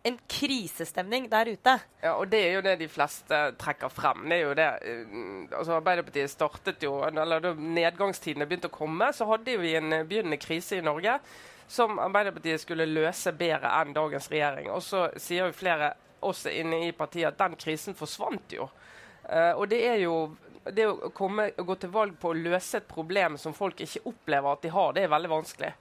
en 0.07 0.19
krisestemning 0.31 1.27
der 1.31 1.51
ute. 1.51 1.73
Ja, 2.03 2.13
og 2.15 2.29
det 2.31 2.41
er 2.47 2.53
jo 2.55 2.63
det 2.63 2.77
de 2.79 2.87
fleste 2.91 3.41
trekker 3.59 3.91
frem. 3.91 4.27
Det 4.31 4.37
er 4.37 4.45
jo 4.45 4.55
det, 4.55 4.67
eh, 4.87 5.17
altså 5.51 5.79
Arbeiderpartiet 5.81 6.31
startet 6.31 6.87
jo, 6.87 7.01
eller 7.07 7.43
Da 7.43 7.53
nedgangstidene 7.59 8.47
begynte 8.47 8.71
å 8.71 8.77
komme, 8.77 9.11
så 9.13 9.27
hadde 9.33 9.57
vi 9.59 9.75
en 9.75 9.91
begynnende 10.07 10.39
krise 10.39 10.79
i 10.79 10.85
Norge 10.85 11.19
som 11.67 11.99
Arbeiderpartiet 11.99 12.63
skulle 12.63 12.87
løse 12.87 13.33
bedre 13.35 13.73
enn 13.81 13.95
dagens 13.97 14.31
regjering. 14.31 14.71
Og 14.71 14.83
så 14.87 15.09
sier 15.19 15.49
jo 15.49 15.57
flere 15.57 15.95
også 16.27 16.55
inne 16.55 16.85
i 16.87 16.95
partiet 16.97 17.33
at 17.33 17.41
den 17.41 17.59
krisen 17.59 17.99
forsvant 17.99 18.55
jo. 18.55 18.69
Eh, 19.29 19.53
og 19.53 19.69
det 19.71 19.83
er 19.89 20.01
jo 20.05 20.17
det 20.75 20.87
å, 20.89 21.11
komme, 21.15 21.51
gå 21.57 21.77
til 21.79 21.93
valg 21.95 22.17
på 22.21 22.33
å 22.33 22.39
løse 22.39 22.81
et 22.81 22.89
problem 22.91 23.37
som 23.39 23.55
folk 23.55 23.81
ikke 23.83 24.07
opplever 24.11 24.53
at 24.53 24.65
de 24.65 24.73
har, 24.75 24.95
det 24.95 25.07
er 25.07 25.13
veldig 25.13 25.31
vanskelig. 25.31 25.73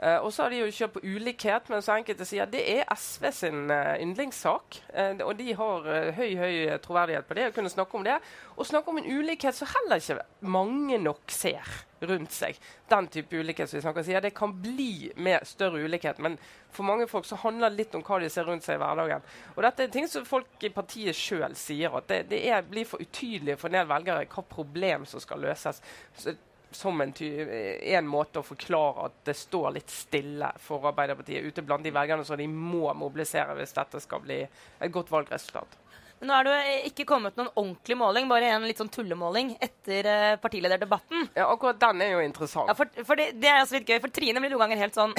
Eh, 0.00 0.16
og 0.16 0.32
så 0.32 0.46
har 0.46 0.54
de 0.54 0.62
jo 0.62 0.70
kjørt 0.72 0.94
på 0.94 1.02
ulikhet, 1.04 1.68
men 1.68 1.82
så 1.84 1.98
enkelte 1.98 2.24
sier 2.24 2.48
det 2.48 2.62
er 2.72 2.88
SV 2.94 3.26
sin 3.36 3.68
uh, 3.68 3.98
yndlingssak. 4.00 4.80
Uh, 4.94 5.20
og 5.26 5.34
de 5.36 5.52
har 5.58 5.90
høy 6.16 6.30
høy 6.40 6.56
troverdighet 6.80 7.28
på 7.28 7.36
det, 7.36 7.50
å 7.50 7.54
kunne 7.56 7.72
snakke 7.72 7.98
om 7.98 8.06
det. 8.06 8.16
Og 8.56 8.68
snakke 8.68 8.92
om 8.92 9.00
en 9.02 9.10
ulikhet 9.10 9.56
som 9.56 9.68
heller 9.68 10.00
ikke 10.00 10.22
mange 10.48 11.00
nok 11.04 11.36
ser 11.36 11.68
rundt 12.08 12.32
seg. 12.32 12.56
Den 12.88 13.08
type 13.12 13.36
ulikhet 13.36 13.68
som 13.68 13.76
vi 13.76 13.84
snakker 13.84 14.04
sier 14.06 14.24
Det 14.24 14.32
kan 14.36 14.54
bli 14.62 15.10
med 15.20 15.44
større 15.46 15.82
ulikhet, 15.84 16.18
men 16.18 16.38
for 16.72 16.86
mange 16.88 17.08
folk 17.10 17.26
så 17.28 17.36
handler 17.42 17.68
det 17.68 17.82
litt 17.82 17.96
om 17.98 18.04
hva 18.06 18.20
de 18.22 18.30
ser 18.32 18.48
rundt 18.48 18.64
seg 18.64 18.78
i 18.78 18.80
hverdagen. 18.80 19.24
Og 19.56 19.64
dette 19.66 19.84
er 19.84 19.92
ting 19.92 20.08
som 20.08 20.24
folk 20.24 20.64
i 20.64 20.72
partiet 20.72 21.16
sjøl 21.16 21.56
sier, 21.58 21.92
at 21.98 22.08
det, 22.08 22.22
det 22.32 22.44
er, 22.48 22.64
blir 22.64 22.88
for 22.88 23.02
utydelig 23.02 23.58
for 23.60 23.68
en 23.68 23.82
del 23.82 23.90
velgere 23.90 24.28
hva 24.32 24.46
problem 24.48 25.04
som 25.08 25.20
skal 25.20 25.44
løses. 25.44 25.82
Så 26.16 26.36
som 26.70 27.00
en, 27.00 27.12
en 27.20 28.06
måte 28.06 28.40
å 28.40 28.46
forklare 28.46 29.08
at 29.08 29.20
det 29.26 29.34
står 29.38 29.74
litt 29.74 29.90
stille 29.90 30.52
for 30.62 30.86
Arbeiderpartiet 30.90 31.44
ute 31.44 31.64
blant 31.66 31.84
de 31.84 31.92
velgerne 31.94 32.24
som 32.26 32.38
de 32.38 32.46
må 32.50 32.92
mobilisere 32.94 33.56
hvis 33.58 33.74
dette 33.76 34.02
skal 34.02 34.22
bli 34.24 34.40
et 34.44 34.92
godt 34.94 35.10
valgresultat. 35.10 35.78
Men 36.20 36.28
nå 36.28 36.34
er 36.36 36.44
det 36.44 36.52
jo 36.54 36.88
ikke 36.90 37.04
kommet 37.08 37.36
noen 37.40 37.48
ordentlig 37.56 37.96
måling, 37.96 38.26
bare 38.28 38.50
en 38.52 38.66
litt 38.68 38.76
sånn 38.80 38.90
tullemåling 38.92 39.54
etter 39.64 40.08
eh, 40.10 40.34
partilederdebatten. 40.42 41.30
Ja, 41.38 41.46
Akkurat 41.48 41.78
den 41.80 42.02
er 42.04 42.10
jo 42.12 42.20
interessant. 42.24 42.68
Ja, 42.68 42.74
for, 42.76 42.90
for 43.08 43.16
det, 43.16 43.30
det 43.40 43.48
er 43.48 43.62
også 43.62 43.78
litt 43.78 43.88
gøy, 43.88 43.98
for 44.04 44.12
Trine 44.12 44.42
blir 44.44 44.52
noen 44.52 44.66
ganger 44.66 44.82
helt 44.84 44.98
sånn 44.98 45.14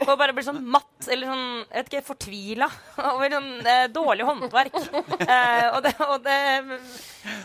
Og 0.00 0.14
bare 0.16 0.32
blir 0.32 0.46
sånn 0.46 0.62
matt 0.64 1.08
eller 1.10 1.28
sånn 1.28 1.44
jeg 1.60 1.76
vet 1.76 1.90
ikke, 1.92 2.02
fortvila 2.08 2.68
over 3.12 3.34
sånn 3.36 3.50
eh, 3.68 3.84
dårlig 3.92 4.26
håndverk. 4.30 4.80
Eh, 5.30 5.66
og 5.76 5.82
det, 5.84 5.90
og 6.00 6.22
det, 6.24 6.36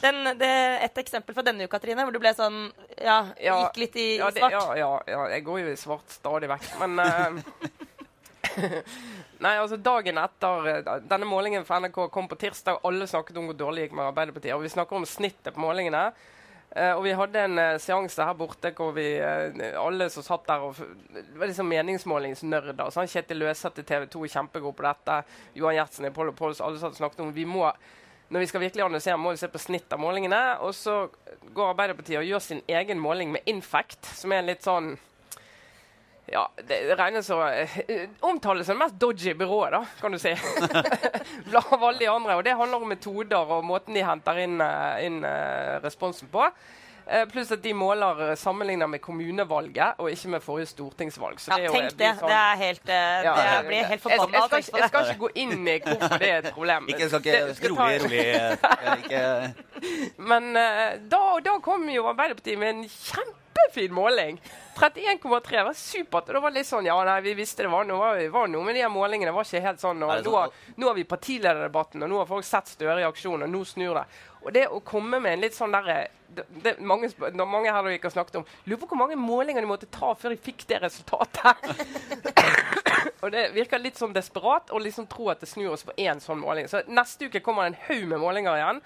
den, 0.02 0.22
det 0.40 0.50
Et 0.88 1.00
eksempel 1.04 1.36
fra 1.36 1.44
denne 1.46 1.68
uka, 1.68 1.78
Trine, 1.84 2.06
hvor 2.08 2.16
du 2.16 2.20
ble 2.24 2.32
sånn 2.38 2.62
Ja, 3.04 3.18
Ja, 3.42 3.58
gikk 3.66 3.82
litt 3.84 3.98
i, 4.00 4.06
ja, 4.18 4.30
svart. 4.34 4.56
ja, 4.56 4.64
ja, 4.80 4.90
ja, 5.12 5.26
jeg 5.36 5.44
går 5.46 5.60
jo 5.66 5.74
i 5.74 5.78
svart 5.80 6.16
stadig 6.16 6.50
vekk. 6.50 6.70
Men 6.82 7.04
eh, 7.04 7.76
Nei, 9.44 9.58
altså 9.60 9.78
Dagen 9.78 10.20
etter 10.22 10.70
eh, 10.72 10.94
denne 11.10 11.28
målingen 11.28 11.66
for 11.68 11.84
NRK 11.84 12.06
kom 12.14 12.30
på 12.32 12.38
tirsdag, 12.40 12.80
alle 12.88 13.08
snakket 13.10 13.38
om 13.42 13.50
hvor 13.50 13.58
dårlig 13.60 13.84
det 13.84 13.90
gikk 13.90 13.98
med 14.00 14.10
Arbeiderpartiet. 14.10 14.56
Og 14.56 14.64
vi 14.64 14.72
snakker 14.74 15.00
om 15.00 15.08
snittet 15.10 15.54
på 15.56 15.64
målingene. 15.64 16.08
Uh, 16.76 16.98
og 16.98 17.06
vi 17.06 17.14
hadde 17.16 17.40
en 17.40 17.60
uh, 17.62 17.78
seanse 17.80 18.26
her 18.26 18.36
borte 18.36 18.74
hvor 18.76 18.90
vi 18.98 19.06
uh, 19.22 19.78
alle 19.80 20.10
som 20.12 20.26
satt 20.26 20.48
der 20.50 20.64
og 20.66 20.76
Det 21.14 21.38
var 21.40 21.48
liksom 21.48 21.70
meningsmålingsnerder. 21.72 22.90
Sånn. 22.92 23.08
Kjetil 23.08 23.40
Løseth 23.46 23.80
i 23.80 23.86
TV 23.88 24.10
2 24.12 24.24
er 24.26 24.34
kjempegod 24.34 24.76
på 24.76 24.84
dette. 24.84 25.22
Johan 25.56 25.78
Gjertsen 25.78 26.10
i 26.10 26.12
Polo 26.16 26.34
Pols. 26.36 26.60
Alle 26.60 26.82
satt 26.82 26.98
og 26.98 27.00
snakket 27.00 27.24
om 27.24 27.32
vi 27.36 27.48
må 27.48 27.70
når 28.34 28.42
vi 28.42 28.48
skal 28.50 28.64
virkelig 28.64 28.82
analysere, 28.82 29.20
må 29.22 29.36
vi 29.36 29.38
se 29.38 29.48
på 29.54 29.60
snitt 29.62 29.92
av 29.94 30.00
målingene. 30.02 30.40
Og 30.66 30.74
så 30.74 31.04
går 31.54 31.76
Arbeiderpartiet 31.76 32.18
og 32.20 32.26
gjør 32.26 32.42
sin 32.42 32.64
egen 32.68 32.98
måling 33.00 33.30
med 33.36 33.46
Infact, 33.46 34.02
som 34.18 34.34
er 34.34 34.48
litt 34.48 34.66
sånn 34.66 34.96
ja, 36.32 36.48
det 36.68 36.96
regnes 37.00 37.26
som 37.28 37.40
uh, 37.40 37.76
Omtales 38.26 38.66
som 38.68 38.76
det 38.80 38.86
mest 38.86 38.96
dodgy 39.02 39.34
byrået, 39.38 39.72
da, 39.76 39.84
kan 40.02 40.12
du 40.12 40.18
si. 40.20 40.32
Blant 41.50 41.76
alle 41.82 42.00
de 42.00 42.10
andre. 42.10 42.36
Og 42.40 42.44
det 42.48 42.56
handler 42.58 42.82
om 42.82 42.90
metoder 42.90 43.38
og 43.58 43.64
måten 43.66 43.94
de 43.96 44.02
henter 44.06 44.40
inn, 44.46 44.58
eh, 44.62 45.06
inn 45.06 45.22
eh, 45.26 45.78
responsen 45.84 46.28
på. 46.34 46.48
Eh, 47.06 47.28
pluss 47.30 47.52
at 47.54 47.62
de 47.62 47.70
måler 47.78 48.32
sammenligner 48.42 48.90
med 48.90 48.98
kommunevalget 49.06 50.00
og 50.02 50.10
ikke 50.10 50.32
med 50.34 50.42
forrige 50.42 50.72
stortingsvalg. 50.72 51.38
Så 51.40 51.52
Ja, 51.52 51.60
det 51.60 51.62
er 51.62 51.68
jo- 51.68 51.74
tenk 51.76 51.94
blir 51.94 52.08
det. 52.08 52.16
sånn- 52.18 52.32
Det 52.34 52.40
er 52.42 52.56
helt 52.64 52.90
eh, 52.90 53.24
Ja, 53.28 53.36
Det 53.36 53.68
blir 53.68 53.84
helt 53.92 54.02
forbanna 54.02 54.26
jeg, 54.26 54.34
jeg, 54.34 54.44
skal, 54.50 54.60
ikke- 54.64 54.80
jeg 54.82 54.90
skal 54.90 55.06
ikke 55.12 55.20
gå 55.20 55.30
inn 55.36 55.68
i 55.68 55.80
hvorfor 55.86 56.18
det 56.18 56.30
er 56.32 56.38
et 56.42 56.54
problem. 56.54 56.88
Ikke, 56.90 57.08
skal 57.10 57.20
ikke 57.22 57.46
det 57.48 57.56
skal 57.58 57.70
rolig, 57.78 58.02
rolig 58.04 58.26
eh, 58.34 58.98
ikke, 59.04 59.54
Men 60.34 60.56
eh, 60.58 60.98
da, 61.14 61.22
da 61.46 61.60
kom 61.62 61.86
jo 61.94 62.08
Arbeiderpartiet 62.10 62.58
med 62.58 62.70
en 62.74 62.90
kjempefin 63.56 63.94
måling. 63.94 64.42
31,3 64.76 65.64
var 65.64 65.74
supert. 65.74 66.28
Og 66.28 66.34
da 66.34 66.40
var 66.40 66.52
det 66.52 66.60
litt 66.60 66.68
sånn 66.68 66.86
Ja, 66.86 66.98
nei, 67.04 67.22
vi 67.22 67.34
visste 67.34 67.64
det 67.64 67.72
var 67.72 67.86
noe, 67.88 68.28
var 68.30 68.48
noe 68.52 68.64
med 68.64 68.76
de 68.76 68.84
her 68.84 68.92
målingene. 68.92 69.32
Var 69.32 69.48
ikke 69.48 69.64
helt 69.64 69.82
sånn. 69.82 70.04
Og 70.04 70.12
nå, 70.12 70.22
sånn? 70.24 70.36
har, 70.36 70.76
nå 70.76 70.90
har 70.90 70.98
vi 70.98 71.08
partilederdebatten, 71.08 72.04
og 72.04 72.12
nå 72.12 72.22
har 72.22 72.30
folk 72.30 72.46
sett 72.46 72.74
Støre 72.76 73.00
i 73.02 73.08
aksjon, 73.08 73.46
og 73.46 73.50
nå 73.50 73.64
snur 73.68 73.96
det. 73.96 74.06
Og 74.46 74.54
det 74.54 74.68
å 74.68 74.82
komme 74.86 75.20
med 75.22 75.38
en 75.38 75.44
litt 75.46 75.56
sånn 75.56 75.74
derre 75.74 76.06
mange, 76.84 77.08
mange 77.48 77.72
her 77.72 77.88
ikke 77.94 78.10
har 78.10 78.14
snakket 78.16 78.40
om 78.42 78.48
Lurer 78.68 78.80
på 78.82 78.90
hvor 78.90 79.00
mange 79.00 79.16
målinger 79.16 79.64
de 79.64 79.70
måtte 79.70 79.88
ta 79.88 80.10
før 80.20 80.34
de 80.34 80.40
fikk 80.42 80.66
det 80.68 80.82
resultatet. 80.84 81.62
og 83.24 83.30
det 83.32 83.46
virker 83.56 83.80
litt 83.80 84.02
sånn 84.02 84.16
desperat 84.16 84.74
å 84.76 84.82
liksom 84.82 85.08
tro 85.12 85.30
at 85.32 85.40
det 85.40 85.48
snur 85.48 85.78
oss 85.78 85.86
på 85.88 85.96
én 86.02 86.20
sånn 86.20 86.42
måling. 86.42 86.68
Så 86.68 86.84
neste 86.92 87.30
uke 87.30 87.44
kommer 87.46 87.64
det 87.64 87.76
en 87.76 87.82
haug 87.88 88.10
med 88.12 88.24
målinger 88.26 88.60
igjen. 88.60 88.84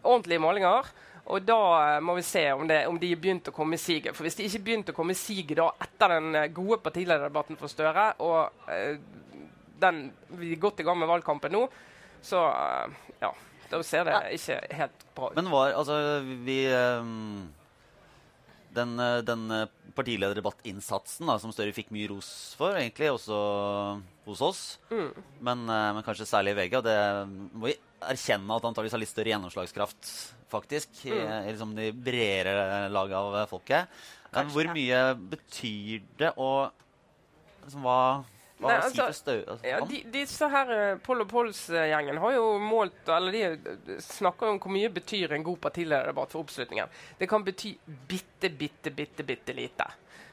Ordentlige 0.00 0.42
målinger. 0.42 0.88
Og 1.28 1.44
da 1.44 1.60
eh, 1.78 1.98
må 2.04 2.14
vi 2.16 2.24
se 2.26 2.44
om, 2.52 2.64
det, 2.68 2.82
om 2.88 2.98
de 3.00 3.12
har 3.12 3.20
begynt 3.20 3.50
å 3.50 3.54
komme 3.54 3.76
i 3.76 3.82
siget. 3.82 4.16
For 4.16 4.26
hvis 4.26 4.38
de 4.38 4.46
ikke 4.48 4.64
begynte 4.64 4.94
å 4.94 4.96
komme 4.96 5.16
i 5.16 5.18
siget 5.18 5.60
etter 5.60 6.14
den 6.14 6.38
eh, 6.38 6.48
gode 6.54 6.80
partilederdebatten 6.84 7.58
for 7.60 7.72
Støre, 7.72 8.10
og 8.24 8.70
eh, 8.72 8.96
den, 9.82 10.08
vi 10.40 10.54
er 10.54 10.62
godt 10.62 10.80
i 10.80 10.88
gang 10.88 10.98
med 11.00 11.10
valgkampen 11.10 11.54
nå, 11.54 11.66
så 12.24 12.46
eh, 12.48 12.96
ja, 13.22 13.32
da 13.68 13.82
ser 13.84 14.08
det 14.08 14.16
ikke 14.38 14.58
helt 14.80 15.06
bra 15.14 15.30
ut. 15.30 15.38
Men 15.38 15.52
var 15.52 15.76
altså 15.76 15.98
vi 16.46 16.62
ehm, 16.72 17.44
Den, 18.74 18.98
eh, 19.00 19.20
den 19.24 19.50
eh, 19.50 19.66
partilederdebattinnsatsen 19.96 21.30
som 21.40 21.52
Støre 21.54 21.72
fikk 21.74 21.90
mye 21.94 22.08
ros 22.10 22.54
for, 22.58 22.76
egentlig 22.76 23.08
også 23.10 23.38
hos 24.26 24.40
oss, 24.44 24.78
Mm. 24.90 25.12
men, 25.40 25.62
eh, 25.70 25.92
men 25.94 26.02
kanskje 26.04 26.26
særlig 26.28 26.52
i 26.52 26.58
VG, 26.60 26.76
og 26.76 26.84
det 26.84 26.98
må 27.54 27.66
vi 27.66 27.74
erkjenne 28.02 28.54
at 28.56 28.62
antakeligvis 28.68 28.92
har 28.92 29.00
litt 29.00 29.08
større 29.08 29.32
gjennomslagskraft, 29.32 30.10
faktisk, 30.50 30.88
i, 31.06 31.10
Mm. 31.10 31.48
i 31.48 31.52
liksom 31.52 31.74
de 31.74 31.92
bredere 31.92 32.88
lag 32.90 33.12
av 33.12 33.48
folket. 33.48 33.88
Men 34.32 34.44
Kanskje, 34.44 34.52
hvor 34.52 34.74
mye 34.74 35.14
betyr 35.30 36.02
det, 36.18 36.32
og 36.36 36.70
liksom, 37.64 37.82
hva, 37.82 38.24
hva 38.58 38.72
Nei, 38.72 38.78
altså? 38.82 39.04
Altså, 39.06 39.58
Ja, 39.66 39.78
de, 39.86 40.00
disse 40.12 40.48
her 40.50 40.72
eh, 40.74 40.98
Pol 41.04 41.22
og 41.22 41.28
Pols-gjengen 41.30 42.18
har 42.18 42.32
jo 42.34 42.48
målt 42.58 43.08
Eller 43.14 43.36
de 43.36 43.42
eh, 43.46 44.02
snakker 44.02 44.50
om 44.50 44.58
hvor 44.58 44.74
mye 44.74 44.90
betyr 44.90 45.36
en 45.36 45.46
god 45.46 45.60
partilederdebatt 45.68 46.34
for 46.34 46.42
oppslutningen. 46.42 46.90
Det 47.20 47.28
kan 47.30 47.46
bety 47.46 47.76
bitte, 47.86 48.50
bitte, 48.50 48.90
bitte, 48.90 49.26
bitte 49.26 49.54
lite. 49.54 49.86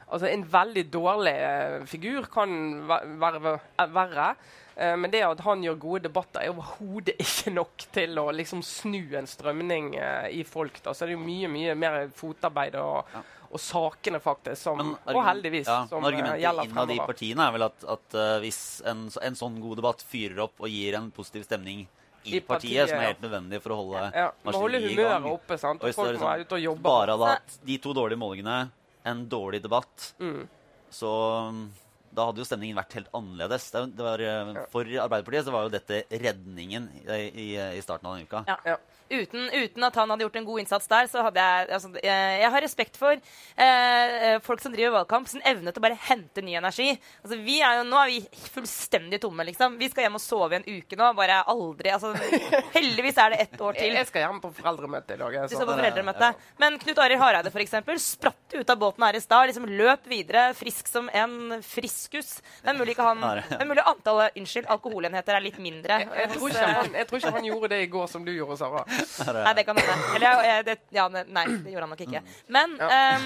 Altså 0.09 0.29
En 0.29 0.45
veldig 0.49 0.85
dårlig 0.93 1.33
eh, 1.38 1.79
figur 1.89 2.27
kan 2.33 2.51
være 2.89 3.57
verre. 3.93 4.29
Eh, 4.75 4.95
men 4.99 5.11
det 5.11 5.23
at 5.25 5.45
han 5.45 5.63
gjør 5.63 5.79
gode 5.79 6.03
debatter, 6.09 6.41
er 6.43 6.53
overhodet 6.53 7.15
ikke 7.25 7.53
nok 7.55 7.88
til 7.95 8.19
å 8.21 8.27
liksom 8.35 8.61
snu 8.65 9.15
en 9.17 9.29
strømning 9.29 9.93
eh, 10.01 10.27
i 10.41 10.43
folk. 10.47 10.81
Da. 10.83 10.93
Så 10.93 11.05
det 11.05 11.13
er 11.13 11.19
jo 11.19 11.23
mye 11.25 11.51
mye 11.51 11.77
mer 11.79 12.01
fotarbeid 12.15 12.77
og, 12.81 13.15
Ja. 13.15 13.23
Og 13.55 13.61
sakene, 13.63 14.19
faktisk, 14.23 14.59
som, 14.61 14.77
Men 14.81 15.15
og 15.15 15.21
heldigvis, 15.25 15.67
ja, 15.71 15.81
som 15.89 16.03
men 16.03 16.09
eh, 16.09 16.19
argumentet 16.19 16.41
gjelder 16.43 16.69
innad 16.69 16.91
i 16.95 16.97
partiene 17.07 17.45
er 17.47 17.53
vel 17.55 17.65
at, 17.69 17.85
at 17.95 18.17
uh, 18.19 18.23
hvis 18.43 18.59
en, 18.91 19.05
en 19.29 19.37
sånn 19.39 19.59
god 19.63 19.79
debatt 19.81 20.03
fyrer 20.05 20.41
opp 20.45 20.59
og 20.65 20.71
gir 20.71 20.97
en 20.99 21.07
positiv 21.15 21.45
stemning 21.47 21.85
i, 21.85 21.87
I 21.87 22.41
partiet, 22.41 22.47
partiet, 22.49 22.89
som 22.89 22.97
er 22.99 23.03
ja. 23.07 23.11
helt 23.13 23.23
nødvendig 23.23 23.61
for 23.63 23.75
å 23.75 23.79
holde 23.83 24.03
Ja, 24.03 24.09
ja. 24.25 24.27
holde 24.27 24.49
maskineriet 24.49 24.91
i 24.91 24.95
gang. 24.99 25.23
humøret 25.23 25.39
oppe, 25.39 25.57
sant? 25.61 25.83
Og 25.85 25.95
Folk 25.95 26.19
må 26.19 26.27
være 26.27 26.45
ute 26.47 26.57
og 26.59 26.63
jobbe. 26.67 26.85
bare 26.89 27.15
hadde 27.15 27.31
hatt 27.35 27.57
de 27.71 27.77
to 27.85 27.93
dårlige 27.97 28.21
målingene, 28.21 28.59
en 29.05 29.25
dårlig 29.29 29.61
debatt, 29.63 30.11
Mm. 30.19 30.45
så 30.89 31.11
um, 31.49 31.65
da 32.15 32.25
hadde 32.29 32.39
jo 32.39 32.47
stemningen 32.47 32.77
vært 32.79 32.93
helt 32.95 33.09
annerledes. 33.13 33.69
Det, 33.73 33.81
det 33.97 34.03
var, 34.05 34.21
eh, 34.23 34.51
for 34.71 34.87
Arbeiderpartiet 34.87 35.45
så 35.49 35.51
var 35.51 35.65
jo 35.67 35.73
dette 35.73 35.97
redningen 36.09 36.85
i, 37.03 37.03
i, 37.27 37.47
i 37.75 37.81
starten 37.83 38.07
av 38.07 38.15
denne 38.15 38.29
uka. 38.29 38.43
Ja. 38.63 38.77
Uten, 39.09 39.49
uten 39.53 39.83
at 39.85 39.95
han 39.99 40.09
hadde 40.09 40.25
gjort 40.25 40.39
en 40.39 40.47
god 40.47 40.63
innsats 40.63 40.87
der, 40.89 41.09
så 41.11 41.25
hadde 41.27 41.41
jeg 41.43 41.67
altså, 41.77 41.91
jeg, 42.01 42.39
jeg 42.41 42.51
har 42.55 42.65
respekt 42.65 42.97
for 42.97 43.13
eh, 43.13 44.37
folk 44.45 44.63
som 44.63 44.73
driver 44.73 44.95
valgkamp, 44.99 45.27
sin 45.29 45.43
evne 45.45 45.73
til 45.73 45.81
å 45.81 45.85
bare 45.85 45.99
hente 46.07 46.41
ny 46.45 46.55
energi. 46.57 46.87
Altså, 47.23 47.37
vi 47.45 47.59
er 47.61 47.81
jo, 47.81 47.85
nå 47.89 47.99
er 48.01 48.13
vi 48.13 48.47
fullstendig 48.55 49.19
tomme, 49.21 49.45
liksom. 49.51 49.77
Vi 49.81 49.91
skal 49.91 50.07
hjem 50.07 50.17
og 50.17 50.23
sove 50.23 50.57
i 50.57 50.61
en 50.61 50.67
uke 50.79 50.97
nå. 50.99 51.11
Bare 51.17 51.41
aldri 51.51 51.91
altså, 51.93 52.13
Heldigvis 52.73 53.19
er 53.21 53.35
det 53.35 53.41
ett 53.45 53.61
år 53.61 53.77
til. 53.77 53.93
jeg 53.99 54.09
skal 54.09 54.25
hjem 54.25 54.41
på 54.43 54.51
foreldremøte 54.61 55.17
i 55.17 55.21
dag. 55.21 55.37
jeg, 55.37 55.49
Du 55.49 55.55
så- 55.55 55.61
skal 55.61 55.69
på 55.71 55.77
foreldremøte. 55.79 56.31
Men 56.63 56.79
Knut 56.81 57.03
Arild 57.05 57.21
Hareide 57.21 57.51
eksempel, 57.65 57.99
spratt 57.99 58.53
ut 58.55 58.69
av 58.69 58.77
båten 58.79 59.03
her 59.05 59.17
i 59.17 59.21
stad. 59.23 59.49
Liksom 59.49 59.67
løp 59.69 60.05
videre, 60.09 60.47
frisk 60.57 60.87
som 60.89 61.09
en 61.13 61.61
friskus. 61.65 62.39
Det 62.61 62.71
er 62.71 62.77
mulig, 62.77 62.95
ikke 62.95 63.07
han, 63.07 63.21
det 63.49 63.59
er 63.59 63.69
mulig 63.69 63.83
antallet 63.85 64.37
unnskyld, 64.39 64.67
alkoholenheter 64.71 65.37
er 65.37 65.45
litt 65.45 65.59
mindre. 65.61 65.99
Jeg 66.05 66.31
tror, 66.35 66.49
ikke 66.51 66.69
han, 66.79 66.93
jeg 67.01 67.09
tror 67.09 67.21
ikke 67.21 67.33
han 67.37 67.49
gjorde 67.49 67.71
det 67.75 67.81
i 67.85 67.89
går 67.91 68.07
som 68.11 68.25
du 68.25 68.31
gjorde, 68.33 68.57
Sara. 68.61 68.85
Nei, 69.45 69.53
det 69.58 69.63
kan 69.67 69.77
hende. 69.77 69.95
Eller 70.15 70.27
jeg- 70.27 70.45
jeg- 70.49 70.65
det, 70.65 70.75
ja, 70.95 71.08
nei, 71.10 71.45
det 71.63 71.71
gjorde 71.73 71.86
han 71.86 71.93
nok 71.95 72.03
ikke. 72.05 72.21
Men 72.47 72.75
um, 72.81 73.25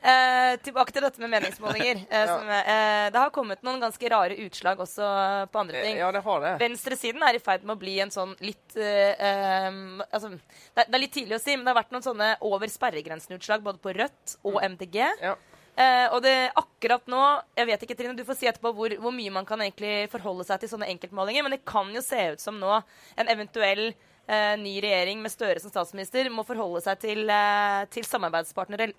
uh, 0.00 0.56
tilbake 0.64 0.92
til 0.94 1.04
dette 1.04 1.20
med 1.22 1.30
meningsmålinger. 1.34 2.02
Uh, 2.06 2.16
Ja. 2.20 2.26
som, 2.26 2.48
uh, 2.48 3.06
det 3.14 3.18
har 3.22 3.30
kommet 3.34 3.62
noen 3.66 3.80
ganske 3.82 4.10
rare 4.12 4.36
utslag 4.46 4.78
også 4.80 5.04
på 5.52 5.60
andre 5.62 5.82
ting. 5.84 5.96
Ja, 6.00 6.10
det 6.12 6.22
har 6.24 6.40
det. 6.44 6.54
Venstresiden 6.62 7.22
er 7.26 7.34
i 7.38 7.42
ferd 7.42 7.64
med 7.64 7.76
å 7.76 7.80
bli 7.80 7.98
en 8.04 8.10
sånn 8.14 8.34
litt 8.40 8.76
ehm, 8.76 10.00
altså, 10.12 10.30
det, 10.30 10.84
er, 10.84 10.86
det 10.90 10.94
er 10.98 11.04
litt 11.04 11.14
tidlig 11.14 11.36
å 11.38 11.42
si, 11.42 11.56
men 11.56 11.64
det 11.66 11.72
har 11.74 11.80
vært 11.82 11.92
noen 11.94 12.06
sånne 12.06 12.28
over 12.46 12.70
sperregrensen-utslag 12.70 13.62
både 13.66 13.78
på 13.82 13.94
Rødt 13.96 14.36
og 14.46 14.60
MDG. 14.62 15.00
Ja. 15.22 15.34
Eh, 15.76 16.06
og 16.12 16.20
det 16.24 16.50
akkurat 16.58 17.06
nå 17.08 17.22
Jeg 17.56 17.68
vet 17.68 17.82
ikke, 17.86 17.94
Trine, 17.96 18.16
du 18.18 18.24
får 18.26 18.36
si 18.40 18.48
etterpå 18.50 18.72
hvor, 18.74 18.94
hvor 19.00 19.14
mye 19.14 19.32
man 19.32 19.46
kan 19.48 19.60
egentlig 19.62 20.10
forholde 20.12 20.44
seg 20.48 20.60
til 20.60 20.72
sånne 20.72 20.90
enkeltmålinger, 20.92 21.46
men 21.46 21.54
det 21.54 21.64
kan 21.68 21.88
jo 21.94 22.02
se 22.04 22.32
ut 22.34 22.42
som 22.42 22.58
nå 22.60 22.72
en 22.74 23.30
eventuell 23.30 23.92
eh, 23.92 24.54
ny 24.60 24.74
regjering 24.82 25.22
med 25.22 25.32
Støre 25.32 25.62
som 25.62 25.72
statsminister 25.72 26.28
må 26.34 26.44
forholde 26.48 26.82
seg 26.84 27.00
til, 27.06 27.22
eh, 27.30 27.86
til 27.94 28.06
samarbeidspartnere 28.08 28.90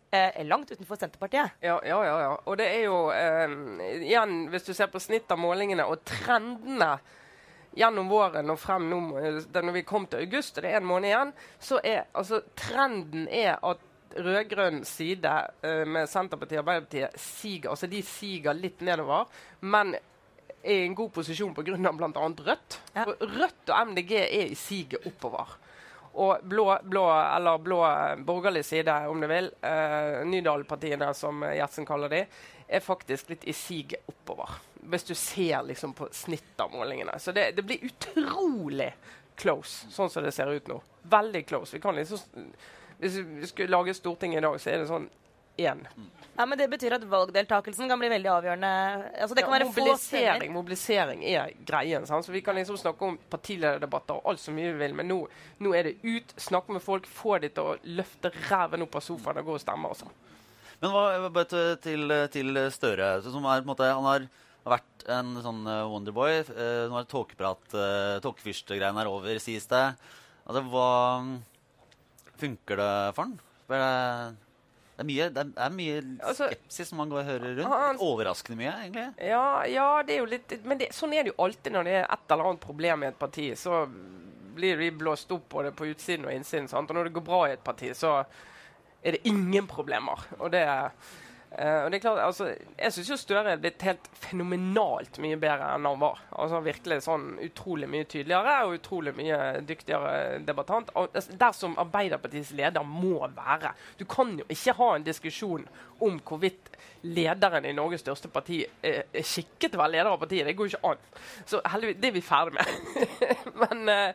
langt 0.48 0.72
utenfor 0.72 0.98
Senterpartiet. 1.00 1.58
Ja, 1.62 1.78
ja, 1.86 2.00
ja, 2.08 2.18
ja. 2.26 2.34
Og 2.46 2.58
det 2.62 2.70
er 2.72 2.86
jo 2.88 3.02
Igjen, 3.12 4.46
hvis 4.54 4.66
du 4.68 4.74
ser 4.74 4.92
på 4.92 5.02
snitt 5.04 5.32
av 5.32 5.42
målingene 5.42 5.86
og 5.90 6.06
trendene 6.08 6.96
gjennom 7.78 8.10
våren 8.12 8.52
og 8.52 8.60
frem 8.60 8.90
nå, 8.92 9.00
når 9.54 9.76
vi 9.76 9.86
kom 9.88 10.08
til 10.10 10.26
august, 10.26 10.58
og 10.58 10.66
det 10.66 10.74
er 10.74 10.82
en 10.82 10.90
måned 10.90 11.12
igjen, 11.12 11.32
så 11.64 11.80
er 11.84 12.04
altså 12.18 12.42
trenden 12.60 13.30
er 13.32 13.56
at 13.56 13.86
rød-grønn 14.18 14.84
side 14.88 15.34
eh, 15.64 15.84
med 15.88 16.10
Senterpartiet 16.10 16.60
og 16.60 16.66
Arbeiderpartiet 16.66 17.20
siger. 17.20 17.70
Altså 17.74 17.90
de 17.92 18.02
siger 18.06 18.58
litt 18.58 18.82
nedover, 18.86 19.30
men 19.62 19.96
er 20.62 20.84
i 20.84 20.86
en 20.86 20.96
god 20.96 21.12
posisjon 21.16 21.54
pga. 21.56 21.76
bl.a. 21.78 22.30
Rødt. 22.46 22.80
Ja. 22.94 23.06
Rødt 23.06 23.74
og 23.74 23.92
MDG 23.92 24.16
er 24.22 24.48
i 24.52 24.56
siget 24.56 25.08
oppover. 25.08 25.58
Og 26.14 26.44
blå, 26.44 26.66
blå, 26.84 27.06
eller 27.10 27.62
blå 27.64 27.84
eh, 27.88 28.16
borgerlig 28.28 28.66
side, 28.68 28.96
om 29.08 29.22
du 29.22 29.28
vil, 29.32 29.52
eh, 29.64 30.26
Nydalen-partiene, 30.28 31.14
som 31.16 31.46
Gjertsen 31.48 31.88
kaller 31.88 32.12
de, 32.12 32.26
er 32.68 32.84
faktisk 32.84 33.32
litt 33.32 33.48
i 33.48 33.56
siget 33.56 34.08
oppover. 34.12 34.60
Hvis 34.92 35.08
du 35.08 35.16
ser 35.16 35.64
liksom 35.68 35.94
på 35.96 36.08
snittet 36.16 36.60
av 36.64 36.72
målingene. 36.74 37.18
Så 37.20 37.32
det, 37.36 37.52
det 37.56 37.64
blir 37.68 37.84
utrolig 37.88 38.92
close, 39.40 39.88
sånn 39.92 40.10
som 40.12 40.24
det 40.24 40.34
ser 40.36 40.52
ut 40.52 40.68
nå. 40.70 40.78
Veldig 41.12 41.46
close. 41.50 41.76
Vi 41.76 41.82
kan 41.84 41.96
liksom, 41.98 42.20
hvis 43.02 43.18
vi 43.26 43.50
skulle 43.50 43.74
lage 43.74 43.96
Stortinget 43.98 44.42
i 44.42 44.46
dag, 44.46 44.60
så 44.62 44.70
er 44.72 44.82
det 44.82 44.90
sånn 44.90 45.10
én. 45.58 45.86
Ja, 46.38 46.46
men 46.46 46.58
Det 46.58 46.68
betyr 46.72 46.96
at 46.96 47.04
valgdeltakelsen 47.04 47.90
kan 47.90 48.00
bli 48.00 48.10
veldig 48.10 48.30
avgjørende. 48.32 48.72
Altså, 49.20 49.36
det 49.36 49.44
kan 49.44 49.54
Ja, 49.54 49.58
være 49.60 49.68
få 49.68 49.82
mobilisering, 49.82 50.54
mobilisering 50.54 51.24
er 51.26 51.52
greien. 51.66 52.06
Sant? 52.08 52.26
Så 52.26 52.32
Vi 52.32 52.42
kan 52.42 52.56
liksom 52.56 52.78
snakke 52.78 53.06
om 53.06 53.18
partilederdebatter 53.30 54.16
og 54.16 54.30
alt 54.32 54.40
så 54.40 54.52
mye 54.52 54.72
vi 54.72 54.80
vil, 54.86 54.96
men 54.96 55.08
nå, 55.08 55.28
nå 55.60 55.74
er 55.76 55.84
det 55.84 55.98
ut. 56.04 56.34
Snakke 56.38 56.72
med 56.72 56.82
folk, 56.82 57.08
få 57.08 57.38
de 57.42 57.50
til 57.50 57.64
å 57.64 57.78
løfte 57.84 58.32
ræven 58.50 58.82
opp 58.82 58.96
av 58.96 59.02
sofaen 59.02 59.42
og 59.42 59.46
gå 59.46 59.58
og 59.58 59.62
stemme. 59.62 59.90
Altså. 59.90 60.08
Men 60.82 60.96
hva, 60.96 61.30
bare 61.30 61.76
til, 61.78 62.08
til, 62.32 62.64
Støre, 62.72 63.22
som 63.22 63.46
er 63.46 63.62
på 63.62 63.68
en 63.68 63.70
måte 63.70 63.92
Han 63.92 64.08
har 64.08 64.26
vært 64.64 65.06
en 65.10 65.36
sånn 65.42 65.68
eh, 65.68 65.86
Wonderboy. 65.90 66.42
Uh, 66.54 66.90
nå 66.90 66.98
er 67.00 67.10
tåkeprat, 67.10 67.74
uh, 67.74 68.18
tåkefyrste-greien 68.22 68.98
er 68.98 69.10
over, 69.10 69.38
sies 69.42 69.68
det. 69.70 69.86
Altså, 70.46 70.64
hva 70.70 70.90
Funker 72.42 72.80
det 72.82 72.92
for 73.16 73.28
han? 73.28 73.36
For 73.68 73.78
det, 73.78 74.38
det 74.98 75.04
er 75.04 75.08
mye, 75.08 75.28
det 75.34 75.44
er, 75.46 75.52
er 75.66 75.76
mye 75.78 75.98
Altså, 76.26 76.48
skepsis 76.52 76.84
altså, 76.88 76.98
man 77.00 77.10
går 77.14 77.22
og 77.22 77.30
hører 77.30 77.56
rundt. 77.62 77.74
han- 77.86 78.02
Overraskende 78.08 78.58
mye, 78.60 78.74
egentlig. 78.84 79.06
Ja, 79.32 79.44
ja, 79.70 79.88
det 80.08 80.16
er 80.16 80.20
jo 80.24 80.30
litt 80.30 80.56
Men 80.66 80.78
det, 80.82 80.90
sånn 80.98 81.14
er 81.18 81.24
det 81.28 81.34
jo 81.36 81.44
alltid 81.46 81.74
når 81.78 81.88
det 81.90 81.96
er 82.02 82.06
et 82.18 82.36
eller 82.36 82.50
annet 82.52 82.62
problem 82.66 83.04
i 83.04 83.10
et 83.12 83.20
parti. 83.20 83.48
Så 83.58 83.86
blir 84.56 84.76
vi 84.78 84.90
blåst 84.92 85.32
opp 85.32 85.48
både 85.50 85.72
på 85.72 85.88
utsiden 85.94 86.26
og 86.28 86.34
innsiden. 86.36 86.68
Sant? 86.68 86.90
Og 86.92 86.96
når 86.98 87.08
det 87.10 87.14
går 87.16 87.24
bra 87.30 87.44
i 87.48 87.54
et 87.56 87.64
parti, 87.64 87.94
så 87.96 88.18
er 89.02 89.12
det 89.16 89.22
ingen 89.26 89.66
problemer. 89.68 90.20
Og 90.40 90.52
det 90.52 90.66
er 90.68 90.92
Eh, 91.52 91.84
og 91.84 91.92
det 91.92 91.98
er 91.98 92.04
klart, 92.06 92.20
altså, 92.24 92.46
Jeg 92.80 92.94
syns 92.96 93.20
Støre 93.26 93.52
er 93.52 93.60
blitt 93.60 93.82
helt 93.84 94.06
fenomenalt 94.16 95.18
mye 95.20 95.36
bedre 95.36 95.74
enn 95.76 95.88
han 95.90 96.00
var. 96.00 96.22
Altså 96.40 96.62
Virkelig 96.64 97.02
sånn 97.04 97.34
utrolig 97.44 97.90
mye 97.92 98.08
tydeligere 98.08 98.54
og 98.66 98.78
utrolig 98.80 99.14
mye 99.18 99.40
dyktigere 99.68 100.40
debattant. 100.48 100.94
Og 100.96 101.12
des- 101.14 101.28
Dersom 101.42 101.76
Arbeiderpartiets 101.82 102.54
leder 102.56 102.84
må 102.88 103.28
være. 103.36 103.74
Du 104.00 104.06
kan 104.06 104.38
jo 104.40 104.46
ikke 104.50 104.78
ha 104.80 104.96
en 104.96 105.04
diskusjon 105.04 105.68
om 106.02 106.20
hvorvidt 106.26 106.70
lederen 107.04 107.66
i 107.66 107.74
Norges 107.74 108.02
største 108.02 108.30
parti 108.30 108.62
er, 108.84 109.04
er 109.14 109.24
skikket 109.26 109.72
til 109.72 109.78
å 109.80 109.82
være 109.84 109.92
leder 109.98 110.10
av 110.12 110.20
partiet. 110.22 110.46
Det 110.46 110.56
går 110.58 110.70
jo 110.70 110.78
ikke 110.78 110.90
an. 110.92 110.98
Så 111.50 111.62
heldigvis, 111.66 111.98
det 112.02 112.10
er 112.10 112.16
vi 112.16 112.22
ferdig 112.22 112.54
med. 112.54 112.66
men 113.62 113.90
eh, 113.90 114.14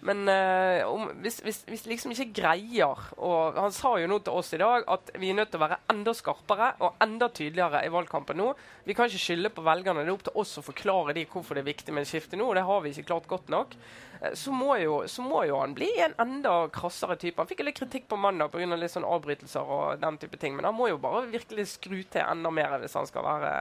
men 0.00 0.28
eh, 0.28 0.82
om, 0.88 1.06
hvis, 1.22 1.38
hvis, 1.44 1.60
hvis 1.68 1.84
liksom 1.86 2.12
ikke 2.12 2.32
greier 2.40 3.00
og 3.16 3.56
Han 3.60 3.72
sa 3.72 3.94
jo 4.00 4.08
nå 4.10 4.18
til 4.24 4.34
oss 4.36 4.52
i 4.56 4.60
dag 4.60 4.84
at 4.90 5.10
vi 5.20 5.30
er 5.30 5.38
nødt 5.38 5.50
til 5.52 5.60
å 5.60 5.64
være 5.64 5.78
enda 5.92 6.12
skarpere 6.16 6.72
og 6.84 6.96
enda 7.04 7.28
tydeligere 7.28 7.84
i 7.86 7.92
valgkampen 7.92 8.36
nå. 8.40 8.50
Vi 8.84 8.94
kan 8.96 9.06
ikke 9.08 9.22
skylde 9.22 9.52
på 9.54 9.64
velgerne. 9.64 10.02
Det 10.04 10.10
er 10.12 10.16
opp 10.16 10.26
til 10.26 10.36
oss 10.42 10.56
å 10.60 10.64
forklare 10.66 11.14
de 11.16 11.24
hvorfor 11.30 11.54
det 11.56 11.64
er 11.64 11.70
viktig 11.70 11.94
med 11.94 12.04
et 12.04 12.10
skifte 12.10 12.36
nå. 12.36 12.48
og 12.50 12.58
Det 12.58 12.66
har 12.68 12.82
vi 12.84 12.92
ikke 12.92 13.08
klart 13.12 13.30
godt 13.30 13.48
nok. 13.54 13.76
Eh, 14.20 14.34
Så 14.34 14.52
må, 14.52 14.74
jo, 14.82 15.00
så 15.08 15.24
må 15.24 15.44
jo 15.48 15.60
han 15.62 15.74
bli 15.78 15.90
en 16.04 16.14
enda 16.26 16.54
krassere 16.74 17.16
type. 17.16 17.38
Han 17.40 17.48
fikk 17.50 17.64
litt 17.64 17.78
kritikk 17.80 18.08
på 18.08 18.16
mandag 18.20 18.52
pga. 18.52 18.66
litt 18.76 18.92
sånn 18.92 19.08
avbrytelser 19.08 19.60
og 19.78 20.00
den 20.02 20.18
type 20.18 20.36
ting. 20.40 20.56
Men 20.56 20.68
han 20.68 20.76
må 20.76 20.88
jo 20.92 20.98
bare 20.98 21.26
virkelig 21.32 21.68
skru 21.78 22.02
til 22.02 22.22
enda 22.24 22.50
mer 22.50 22.78
hvis 22.82 22.94
han 22.98 23.06
skal 23.08 23.24
være 23.24 23.52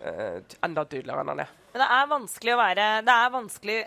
eh, 0.00 0.40
enda 0.64 0.84
tydeligere 0.84 1.22
enn 1.24 1.32
han 1.34 1.44
er. 1.46 1.54
Men 1.72 1.82
det 1.84 1.88
er 1.98 2.10
vanskelig 2.10 2.54
å 2.54 2.58
være 2.62 2.84
Det 3.06 3.14
er 3.14 3.32
vanskelig, 3.34 3.78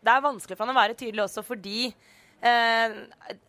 det 0.00 0.12
er 0.12 0.24
vanskelig 0.24 0.56
for 0.56 0.66
han 0.66 0.74
å 0.74 0.80
være 0.80 0.96
tydelig 0.98 1.26
også 1.26 1.44
fordi 1.44 1.90
eh, 2.40 2.94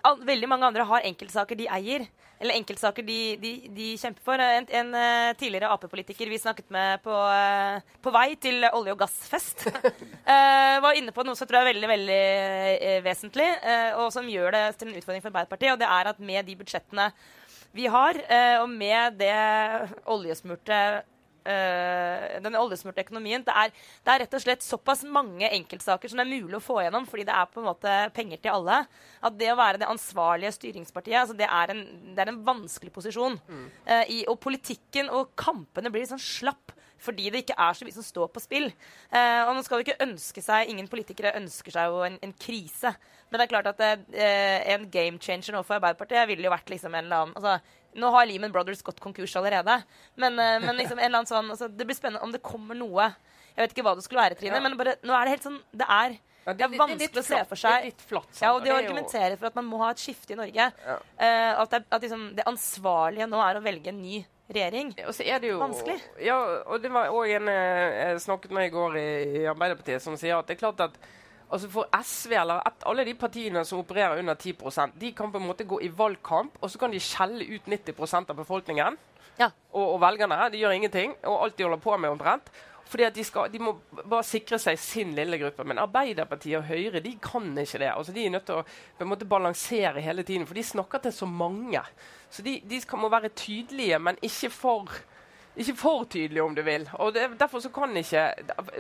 all, 0.04 0.20
veldig 0.28 0.50
mange 0.52 0.68
andre 0.68 0.88
har 0.88 1.08
enkeltsaker 1.12 1.60
de 1.60 1.70
eier. 1.72 2.08
Eller 2.42 2.58
enkeltsaker 2.58 3.06
de, 3.06 3.18
de, 3.38 3.52
de 3.70 3.88
kjemper 4.02 4.24
for. 4.26 4.42
En, 4.42 4.66
en 4.66 4.96
eh, 4.98 5.34
tidligere 5.38 5.70
Ap-politiker 5.70 6.30
vi 6.32 6.40
snakket 6.42 6.72
med 6.74 7.04
på, 7.06 7.14
eh, 7.14 7.92
på 8.02 8.14
vei 8.16 8.32
til 8.42 8.66
olje- 8.72 8.96
og 8.96 9.04
gassfest, 9.04 9.68
eh, 10.34 10.80
var 10.82 10.98
inne 10.98 11.14
på 11.14 11.26
noe 11.26 11.38
som 11.38 11.46
jeg 11.46 11.52
tror 11.52 11.62
er 11.62 11.70
veldig 11.70 11.92
veldig 11.92 12.24
eh, 12.74 12.98
vesentlig, 13.06 13.52
og 14.02 14.10
som 14.16 14.30
gjør 14.30 14.58
det 14.58 14.64
til 14.80 14.90
en 14.90 14.98
utfordring 14.98 15.22
for 15.22 15.30
Arbeiderpartiet. 15.30 15.76
Og 15.76 15.84
det 15.84 15.92
er 15.92 16.12
at 16.12 16.26
med 16.32 16.50
de 16.50 16.58
budsjettene 16.64 17.12
vi 17.78 17.86
har, 17.88 18.18
og 18.60 18.68
med 18.68 19.22
det 19.22 19.32
oljesmurte 20.12 20.80
den 21.44 22.58
oljesmurte 22.60 23.04
økonomien. 23.06 23.44
Det 23.46 23.54
er, 23.56 23.72
det 24.06 24.14
er 24.14 24.24
rett 24.24 24.36
og 24.38 24.44
slett 24.44 24.66
såpass 24.66 25.02
mange 25.08 25.50
enkeltsaker 25.50 26.12
som 26.12 26.22
det 26.22 26.28
er 26.28 26.34
mulig 26.42 26.60
å 26.60 26.64
få 26.64 26.82
gjennom, 26.84 27.08
fordi 27.10 27.26
det 27.28 27.36
er 27.36 27.50
på 27.50 27.62
en 27.62 27.70
måte 27.70 27.96
penger 28.16 28.44
til 28.44 28.54
alle, 28.56 28.82
at 29.22 29.40
det 29.40 29.50
å 29.54 29.58
være 29.60 29.82
det 29.82 29.90
ansvarlige 29.90 30.54
styringspartiet, 30.58 31.20
altså 31.24 31.38
det, 31.38 31.48
er 31.50 31.74
en, 31.74 31.82
det 32.16 32.24
er 32.24 32.34
en 32.34 32.44
vanskelig 32.46 32.94
posisjon. 32.94 33.40
Eh, 33.86 34.06
i, 34.18 34.22
og 34.30 34.40
politikken 34.44 35.10
og 35.14 35.34
kampene 35.40 35.92
blir 35.92 36.06
litt 36.06 36.14
sånn 36.14 36.22
slapp. 36.22 36.78
Fordi 37.02 37.32
det 37.34 37.40
ikke 37.42 37.58
er 37.58 37.74
så 37.74 37.86
mye 37.88 37.96
som 37.96 38.06
står 38.06 38.28
på 38.30 38.44
spill. 38.44 38.68
Eh, 39.10 39.40
og 39.48 39.56
nå 39.58 39.64
skal 39.66 39.80
vi 39.80 39.88
ikke 39.88 40.04
ønske 40.06 40.44
seg, 40.46 40.70
Ingen 40.70 40.90
politikere 40.92 41.34
ønsker 41.40 41.74
seg 41.74 41.90
jo 41.90 42.04
en, 42.06 42.20
en 42.22 42.34
krise. 42.38 42.92
Men 43.32 43.40
det 43.40 43.48
er 43.48 43.54
klart 43.56 43.70
at 43.72 43.82
eh, 43.82 44.74
en 44.76 44.86
game 44.94 45.18
changer 45.18 45.56
nå 45.56 45.64
for 45.66 45.80
Arbeiderpartiet 45.80 46.30
ville 46.30 46.46
jo 46.46 46.54
vært 46.54 46.70
liksom 46.70 46.94
en 46.94 47.08
eller 47.08 47.24
annen 47.24 47.40
altså, 47.40 47.80
Nå 48.00 48.12
har 48.14 48.26
Lehman 48.26 48.54
Brothers 48.54 48.82
gått 48.86 49.00
konkurs 49.04 49.36
allerede. 49.36 49.82
Men, 50.16 50.40
eh, 50.40 50.60
men 50.64 50.78
liksom 50.78 51.00
en 51.00 51.06
eller 51.06 51.22
annen 51.22 51.30
sånn 51.30 51.52
altså, 51.52 51.68
Det 51.68 51.88
blir 51.88 51.98
spennende 51.98 52.24
om 52.24 52.32
det 52.32 52.42
kommer 52.44 52.78
noe 52.78 53.10
Jeg 53.56 53.66
vet 53.66 53.74
ikke 53.76 53.84
hva 53.84 53.96
det 53.98 54.06
skulle 54.06 54.24
være, 54.24 54.38
Trine, 54.40 54.56
Ja. 54.56 54.64
men 54.64 54.78
bare, 54.80 54.96
nå 55.04 55.16
er 55.16 55.26
det 55.26 55.36
helt 55.36 55.48
sånn 55.48 55.62
Det 55.76 55.88
er 55.88 56.18
Ja, 56.46 56.54
Det 56.54 56.66
er 56.66 56.78
vanskelig 56.80 57.22
å 57.22 57.24
se 57.24 57.44
for 57.46 57.56
seg. 57.60 57.84
Det 57.84 57.94
er 57.94 58.06
flatt. 58.10 58.42
Ja, 58.42 58.54
og 58.56 58.64
de 58.64 58.70
det 58.70 58.74
er 58.74 58.88
argumenterer 58.88 59.38
for 59.38 59.52
at 59.52 59.56
man 59.60 59.68
må 59.70 59.78
ha 59.84 59.92
et 59.92 60.02
skifte 60.02 60.34
i 60.34 60.40
Norge. 60.40 60.72
Ja. 60.74 60.96
Uh, 61.22 61.62
at 61.62 61.70
det, 61.70 61.84
at 61.92 62.02
liksom, 62.02 62.24
det 62.34 62.48
ansvarlige 62.50 63.28
nå 63.30 63.38
er 63.46 63.60
å 63.60 63.62
velge 63.62 63.92
en 63.94 64.02
ny 64.02 64.24
regjering. 64.50 64.90
Og 65.06 65.14
så 65.14 65.26
er 65.28 65.40
det 65.40 65.52
jo 65.52 65.60
Vanskelig. 65.62 66.00
Ja, 66.24 66.38
og 66.66 66.82
det 66.82 66.92
var 66.92 67.14
òg 67.14 67.30
en 67.38 67.48
eh, 67.52 68.10
jeg 68.10 68.24
snakket 68.26 68.56
med 68.58 68.68
i 68.68 68.74
går 68.74 68.98
i, 68.98 69.08
i 69.42 69.46
Arbeiderpartiet, 69.52 70.02
som 70.04 70.18
sier 70.20 70.38
at 70.38 70.50
det 70.50 70.58
er 70.58 70.64
klart 70.64 70.82
at 70.88 70.98
altså 71.52 71.70
for 71.72 71.88
SV 72.04 72.34
eller 72.40 72.64
et, 72.68 72.84
alle 72.88 73.06
de 73.06 73.14
partiene 73.20 73.64
som 73.68 73.82
opererer 73.84 74.20
under 74.24 74.36
10% 74.40 74.98
de 75.02 75.12
kan 75.18 75.32
på 75.32 75.40
en 75.42 75.48
måte 75.50 75.68
gå 75.68 75.82
i 75.84 75.92
valgkamp, 75.98 76.58
og 76.62 76.72
så 76.72 76.80
kan 76.82 76.92
de 76.94 77.00
skjelle 77.04 77.46
ut 77.56 77.70
90% 77.70 78.32
av 78.32 78.42
befolkningen 78.42 78.98
Ja. 79.40 79.50
og, 79.74 79.96
og 79.96 80.02
velgerne. 80.04 80.38
De 80.52 80.60
gjør 80.62 80.76
ingenting, 80.76 81.16
og 81.24 81.44
alt 81.46 81.58
de 81.58 81.64
holder 81.64 81.82
på 81.82 81.98
med 81.98 82.12
omtrent. 82.14 82.52
Fordi 82.92 83.06
at 83.08 83.16
de, 83.16 83.24
skal, 83.24 83.48
de 83.54 83.60
må 83.64 83.72
bare 84.04 84.26
sikre 84.28 84.58
seg 84.60 84.76
sin 84.80 85.14
lille 85.16 85.38
gruppe. 85.40 85.64
Men 85.64 85.80
Arbeiderpartiet 85.80 86.58
og 86.60 86.66
Høyre 86.68 87.00
de 87.00 87.14
kan 87.24 87.46
ikke 87.58 87.80
det. 87.80 87.88
Altså, 87.94 88.12
de 88.12 88.26
er 88.26 88.34
nødt 88.34 88.46
til 88.50 88.60
å 88.60 88.66
på 88.66 89.06
en 89.06 89.12
måte 89.14 89.28
balansere 89.32 90.04
hele 90.04 90.26
tiden, 90.28 90.44
for 90.50 90.60
de 90.60 90.66
snakker 90.68 91.00
til 91.06 91.14
så 91.16 91.30
mange. 91.30 91.80
Så 92.30 92.44
de, 92.44 92.58
de 92.68 92.82
skal, 92.84 93.00
må 93.00 93.08
være 93.14 93.32
tydelige, 93.32 94.00
men 94.00 94.20
ikke 94.22 94.52
for 94.52 94.92
ikke 95.60 95.76
for 95.76 96.06
tydelig, 96.08 96.42
om 96.44 96.56
du 96.56 96.62
vil. 96.64 96.88
Og 97.04 97.14
det, 97.16 97.28
Derfor 97.40 97.60
så 97.60 97.72
kan 97.74 97.96
ikke 97.98 98.30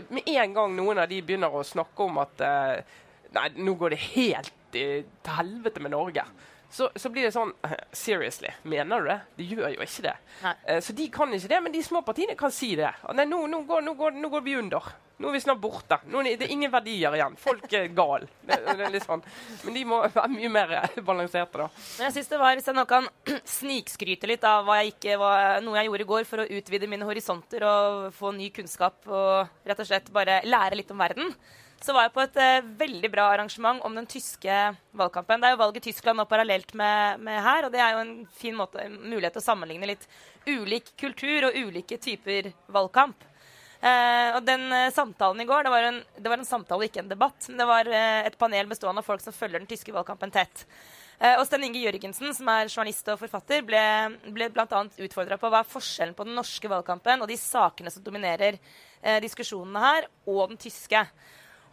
Med 0.10 0.28
en 0.28 0.54
gang 0.56 0.76
noen 0.76 1.02
av 1.04 1.10
de 1.12 1.22
begynner 1.22 1.52
å 1.52 1.66
snakke 1.68 2.08
om 2.08 2.22
at 2.24 2.44
eh, 2.48 3.00
Nei, 3.36 3.48
nå 3.64 3.76
går 3.80 3.94
det 3.94 4.02
helt 4.12 4.76
i, 4.76 5.04
til 5.04 5.36
helvete 5.38 5.84
med 5.84 5.94
Norge. 5.94 6.26
Så, 6.72 6.90
så 6.96 7.12
blir 7.12 7.28
det 7.28 7.34
sånn 7.36 7.52
Seriously, 8.04 8.54
mener 8.64 9.04
du 9.04 9.12
det? 9.12 9.20
De 9.38 9.48
gjør 9.56 9.74
jo 9.76 9.86
ikke 9.86 10.08
det. 10.08 10.18
Eh, 10.48 10.80
så 10.84 10.96
de 10.96 11.08
kan 11.14 11.34
ikke 11.36 11.52
det, 11.52 11.62
men 11.68 11.76
de 11.76 11.84
små 11.84 12.02
partiene 12.08 12.38
kan 12.40 12.54
si 12.56 12.74
det. 12.80 12.94
Nei, 13.14 13.28
nå, 13.28 13.44
nå, 13.52 13.64
går, 13.68 13.84
nå, 13.86 13.96
går, 14.00 14.16
nå 14.18 14.32
går 14.32 14.46
vi 14.46 14.58
under. 14.62 14.92
Nå 15.22 15.30
er 15.30 15.36
vi 15.36 15.42
snart 15.44 15.60
borte. 15.62 16.00
Nå 16.10 16.24
er 16.26 16.40
det, 16.40 16.48
ingen 16.50 16.72
verdier 16.74 17.14
igjen. 17.14 17.36
Folk 17.38 17.68
er 17.78 17.92
gal. 18.00 18.26
Det, 18.48 18.58
det 18.80 18.90
litt 18.96 19.06
sånn. 19.06 19.22
Men 19.68 19.78
de 19.78 19.84
må 19.86 20.00
være 20.08 20.32
mye 20.34 20.52
mer 20.54 20.76
eh, 20.80 21.00
balanserte, 21.06 21.62
da. 21.62 21.68
Men 22.00 22.08
jeg 22.08 22.16
synes 22.18 22.32
det 22.32 22.42
var, 22.42 22.58
Hvis 22.58 22.70
jeg 22.72 22.80
nå 22.80 22.86
kan 22.90 23.10
snikskryte 23.58 24.30
litt 24.32 24.48
av 24.48 24.72
jeg 24.80 24.96
ikke, 24.96 25.20
hva, 25.22 25.34
noe 25.62 25.78
jeg 25.78 25.92
gjorde 25.92 26.08
i 26.08 26.12
går 26.14 26.30
for 26.30 26.44
å 26.44 26.50
utvide 26.58 26.90
mine 26.90 27.08
horisonter 27.10 27.68
og 27.68 28.08
få 28.18 28.34
ny 28.38 28.50
kunnskap 28.56 29.12
og 29.12 29.68
rett 29.68 29.84
og 29.84 29.92
slett 29.92 30.10
bare 30.16 30.42
lære 30.48 30.80
litt 30.80 30.96
om 30.96 31.04
verden, 31.04 31.36
så 31.82 31.96
var 31.96 32.06
jeg 32.06 32.13
på 32.15 32.22
et 32.24 32.38
eh, 32.41 32.67
veldig 32.82 33.10
bra 33.13 33.26
arrangement 33.34 33.82
om 33.88 33.96
den 33.98 34.08
tyske 34.10 34.58
valgkampen. 34.98 35.41
Det 35.41 35.50
er 35.50 35.56
jo 35.56 35.62
valg 35.63 35.80
i 35.80 35.84
Tyskland 35.88 36.22
nå 36.22 36.28
parallelt 36.30 36.76
med, 36.78 37.24
med 37.26 37.41
her, 37.41 37.65
og 37.65 37.74
det 37.74 37.82
er 37.82 37.96
jo 37.96 38.04
en 38.04 38.13
fin 38.38 38.58
måte, 38.58 38.84
en 38.86 39.00
mulighet 39.02 39.36
til 39.38 39.44
å 39.44 39.48
sammenligne 39.50 39.89
litt 39.89 40.08
ulik 40.46 40.94
kultur 41.02 41.50
og 41.50 41.58
ulike 41.58 41.98
typer 42.02 42.52
valgkamp. 42.72 43.28
Eh, 43.82 44.30
og 44.38 44.46
den 44.46 44.67
eh, 44.78 44.91
samtalen 44.94 45.41
i 45.41 45.50
går, 45.50 45.65
det 45.65 45.74
var, 45.74 45.88
en, 45.89 46.02
det 46.22 46.30
var 46.30 46.38
en 46.38 46.46
samtale, 46.48 46.86
ikke 46.86 47.02
en 47.02 47.10
debatt. 47.10 47.50
Men 47.50 47.63
det 47.63 47.70
var 47.72 47.89
eh, 47.89 48.24
et 48.30 48.38
panel 48.38 48.70
bestående 48.70 49.02
av 49.02 49.08
folk 49.08 49.24
som 49.26 49.34
følger 49.34 49.63
den 49.63 49.70
tyske 49.72 49.96
valgkampen 49.96 50.34
tett. 50.34 50.67
Eh, 51.17 51.34
og 51.38 51.48
Sten 51.50 51.65
Inge 51.65 51.82
Jørgensen, 51.82 52.30
som 52.34 52.54
er 52.54 52.70
journalist 52.70 53.10
og 53.13 53.20
forfatter, 53.22 53.65
ble, 53.65 53.82
ble 54.34 54.52
bl.a. 54.54 54.86
utfordra 55.06 55.38
på 55.41 55.50
hva 55.50 55.62
er 55.62 55.74
forskjellen 55.74 56.15
på 56.17 56.26
den 56.30 56.38
norske 56.38 56.70
valgkampen 56.70 57.22
og 57.22 57.30
de 57.30 57.38
sakene 57.41 57.94
som 57.94 58.06
dominerer 58.06 58.58
eh, 58.58 59.17
diskusjonene 59.22 59.84
her, 59.86 60.10
og 60.30 60.54
den 60.54 60.62
tyske. 60.62 61.04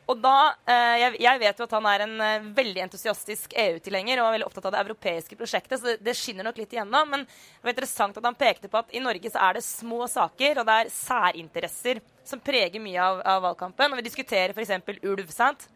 Og 0.09 0.16
da, 0.25 0.55
eh, 0.64 1.11
jeg, 1.21 1.40
vet 1.42 1.59
jo 1.61 1.66
at 1.66 1.73
han 1.77 1.87
er 1.90 2.03
en 2.07 2.14
eh, 2.25 2.47
veldig 2.57 2.81
entusiastisk 2.87 3.53
EU-tilhenger 3.61 4.23
og 4.23 4.29
er 4.31 4.37
veldig 4.38 4.47
opptatt 4.47 4.68
av 4.71 4.73
det 4.73 4.81
europeiske 4.87 5.37
prosjektet, 5.37 5.83
så 5.83 5.97
det 6.01 6.14
skinner 6.16 6.49
nok 6.49 6.61
litt 6.62 6.73
igjennom. 6.73 7.11
Men 7.12 7.27
det 7.29 7.66
var 7.66 7.75
interessant 7.75 8.16
at 8.16 8.29
han 8.29 8.38
pekte 8.38 8.71
på 8.73 8.81
at 8.81 8.94
i 8.97 9.03
Norge 9.05 9.29
så 9.35 9.42
er 9.44 9.59
det 9.59 9.66
små 9.66 10.07
saker, 10.09 10.62
og 10.62 10.68
det 10.68 10.77
er 10.79 10.92
særinteresser 10.94 12.01
som 12.29 12.40
preger 12.40 12.81
mye 12.81 13.03
av, 13.05 13.21
av 13.21 13.44
valgkampen. 13.51 13.92
Og 13.92 14.01
vi 14.01 14.07
diskuterer 14.09 14.57
f.eks. 14.57 14.73
ulv. 15.05 15.27
sant? 15.35 15.68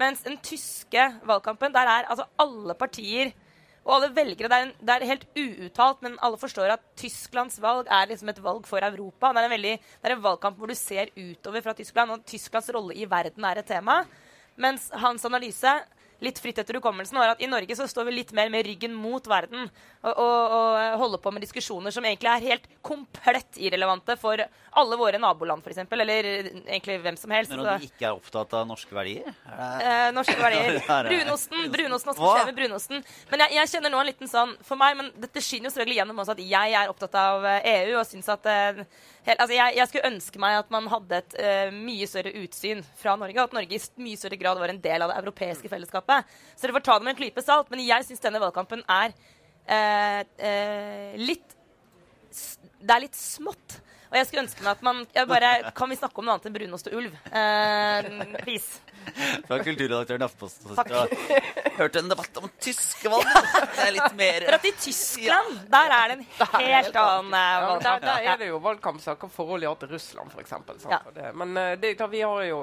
Mens 0.00 0.20
den 0.28 0.36
tyske 0.44 1.06
valgkampen, 1.28 1.72
der 1.72 1.88
er 1.88 2.12
altså 2.12 2.28
alle 2.40 2.76
partier 2.76 3.32
og 3.80 3.94
alle 3.96 4.10
velgere, 4.12 4.48
det 4.50 4.56
er, 4.56 4.66
en, 4.66 4.72
det 4.84 4.94
er 4.94 5.08
helt 5.08 5.22
uuttalt, 5.40 6.02
men 6.04 6.18
alle 6.20 6.38
forstår 6.40 6.74
at 6.74 6.82
Tysklands 7.00 7.56
valg 7.64 7.88
er 7.88 8.10
liksom 8.10 8.28
et 8.32 8.42
valg 8.44 8.66
for 8.68 8.84
Europa. 8.84 9.30
Det 9.32 9.42
er, 9.42 9.52
veldig, 9.54 9.72
det 9.80 10.10
er 10.10 10.14
en 10.16 10.26
valgkamp 10.26 10.60
hvor 10.60 10.68
du 10.68 10.76
ser 10.76 11.08
utover 11.16 11.64
fra 11.64 11.74
Tyskland, 11.78 12.12
og 12.12 12.26
Tysklands 12.28 12.68
rolle 12.76 12.98
i 12.98 13.08
verden 13.08 13.46
er 13.48 13.62
et 13.62 13.70
tema. 13.70 14.02
Mens 14.60 14.90
hans 15.00 15.24
analyse 15.24 15.72
litt 16.24 16.38
fritt 16.42 16.58
etter 16.60 16.76
hukommelsen, 16.78 17.18
var 17.18 17.34
at 17.34 17.42
i 17.42 17.48
Norge 17.50 17.76
så 17.76 17.86
står 17.88 18.08
vi 18.08 18.18
litt 18.18 18.32
mer 18.36 18.50
med 18.52 18.66
ryggen 18.66 18.94
mot 18.96 19.24
verden 19.30 19.66
og, 19.66 20.12
og, 20.12 20.54
og 20.56 20.98
holder 21.04 21.22
på 21.24 21.32
med 21.34 21.44
diskusjoner 21.44 21.94
som 21.94 22.04
egentlig 22.04 22.30
er 22.32 22.48
helt 22.52 22.66
komplett 22.86 23.58
irrelevante 23.60 24.16
for 24.20 24.42
alle 24.70 24.98
våre 25.00 25.18
naboland, 25.18 25.64
f.eks., 25.66 25.82
eller 25.90 26.28
egentlig 26.30 27.00
hvem 27.02 27.16
som 27.18 27.32
helst. 27.34 27.50
Men 27.50 27.64
om 27.64 27.80
du 27.80 27.88
ikke 27.88 28.06
er 28.06 28.14
opptatt 28.14 28.54
av 28.54 28.68
norske 28.68 28.94
verdier? 28.94 29.32
Er 29.50 29.88
Eh, 29.90 30.08
norske 30.14 30.36
verdier. 30.44 30.78
Er. 30.80 31.08
Brunosten. 31.10 31.66
brunosten, 31.72 32.10
Hva 32.10 32.14
skal 32.16 32.36
skjer 32.36 32.50
med 32.50 32.58
brunosten? 32.60 33.04
Men 33.30 33.44
jeg, 33.44 33.56
jeg 33.58 33.72
kjenner 33.74 33.92
nå 33.92 34.00
en 34.02 34.08
liten 34.10 34.30
sånn 34.30 34.52
For 34.66 34.78
meg, 34.80 34.96
men 34.98 35.10
dette 35.20 35.42
skinner 35.44 35.68
jo 35.68 35.74
selvfølgelig 35.74 36.00
gjennom 36.00 36.22
også 36.22 36.36
at 36.36 36.42
jeg 36.44 36.76
er 36.80 36.92
opptatt 36.92 37.16
av 37.18 37.46
eh, 37.48 37.70
EU 37.80 37.98
og 38.00 38.06
syns 38.08 38.30
at 38.32 38.46
eh, 38.50 38.84
hel, 39.26 39.36
altså 39.36 39.56
jeg, 39.56 39.76
jeg 39.78 39.90
skulle 39.90 40.10
ønske 40.10 40.40
meg 40.42 40.56
at 40.60 40.72
man 40.72 40.88
hadde 40.92 41.20
et 41.20 41.36
uh, 41.40 41.74
mye 41.74 42.08
større 42.08 42.32
utsyn 42.42 42.82
fra 43.00 43.16
Norge, 43.20 43.36
og 43.38 43.50
at 43.50 43.58
Norge 43.58 43.76
i 43.76 44.02
mye 44.04 44.20
større 44.20 44.38
grad 44.40 44.60
var 44.62 44.72
en 44.72 44.82
del 44.82 45.04
av 45.04 45.12
det 45.12 45.18
europeiske 45.22 45.70
fellesskapet. 45.72 46.32
Så 46.54 46.66
dere 46.66 46.78
får 46.78 46.86
ta 46.88 46.98
det 46.98 47.08
med 47.08 47.14
en 47.14 47.20
klype 47.20 47.44
salt, 47.44 47.70
men 47.72 47.84
jeg 47.84 48.08
syns 48.08 48.24
denne 48.24 48.42
valgkampen 48.42 48.84
er 48.86 49.14
uh, 49.70 50.22
uh, 50.24 51.20
litt 51.20 51.56
Det 52.80 52.94
er 52.94 53.02
litt 53.02 53.18
smått. 53.18 53.80
Og 54.10 54.16
jeg 54.18 54.26
skulle 54.26 54.42
ønske 54.42 54.64
meg 54.64 54.72
at 54.74 54.80
man 54.82 55.02
jeg 55.14 55.28
bare, 55.30 55.50
Kan 55.76 55.90
vi 55.92 55.98
snakke 55.98 56.18
om 56.18 56.26
noe 56.26 56.36
annet 56.36 56.48
enn 56.50 56.54
brunost 56.56 56.88
og 56.90 56.96
ulv? 56.98 57.18
Eh, 57.30 58.08
please. 58.42 58.80
fra 59.46 59.58
kulturredaktøren 59.64 60.20
i 60.20 60.26
Aftenposten? 60.26 60.74
Takk. 60.76 61.14
Hørte 61.78 62.02
en 62.02 62.10
debatt 62.10 62.40
om 62.42 62.50
tyske 62.60 63.12
valg. 63.12 63.30
Det 63.30 63.86
er 63.86 63.94
litt 63.94 64.16
mer 64.18 64.46
For 64.48 64.58
at 64.58 64.66
i 64.68 64.72
Tyskland, 64.82 65.60
der 65.72 65.94
er 65.96 66.12
det 66.12 66.16
en 66.18 66.26
helt 66.58 66.98
annen 67.00 67.38
eh, 67.38 67.54
Ja, 67.64 67.72
der, 67.86 68.04
der 68.04 68.28
er 68.34 68.42
det 68.42 68.50
jo 68.50 68.60
valgkampsaker, 68.66 69.32
forhold 69.32 69.64
de 69.64 69.70
har 69.70 69.80
til 69.80 69.94
Russland 69.94 70.34
f.eks. 70.34 70.54
Ja. 70.90 71.00
Ja. 71.16 71.32
Men 71.32 71.56
eh, 71.56 71.72
det 71.80 71.94
vi 72.10 72.22
har 72.26 72.44
jo 72.48 72.60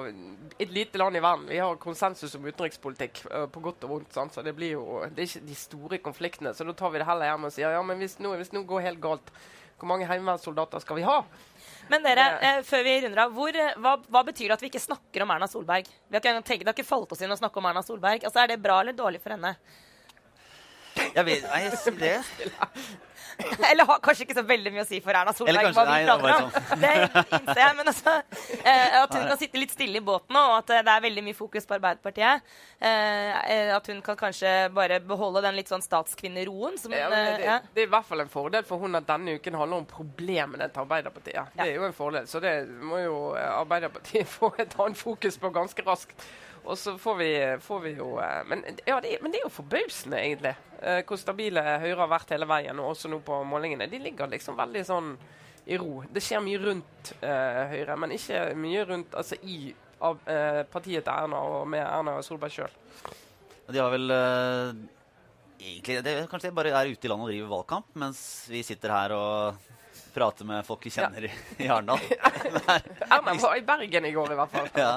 et 0.58 0.72
lite 0.74 1.00
land 1.00 1.16
i 1.16 1.24
verden. 1.24 1.48
Vi 1.48 1.62
har 1.64 1.80
konsensus 1.80 2.36
om 2.36 2.46
utenrikspolitikk 2.46 3.24
på 3.54 3.64
godt 3.64 3.86
og 3.88 3.94
vondt. 3.96 4.14
Sant? 4.14 4.36
Så 4.36 4.44
det 4.44 4.56
blir 4.58 4.76
jo 4.76 5.04
det 5.08 5.24
er 5.24 5.30
ikke 5.30 5.48
de 5.48 5.58
store 5.58 6.02
konfliktene. 6.04 6.54
Så 6.58 6.68
da 6.68 6.76
tar 6.76 6.92
vi 6.92 7.00
det 7.02 7.08
heller 7.08 7.32
hjem 7.32 7.48
og 7.48 7.56
sier 7.56 7.78
ja, 7.78 7.84
men 7.86 8.02
hvis 8.04 8.20
noe 8.20 8.68
går 8.68 8.90
helt 8.90 9.02
galt, 9.04 9.32
hvor 9.78 9.88
mange 9.92 10.08
heimevernssoldater 10.10 10.82
skal 10.84 10.96
vi 11.00 11.06
ha? 11.08 11.22
Men 11.90 12.04
dere, 12.04 12.26
eh, 12.44 12.62
før 12.68 12.84
vi 12.84 12.96
runder 13.06 13.20
av, 13.24 13.32
hvor, 13.32 13.56
eh, 13.56 13.74
hva, 13.80 13.94
hva 14.12 14.24
betyr 14.28 14.50
det 14.50 14.58
at 14.58 14.64
vi 14.66 14.70
ikke 14.70 14.82
snakker 14.84 15.24
om 15.24 15.32
Erna 15.32 15.48
Solberg? 15.48 15.88
Vi 16.10 16.18
har 16.18 16.22
ikke, 16.22 16.44
tenkt- 16.44 16.66
det 16.66 16.68
har 16.68 16.74
ikke 16.76 16.88
falt 16.90 17.12
oss 17.16 17.22
inn 17.22 17.32
å 17.32 17.38
snakke 17.40 17.58
om 17.62 17.66
Erna 17.70 17.84
Solberg. 17.86 18.24
Altså, 18.28 18.44
Er 18.44 18.48
det 18.48 18.62
bra 18.62 18.80
eller 18.82 18.94
dårlig 18.94 19.22
for 19.22 19.30
henne? 19.36 19.56
Jeg 21.16 21.26
vet, 21.28 21.44
nei, 21.52 21.62
jeg 21.68 21.78
sier 21.84 22.00
det. 22.02 22.16
Eller 23.70 23.86
har 23.86 24.00
kanskje 24.02 24.26
ikke 24.26 24.34
så 24.40 24.42
veldig 24.50 24.72
mye 24.74 24.82
å 24.82 24.88
si 24.90 24.98
for 25.04 25.14
Erna 25.18 25.34
Solberg. 25.36 25.68
Kanskje- 25.68 25.84
nei, 25.86 26.00
det 26.10 26.14
sånn. 26.40 26.80
Det 26.82 26.94
innser 27.38 27.60
jeg. 27.62 27.76
Men 27.78 27.92
altså, 27.92 28.14
eh, 28.64 28.96
at 29.04 29.14
hun 29.14 29.28
kan 29.30 29.38
sitte 29.38 29.62
litt 29.62 29.74
stille 29.76 30.00
i 30.02 30.04
båten 30.08 30.34
nå, 30.34 30.42
og 30.42 30.56
at 30.64 30.74
eh, 30.74 30.82
det 30.88 30.96
er 30.96 31.04
veldig 31.06 31.24
mye 31.28 31.38
fokus 31.38 31.70
på 31.70 31.76
Arbeiderpartiet. 31.78 32.48
Eh, 32.82 33.76
at 33.76 33.92
hun 33.92 34.02
kan 34.06 34.18
kanskje 34.20 34.56
bare 34.74 34.98
beholde 35.06 35.44
den 35.46 35.60
litt 35.60 35.70
sånn 35.70 35.86
statskvinneroen. 35.86 36.80
Som, 36.82 36.96
Ja, 36.98 37.12
det, 37.14 37.22
ja. 37.46 37.60
det 37.76 37.86
er 37.86 37.90
i 37.92 37.94
hvert 37.94 38.10
fall 38.10 38.26
en 38.26 38.34
fordel 38.34 38.66
for 38.68 38.82
hun 38.82 38.98
at 38.98 39.06
denne 39.10 39.38
uken 39.38 39.60
handler 39.62 39.84
om 39.84 39.88
problemene 39.92 40.70
til 40.74 40.86
Arbeiderpartiet. 40.88 41.54
Det 41.58 41.68
er 41.70 41.76
jo 41.78 41.86
en 41.92 41.94
fordel, 41.98 42.26
så 42.30 42.42
det 42.42 42.56
må 42.90 43.04
jo 43.06 43.16
Arbeiderpartiet 43.38 44.26
få 44.40 44.56
et 44.58 44.74
annet 44.82 44.98
fokus 44.98 45.38
på 45.38 45.54
ganske 45.54 45.86
raskt. 45.86 46.26
Og 46.68 46.78
så 46.78 46.98
får 47.00 47.16
vi, 47.22 47.32
får 47.64 47.82
vi 47.86 47.94
jo 47.96 48.10
eh, 48.20 48.44
men, 48.50 48.64
ja, 48.84 49.00
det, 49.04 49.18
men 49.24 49.32
det 49.32 49.40
er 49.40 49.48
jo 49.48 49.54
forbausende, 49.56 50.20
egentlig, 50.20 50.54
eh, 50.82 51.00
hvor 51.08 51.20
stabile 51.22 51.64
Høyre 51.64 52.02
har 52.04 52.12
vært 52.12 52.34
hele 52.36 52.50
veien, 52.50 52.80
og 52.84 52.92
også 52.92 53.12
nå 53.12 53.22
på 53.26 53.40
målingene. 53.48 53.88
De 53.92 54.02
ligger 54.04 54.32
liksom 54.32 54.60
veldig 54.60 54.84
sånn 54.88 55.14
i 55.68 55.78
ro. 55.80 56.02
Det 56.12 56.24
skjer 56.24 56.44
mye 56.44 56.60
rundt 56.64 57.14
eh, 57.22 57.64
Høyre, 57.74 57.96
men 58.00 58.16
ikke 58.16 58.44
mye 58.60 58.84
rundt 58.88 59.16
altså 59.20 59.40
i 59.44 59.74
av, 60.04 60.20
eh, 60.30 60.62
partiet 60.70 61.06
til 61.08 61.14
Erna 61.14 61.40
og 61.42 61.66
med 61.72 61.84
Erna 61.84 62.20
Solberg 62.26 62.54
sjøl. 62.54 62.76
De 63.68 63.82
har 63.82 63.92
vel 63.92 64.14
eh, 64.14 64.70
egentlig 65.60 65.98
det, 66.06 66.14
Kanskje 66.32 66.52
de 66.52 66.58
bare 66.60 66.76
er 66.76 66.92
ute 66.92 67.08
i 67.08 67.12
landet 67.12 67.28
og 67.28 67.34
driver 67.34 67.54
valgkamp, 67.56 67.90
mens 68.00 68.22
vi 68.52 68.64
sitter 68.66 68.94
her 68.94 69.16
og 69.18 69.74
prater 70.18 70.48
med 70.50 70.66
folk 70.66 70.86
vi 70.86 70.92
kjenner 70.96 71.28
i, 71.28 71.32
i 71.62 71.68
Arendal. 71.70 72.02
Erna 73.14 73.36
var 73.38 73.58
i 73.58 73.62
Bergen 73.66 74.08
i 74.10 74.12
går, 74.16 74.32
i 74.34 74.38
hvert 74.40 74.56
fall. 74.56 74.70
Ja. 74.74 74.92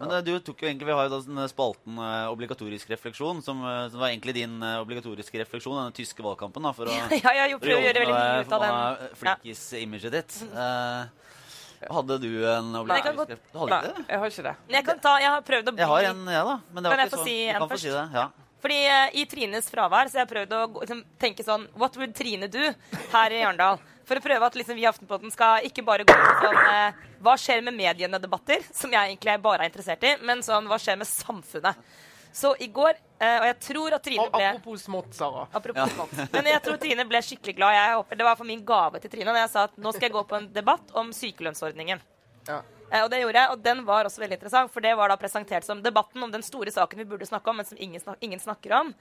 Men 0.00 0.14
eh, 0.16 0.22
du 0.24 0.32
tok 0.40 0.64
jo 0.64 0.70
egentlig, 0.70 0.88
Vi 0.88 0.96
har 0.96 1.08
jo 1.08 1.12
da 1.12 1.20
den 1.26 1.42
spalten 1.52 2.00
uh, 2.00 2.30
obligatorisk 2.32 2.90
refleksjon, 2.94 3.42
som, 3.44 3.60
uh, 3.66 3.84
som 3.92 4.00
var 4.00 4.08
egentlig 4.08 4.38
din 4.40 4.56
uh, 4.62 4.80
obligatoriske 4.80 5.42
refleksjon, 5.42 5.76
denne 5.76 5.96
tyske 5.96 6.24
valgkampen. 6.24 6.64
da, 6.64 6.72
for 6.76 6.88
å 6.88 6.96
ja, 6.96 7.46
prøver 7.60 7.76
å 7.76 7.86
gjøre 7.88 8.04
veldig 8.06 8.16
mye 8.16 8.44
ut 8.44 8.54
av 8.56 8.64
den. 8.64 8.76
den. 8.76 9.16
Flinkis-imaget 9.20 10.16
ditt. 10.16 10.38
Eh, 10.50 11.88
hadde 11.90 12.18
du 12.20 12.30
en 12.44 12.74
obligatorisk 12.82 13.34
refleksjon? 13.36 13.72
Nei, 13.72 14.04
jeg 14.06 14.22
har 14.22 14.32
ikke 14.34 14.46
det. 14.48 14.54
Men 14.66 14.78
jeg 14.78 14.88
kan 14.88 15.02
ta, 15.04 15.16
jeg 15.20 15.34
har 15.34 15.44
prøvd 15.52 15.72
å 15.72 15.76
bli 15.76 15.84
Jeg 15.84 15.92
har 15.92 16.12
en, 16.12 16.22
jeg, 16.34 16.46
da. 16.48 16.56
Men 16.70 16.84
det 16.84 16.92
var 16.92 16.96
Kan 16.96 17.04
jeg 17.04 17.12
få 17.12 17.20
sånn. 17.20 17.28
si 17.28 17.36
en 17.48 17.68
først? 17.68 17.84
si 17.84 17.92
det. 17.94 18.06
Ja. 18.16 18.30
Fordi 18.60 18.80
eh, 18.86 19.14
I 19.22 19.26
Trines 19.30 19.70
fravær 19.72 20.10
så 20.10 20.18
har 20.20 20.26
jeg 20.26 20.32
prøvd 20.34 20.52
å 20.56 20.60
liksom, 20.82 21.00
tenke 21.20 21.46
sånn 21.46 21.66
What 21.80 21.96
would 22.00 22.12
Trine 22.16 22.48
do 22.52 22.66
her 23.14 23.34
i 23.36 23.40
Arendal? 23.42 23.80
For 24.08 24.18
å 24.18 24.24
prøve 24.24 24.48
at 24.48 24.58
liksom, 24.58 24.76
vi 24.76 24.84
i 24.84 24.90
Aftenposten 24.90 25.32
skal 25.32 25.66
ikke 25.68 25.84
bare 25.86 26.04
gå 26.08 26.14
på 26.16 26.36
sånn 26.44 26.60
eh, 26.74 27.00
Hva 27.24 27.36
skjer 27.40 27.64
med 27.66 27.76
mediene-debatter, 27.78 28.64
som 28.74 28.92
jeg 28.92 29.12
egentlig 29.12 29.36
bare 29.44 29.64
er 29.64 29.72
interessert 29.72 30.06
i, 30.06 30.16
men 30.26 30.44
sånn 30.46 30.68
Hva 30.70 30.80
skjer 30.82 30.98
med 31.00 31.08
samfunnet? 31.08 31.84
Så 32.32 32.52
i 32.62 32.68
går 32.70 32.92
eh, 32.94 33.38
Og 33.40 33.46
jeg 33.48 33.56
tror 33.66 33.96
at 33.96 34.04
Trine 34.06 34.26
ble 34.34 34.50
Apropos 34.50 34.84
smått, 34.86 35.14
Sara. 35.18 35.46
Apropos 35.52 35.96
sånt. 35.96 36.20
Men 36.34 36.50
jeg 36.52 36.62
tror 36.66 36.76
Trine 36.82 37.06
ble 37.08 37.22
skikkelig 37.26 37.56
glad. 37.58 37.74
Jeg 37.78 37.96
håper, 37.96 38.20
det 38.20 38.28
var 38.28 38.38
for 38.38 38.50
min 38.50 38.62
gave 38.66 39.00
til 39.02 39.14
Trine 39.14 39.32
når 39.32 39.44
jeg 39.44 39.54
sa 39.54 39.64
at 39.70 39.80
nå 39.80 39.94
skal 39.96 40.08
jeg 40.08 40.16
gå 40.18 40.26
på 40.30 40.38
en 40.38 40.50
debatt 40.54 40.94
om 41.00 41.10
sykelønnsordningen. 41.16 42.04
Ja. 42.50 42.60
Eh, 42.90 43.04
og 43.04 43.10
det 43.12 43.22
gjorde 43.22 43.38
jeg, 43.38 43.54
og 43.54 43.64
den 43.64 43.82
var 43.86 44.08
også 44.08 44.22
veldig 44.24 44.38
interessant, 44.40 44.72
for 44.74 44.84
det 44.84 44.96
var 44.98 45.12
da 45.12 45.18
presentert 45.20 45.66
som 45.66 45.82
debatten 45.84 46.22
om 46.26 46.32
den 46.32 46.44
store 46.46 46.72
saken 46.74 47.02
vi 47.02 47.08
burde 47.08 47.28
snakke 47.28 47.50
om, 47.50 47.60
men 47.60 47.68
som 47.68 47.78
ingen, 47.78 48.02
snak 48.02 48.18
ingen 48.24 48.42
snakker 48.42 48.74
om. 48.82 48.94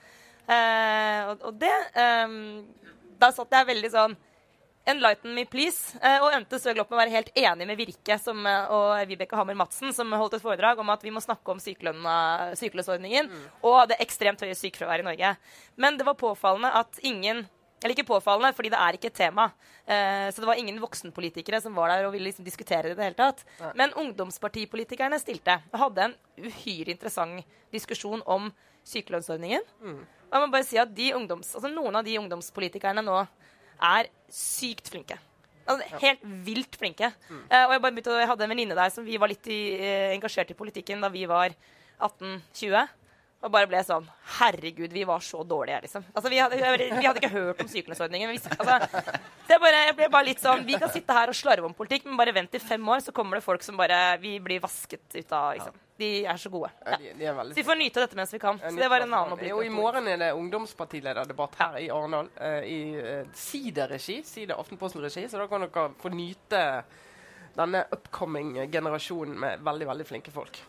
Uh, 0.50 1.20
og, 1.30 1.44
og 1.46 1.58
det 1.62 1.76
um, 2.26 2.64
Da 3.22 3.28
satt 3.30 3.52
jeg 3.54 3.68
veldig 3.68 3.90
sånn 3.94 4.16
Enlighten 4.90 5.36
me, 5.36 5.44
please. 5.46 5.94
Uh, 6.02 6.24
og 6.24 6.34
endte 6.34 6.58
søk 6.58 6.80
opp 6.82 6.90
med 6.90 6.98
å 6.98 7.02
være 7.04 7.14
helt 7.14 7.30
enig 7.38 7.68
med 7.70 7.78
Virke 7.78 8.16
som, 8.18 8.48
og 8.74 9.04
Vibeke 9.06 9.38
Hammer 9.38 9.58
Madsen, 9.60 9.92
som 9.94 10.10
holdt 10.18 10.40
et 10.40 10.42
foredrag 10.42 10.82
om 10.82 10.90
at 10.90 11.04
vi 11.06 11.14
må 11.14 11.22
snakke 11.22 11.54
om 11.54 11.62
sykeløsordningen 11.62 13.30
mm. 13.30 13.46
og 13.70 13.84
det 13.92 14.00
ekstremt 14.02 14.42
høye 14.42 14.58
sykefraværet 14.58 15.06
i 15.06 15.10
Norge. 15.12 15.36
Men 15.78 16.00
det 16.00 16.08
var 16.08 16.18
påfallende 16.18 16.72
at 16.82 16.98
ingen 17.06 17.44
eller 17.80 17.96
ikke 17.96 18.08
påfallende, 18.10 18.54
fordi 18.56 18.72
det 18.74 18.80
er 18.80 18.98
ikke 18.98 19.08
et 19.08 19.18
tema. 19.20 19.46
Eh, 19.88 20.28
så 20.32 20.42
det 20.44 20.50
var 20.50 20.60
ingen 20.60 20.80
voksenpolitikere 20.84 21.62
som 21.64 21.76
var 21.78 21.94
der 21.94 22.08
og 22.08 22.14
ville 22.14 22.28
liksom 22.28 22.46
diskutere 22.46 22.90
det 22.90 22.98
i 22.98 23.00
det 23.00 23.08
hele 23.08 23.20
tatt. 23.20 23.46
Men 23.80 23.94
ungdomspartipolitikerne 23.96 25.20
stilte 25.22 25.62
og 25.72 25.80
hadde 25.86 26.10
en 26.10 26.18
uhyre 26.44 26.92
interessant 26.92 27.46
diskusjon 27.72 28.22
om 28.26 28.52
sykelønnsordningen. 28.90 29.64
Og 30.30 30.36
jeg 30.38 30.44
må 30.46 30.52
bare 30.54 30.68
si 30.68 30.78
at 30.78 30.92
de 30.96 31.14
ungdoms, 31.18 31.56
altså 31.56 31.72
Noen 31.72 31.96
av 31.96 32.06
de 32.06 32.18
ungdomspolitikerne 32.20 33.02
nå 33.06 33.18
er 33.82 34.10
sykt 34.30 34.92
flinke. 34.92 35.18
Altså, 35.70 35.86
helt 36.02 36.24
vilt 36.46 36.76
flinke. 36.82 37.12
Eh, 37.50 37.66
og 37.68 37.74
jeg, 37.76 37.82
bare 37.82 37.94
begynte, 37.94 38.16
jeg 38.20 38.30
hadde 38.32 38.46
en 38.46 38.50
venninne 38.54 38.78
der 38.78 38.90
som 38.94 39.06
vi 39.06 39.18
var 39.22 39.30
litt 39.30 39.46
i, 39.48 39.60
eh, 39.78 40.14
engasjert 40.16 40.52
i 40.52 40.58
politikken 40.58 41.02
da 41.02 41.10
vi 41.14 41.26
var 41.30 41.54
18-20. 42.02 42.88
Og 43.40 43.52
bare 43.54 43.68
ble 43.72 43.80
sånn 43.88 44.04
Herregud, 44.40 44.92
vi 44.92 45.06
var 45.08 45.20
så 45.24 45.46
dårlige, 45.48 45.78
liksom. 45.86 46.04
Altså, 46.14 46.30
vi, 46.30 46.40
hadde, 46.44 46.58
vi 46.60 47.06
hadde 47.06 47.22
ikke 47.22 47.30
hørt 47.32 47.62
om 47.64 47.68
sykelønnsordningen. 47.72 48.28
men 48.28 48.36
vi- 48.36 48.58
Altså, 48.60 49.60
bare, 49.64 49.86
jeg 49.88 49.96
ble 49.96 50.10
bare 50.10 50.26
litt 50.28 50.42
sånn 50.44 50.66
Vi 50.68 50.76
kan 50.78 50.90
sitte 50.92 51.14
her 51.16 51.32
og 51.32 51.36
slarve 51.36 51.64
om 51.66 51.74
politikk, 51.74 52.04
men 52.06 52.18
bare 52.20 52.34
vent 52.36 52.54
i 52.56 52.60
fem 52.60 52.84
år, 52.92 53.00
så 53.06 53.14
kommer 53.16 53.38
det 53.40 53.44
folk 53.46 53.64
som 53.64 53.78
bare 53.80 54.18
Vi 54.20 54.40
blir 54.40 54.60
vasket 54.60 55.16
ut 55.16 55.32
av 55.32 55.54
liksom. 55.56 55.74
De 56.00 56.10
er 56.26 56.38
så 56.40 56.50
gode. 56.52 56.70
Ja, 56.86 56.92
Ja. 56.92 56.98
de, 56.98 57.14
de 57.20 57.26
er 57.26 57.34
Så 57.36 57.56
vi 57.56 57.64
får 57.64 57.76
nyte 57.78 58.00
dette 58.00 58.16
mens 58.16 58.32
vi 58.34 58.40
kan. 58.40 58.60
Så 58.60 58.76
det 58.76 58.88
var 58.90 59.02
en 59.02 59.14
annen 59.14 59.34
opplevelse. 59.36 59.50
Jo, 59.50 59.62
I 59.64 59.70
morgen 59.70 60.08
er 60.08 60.18
det 60.18 60.30
ungdomspartilederdebatt 60.34 61.56
her 61.60 61.76
i 61.80 61.90
Arendal. 61.90 62.30
Uh, 62.40 62.62
I 62.64 62.78
uh, 63.00 63.26
Side-regi, 63.34 64.22
Side 64.24 64.56
Aftenposten-regi. 64.56 65.28
Så 65.30 65.38
da 65.38 65.48
kan 65.48 65.62
dere 65.68 65.90
få 66.00 66.10
nyte 66.14 66.84
denne 67.56 67.84
upcoming 67.92 68.54
generasjonen 68.72 69.36
med 69.40 69.60
veldig 69.60 69.88
veldig 69.88 70.08
flinke 70.08 70.32
folk. 70.32 70.60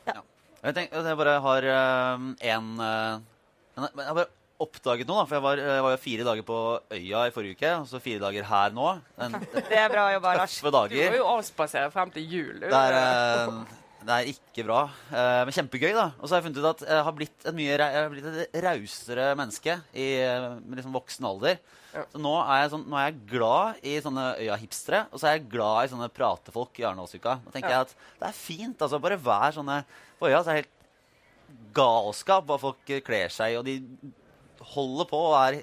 Jeg, 0.60 0.76
tenker, 0.76 1.00
at 1.00 1.08
jeg 1.08 1.16
bare 1.16 1.38
har 1.40 1.66
eh, 1.72 2.28
en 2.52 2.68
uh, 2.76 3.22
Jeg 3.76 4.04
har 4.04 4.16
bare 4.18 4.28
oppdaget 4.60 5.08
noe, 5.08 5.22
da. 5.22 5.26
For 5.28 5.38
jeg 5.38 5.44
var, 5.44 5.62
jeg 5.64 5.84
var 5.86 5.94
jo 5.94 6.00
fire 6.02 6.26
dager 6.28 6.46
på 6.50 6.58
Øya 6.92 7.22
i 7.28 7.32
forrige 7.32 7.56
uke, 7.56 7.70
og 7.80 7.86
så 7.88 8.00
fire 8.04 8.20
dager 8.20 8.48
her 8.50 8.74
nå. 8.76 8.88
En 9.24 9.38
Det 9.40 9.78
er 9.78 9.88
bra 9.92 10.10
jobba, 10.12 10.34
Lars. 10.42 10.58
tøffe 10.60 10.72
Du 10.92 10.96
må 11.00 11.20
jo 11.22 11.28
avspasere 11.32 11.92
frem 11.94 12.12
til 12.12 12.34
jul. 12.34 12.58
du. 12.60 12.66
Det 12.68 12.82
er, 12.82 12.98
eh, 12.98 13.79
det 14.00 14.14
er 14.16 14.28
ikke 14.32 14.64
bra, 14.64 14.78
eh, 15.12 15.40
men 15.44 15.52
kjempegøy. 15.52 15.92
da. 15.94 16.06
Og 16.20 16.24
så 16.28 16.34
har 16.34 16.40
jeg 16.40 16.46
funnet 16.48 16.60
ut 16.62 16.68
at 16.70 16.84
jeg 16.88 17.04
har 17.04 17.12
blitt, 17.18 17.44
et 17.44 17.54
mye, 17.58 17.76
jeg 17.76 18.62
rausere 18.64 19.26
menneske 19.36 19.74
i 19.92 20.06
eh, 20.24 20.46
liksom 20.76 20.94
voksen 20.96 21.26
alder. 21.28 21.58
Ja. 21.92 22.04
Så 22.12 22.20
nå 22.22 22.32
er, 22.40 22.62
jeg 22.62 22.70
sånn, 22.72 22.84
nå 22.88 22.96
er 22.96 23.08
jeg 23.10 23.20
glad 23.32 23.80
i 23.82 23.96
sånne 24.00 24.24
Øya-hipstere, 24.46 25.02
og 25.10 25.18
så 25.20 25.26
er 25.28 25.36
jeg 25.38 25.48
glad 25.52 25.84
i 25.84 25.92
sånne 25.92 26.08
pratefolk 26.14 26.78
i 26.80 26.86
Arendalsuka. 26.86 27.38
Da 27.44 27.50
tenker 27.56 27.70
Ja. 27.74 27.80
jeg 27.80 27.88
at 27.90 27.94
det 28.20 28.28
er 28.30 28.38
fint. 28.40 28.78
altså 28.86 29.00
Bare 29.02 29.18
vær 29.18 29.52
sånne 29.58 29.84
På 30.20 30.28
Øya 30.30 30.42
så 30.44 30.50
er 30.52 30.60
det 30.60 30.64
helt 30.64 30.76
galskap 31.74 32.46
hva 32.46 32.58
folk 32.62 32.88
eh, 32.94 33.00
kler 33.04 33.28
seg 33.28 33.52
i, 33.52 33.58
og 33.58 33.64
de 33.66 33.78
holder 34.74 35.08
på 35.10 35.18
og 35.30 35.36
er 35.40 35.60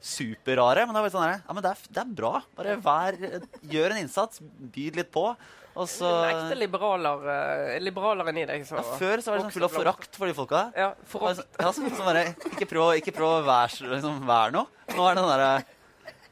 superrare. 0.00 0.86
Men 0.88 0.96
det 0.96 1.02
er 1.06 1.14
sånn 1.14 1.28
ja, 1.30 1.54
men 1.54 1.62
det 1.64 1.70
er, 1.74 1.86
det 1.92 2.02
er 2.04 2.12
bra. 2.18 2.42
Bare 2.56 2.76
vær, 2.82 3.18
gjør 3.70 3.94
en 3.94 4.02
innsats, 4.04 4.40
byd 4.74 4.96
litt 5.00 5.10
på. 5.14 5.26
Og 5.76 5.86
så 5.88 6.08
En 6.08 6.30
ekte 6.34 6.56
liberaler, 6.58 7.26
eh, 7.30 7.78
liberaleren 7.80 8.36
i 8.42 8.44
deg. 8.48 8.64
Så, 8.66 8.74
ja, 8.80 8.82
Før 8.98 9.22
så 9.22 9.30
var 9.30 9.38
det 9.38 9.44
sånn 9.46 9.52
full 9.54 9.64
av 9.68 9.70
forakt 9.76 10.16
for 10.18 10.26
de 10.26 10.34
folka. 10.34 10.62
Ja, 10.76 10.88
forakt. 11.06 11.36
så- 11.36 11.46
Ja, 11.60 11.70
så, 11.72 11.90
så 11.94 12.04
bare, 12.04 12.24
ikke 12.50 12.66
prøv, 12.68 12.88
ikke 13.00 13.14
prøv 13.14 13.36
å 13.38 13.44
være, 13.46 13.90
liksom, 13.94 14.18
vær 14.26 14.50
noe. 14.52 14.66
Nå 14.96 15.06
er 15.10 15.14
det 15.14 15.22
sånn 15.22 15.30
derre 15.36 15.64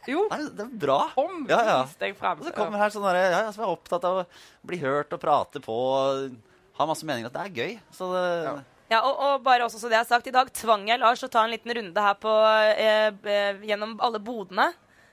Jo, 0.09 0.27
Nei, 0.31 0.39
det 0.57 0.65
er 0.65 0.73
bra. 0.87 0.99
kom, 1.15 1.47
Ja, 1.49 1.59
ja. 1.65 1.83
vis 1.85 1.95
deg 2.01 2.17
frem. 2.17 2.39
Og 2.41 2.47
så 2.47 2.53
kommer 2.57 2.79
her 2.79 2.89
sånn 2.91 3.05
derre 3.05 3.31
ja, 3.31 3.41
ja, 3.45 3.51
som 3.53 3.65
er 3.65 3.69
opptatt 3.77 4.05
av 4.09 4.23
å 4.23 4.27
bli 4.67 4.79
hørt 4.79 5.13
og 5.13 5.21
prate 5.21 5.61
på 5.61 5.69
og 5.69 6.37
ha 6.79 6.87
masse 6.87 7.05
meninger. 7.05 7.27
At 7.29 7.35
det 7.35 7.45
er 7.45 7.57
gøy. 7.63 7.79
Så 7.93 8.11
det, 8.15 8.45
Ja. 8.49 8.57
Ja, 8.91 9.03
og, 9.05 9.19
og 9.21 9.43
bare 9.45 9.67
også 9.67 9.77
så 9.77 9.91
det 9.91 9.99
er 10.01 10.05
sagt, 10.09 10.27
I 10.29 10.31
dag 10.33 10.49
tvang 10.51 10.87
jeg 10.89 10.99
Lars 10.99 11.21
å 11.23 11.29
ta 11.29 11.43
en 11.45 11.51
liten 11.53 11.69
runde 11.77 11.95
her 12.01 12.15
på, 12.15 12.33
eh, 12.73 13.11
eh, 13.23 13.55
gjennom 13.69 13.99
alle 14.01 14.19
bodene. 14.19 14.73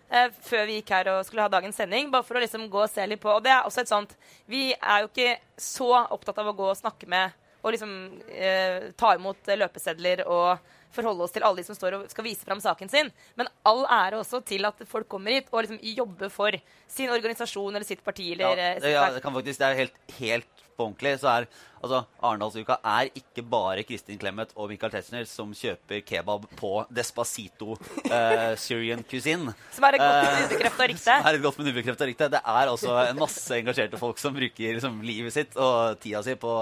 Eh, 0.09 0.27
før 0.45 0.67
vi 0.69 0.77
gikk 0.79 0.91
her 0.93 1.09
og 1.15 1.23
skulle 1.25 1.45
ha 1.45 1.51
dagens 1.51 1.79
sending. 1.79 2.11
Bare 2.13 2.25
for 2.25 2.37
å 2.37 2.43
liksom 2.43 2.67
gå 2.71 2.83
og 2.83 2.91
se 2.91 3.05
litt 3.09 3.21
på. 3.23 3.31
Og 3.33 3.41
det 3.45 3.53
er 3.53 3.65
også 3.65 3.81
et 3.83 3.91
sånt 3.91 4.13
Vi 4.49 4.67
er 4.75 5.01
jo 5.03 5.09
ikke 5.09 5.39
så 5.57 5.89
opptatt 6.03 6.39
av 6.41 6.51
å 6.51 6.57
gå 6.57 6.69
og 6.69 6.77
snakke 6.77 7.09
med 7.09 7.33
og 7.65 7.73
liksom 7.73 7.93
eh, 8.29 8.91
ta 8.93 9.15
imot 9.17 9.47
eh, 9.49 9.57
løpesedler 9.57 10.21
og 10.29 10.59
forholde 10.93 11.25
oss 11.25 11.33
til 11.33 11.43
alle 11.43 11.57
de 11.59 11.65
som 11.65 11.75
står 11.75 11.95
og 11.97 12.11
skal 12.11 12.27
vise 12.27 12.45
fram 12.45 12.61
saken 12.61 12.91
sin. 12.91 13.09
Men 13.39 13.49
all 13.65 13.81
ære 13.89 14.19
også 14.21 14.43
til 14.45 14.67
at 14.69 14.83
folk 14.85 15.09
kommer 15.09 15.33
hit 15.33 15.49
og 15.49 15.65
liksom 15.65 15.79
jobber 15.81 16.29
for 16.29 16.53
sin 16.85 17.09
organisasjon 17.09 17.73
eller 17.73 17.87
sitt 17.87 18.05
parti. 18.05 18.29
Eller, 18.35 18.53
ja, 18.53 18.59
det, 18.59 18.83
sitt 18.85 18.93
ja, 18.93 19.07
det 19.15 19.23
kan 19.25 19.33
faktisk, 19.33 19.63
det 19.63 19.71
er 19.71 19.81
helt, 19.81 19.97
helt 20.19 20.64
på 20.75 20.87
ordentlig. 20.89 21.15
Så 21.21 21.31
er 21.31 21.47
altså, 21.79 22.03
Arendalsuka 22.21 22.79
er 22.83 23.11
ikke 23.15 23.45
bare 23.47 23.85
Kristin 23.87 24.19
Clemet 24.21 24.53
og 24.55 24.69
Michael 24.71 24.93
Tetzschner 24.93 25.27
som 25.29 25.53
kjøper 25.55 26.03
kebab 26.07 26.47
på 26.59 26.73
Despacito 26.93 27.77
uh, 27.77 28.53
Syrian 28.59 29.03
cuisine. 29.07 29.55
som 29.75 29.89
er 29.89 29.99
et 29.99 30.05
godt 30.05 30.15
Eh, 30.25 30.69
og 30.69 30.79
rykte. 30.89 31.03
som 31.21 31.27
er 31.29 31.37
et 31.37 31.43
godt, 31.43 31.59
ubekreftet 31.59 32.07
rykte. 32.09 32.29
Det 32.35 32.41
er 32.41 32.71
altså 32.71 32.95
en 33.01 33.19
masse 33.19 33.57
engasjerte 33.57 33.99
folk 34.01 34.21
som 34.21 34.35
bruker 34.35 34.77
liksom, 34.77 35.01
livet 35.05 35.35
sitt 35.35 35.57
og 35.59 35.99
tida 36.03 36.21
si 36.25 36.35
på, 36.39 36.53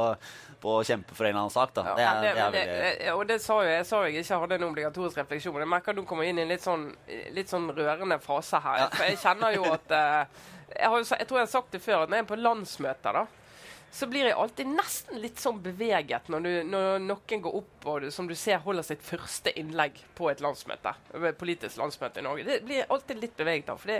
på 0.63 0.77
å 0.79 0.85
kjempe 0.87 1.15
for 1.17 1.27
en 1.27 1.33
eller 1.33 1.43
annen 1.45 1.53
sak. 1.53 1.73
Da. 1.75 1.85
Ja, 1.91 1.95
Det, 1.95 2.07
er, 2.07 2.15
det, 2.15 2.23
det 2.23 2.29
er 2.29 2.55
det, 2.55 2.63
veldig 2.63 2.95
det, 3.03 3.13
og 3.13 3.27
det 3.31 3.39
sa 3.43 3.59
jo 3.61 3.69
jeg 3.69 3.85
sa 3.89 4.01
jeg 4.07 4.23
ikke 4.23 4.41
hadde 4.45 4.59
en 4.59 4.67
obligatorisk 4.69 5.21
refleksjon. 5.23 5.61
Jeg 5.65 5.71
merker 5.75 5.95
at 5.95 6.01
du 6.01 6.07
kommer 6.09 6.29
inn 6.29 6.41
i 6.41 6.45
en 6.45 6.51
litt 6.51 6.65
sånn, 6.65 6.89
litt 7.35 7.51
sånn 7.51 7.69
rørende 7.75 8.19
fase 8.23 8.61
her. 8.63 8.85
Ja. 8.85 8.89
For 8.93 9.07
jeg 9.09 9.21
kjenner 9.23 9.55
jo 9.57 9.69
at 9.71 9.95
uh, 9.95 10.43
jeg, 10.73 10.89
har 10.89 10.99
jeg 11.03 11.29
tror 11.29 11.41
jeg 11.41 11.47
har 11.47 11.53
sagt 11.53 11.75
det 11.75 11.83
før, 11.83 12.03
at 12.03 12.11
når 12.11 12.21
jeg 12.21 12.25
er 12.25 12.31
på 12.33 12.41
landsmøter, 12.41 13.19
da, 13.21 13.25
så 13.93 14.07
blir 14.09 14.25
jeg 14.25 14.33
alltid 14.41 14.69
nesten 14.73 15.19
litt 15.21 15.37
sånn 15.37 15.59
beveget 15.61 16.29
når, 16.33 16.45
du, 16.45 16.53
når 16.65 17.03
noen 17.03 17.41
går 17.45 17.57
opp 17.59 17.85
og 17.91 17.99
du, 18.01 18.07
som 18.15 18.25
du 18.25 18.33
ser 18.33 18.63
holder 18.63 18.85
sitt 18.87 19.03
første 19.05 19.51
innlegg 19.59 19.99
på 20.17 20.31
et 20.31 20.41
landsmøte. 20.41 20.95
Politisk 21.37 21.77
landsmøte 21.77 22.23
i 22.23 22.25
Norge. 22.25 22.45
Det 22.47 22.55
blir 22.65 22.79
jeg 22.79 22.87
alltid 22.95 23.21
litt 23.21 23.35
beveget 23.37 23.69
av. 23.69 23.77
For 23.77 23.93
det, 23.93 23.99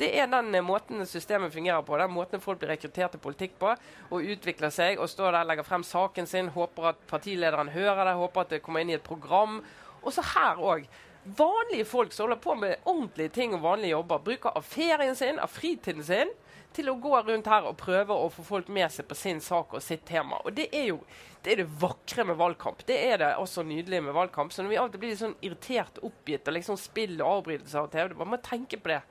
det 0.00 0.08
er 0.16 0.30
den 0.32 0.48
eh, 0.56 0.64
måten 0.64 1.04
systemet 1.04 1.52
fungerer 1.52 1.84
på. 1.84 1.98
Den 2.00 2.14
måten 2.14 2.40
folk 2.40 2.62
blir 2.62 2.72
rekruttert 2.72 3.12
til 3.12 3.20
politikk 3.26 3.58
på. 3.60 3.74
Og 4.16 4.30
utvikler 4.32 4.72
seg 4.72 4.96
og 4.96 5.12
står 5.12 5.36
der, 5.36 5.50
legger 5.50 5.68
frem 5.68 5.84
saken 5.84 6.30
sin, 6.30 6.48
håper 6.54 6.94
at 6.94 7.04
partilederen 7.10 7.74
hører 7.74 8.00
det, 8.08 8.16
håper 8.22 8.46
at 8.46 8.56
det 8.56 8.62
kommer 8.64 8.80
inn 8.80 8.94
i 8.94 8.96
et 8.96 9.04
program. 9.04 9.58
Og 10.00 10.16
så 10.16 10.24
her 10.30 10.62
òg. 10.72 10.88
Vanlige 11.36 11.84
folk 11.88 12.16
som 12.16 12.30
holder 12.30 12.40
på 12.40 12.56
med 12.64 12.88
ordentlige 12.88 13.36
ting 13.36 13.52
og 13.56 13.62
vanlige 13.64 13.92
jobber, 13.92 14.24
bruker 14.24 14.56
av 14.56 14.64
ferien 14.64 15.16
sin, 15.16 15.36
av 15.40 15.52
fritiden 15.52 16.04
sin, 16.04 16.32
til 16.74 16.90
å 16.90 16.96
gå 17.00 17.14
rundt 17.26 17.48
her 17.50 17.66
og 17.68 17.76
prøve 17.80 18.14
å 18.14 18.30
få 18.32 18.44
folk 18.46 18.68
med 18.72 18.92
seg 18.92 19.08
på 19.10 19.16
sin 19.18 19.40
sak 19.44 19.74
og 19.74 19.82
sitt 19.84 20.04
tema. 20.08 20.40
Og 20.44 20.56
det 20.56 20.68
er 20.74 20.90
jo 20.90 21.00
det, 21.44 21.52
er 21.52 21.60
det 21.62 21.68
vakre 21.80 22.24
med 22.24 22.38
valgkamp. 22.40 22.84
Det 22.88 22.96
er 23.10 23.20
det 23.20 23.34
også 23.36 23.62
nydelige 23.66 24.06
med 24.06 24.16
valgkamp. 24.16 24.52
Så 24.52 24.64
når 24.64 24.72
vi 24.72 24.80
alltid 24.80 25.02
blir 25.02 25.12
litt 25.12 25.20
sånn 25.20 25.36
irritert, 25.44 26.00
oppgitt 26.06 26.48
og 26.48 26.56
liksom 26.56 26.78
spill 26.80 27.18
og 27.20 27.40
avbrytelser 27.40 27.82
av 27.82 27.90
TV, 27.92 28.14
man 28.18 28.32
må 28.32 28.40
tenke 28.42 28.80
på 28.80 28.94
det. 28.94 29.02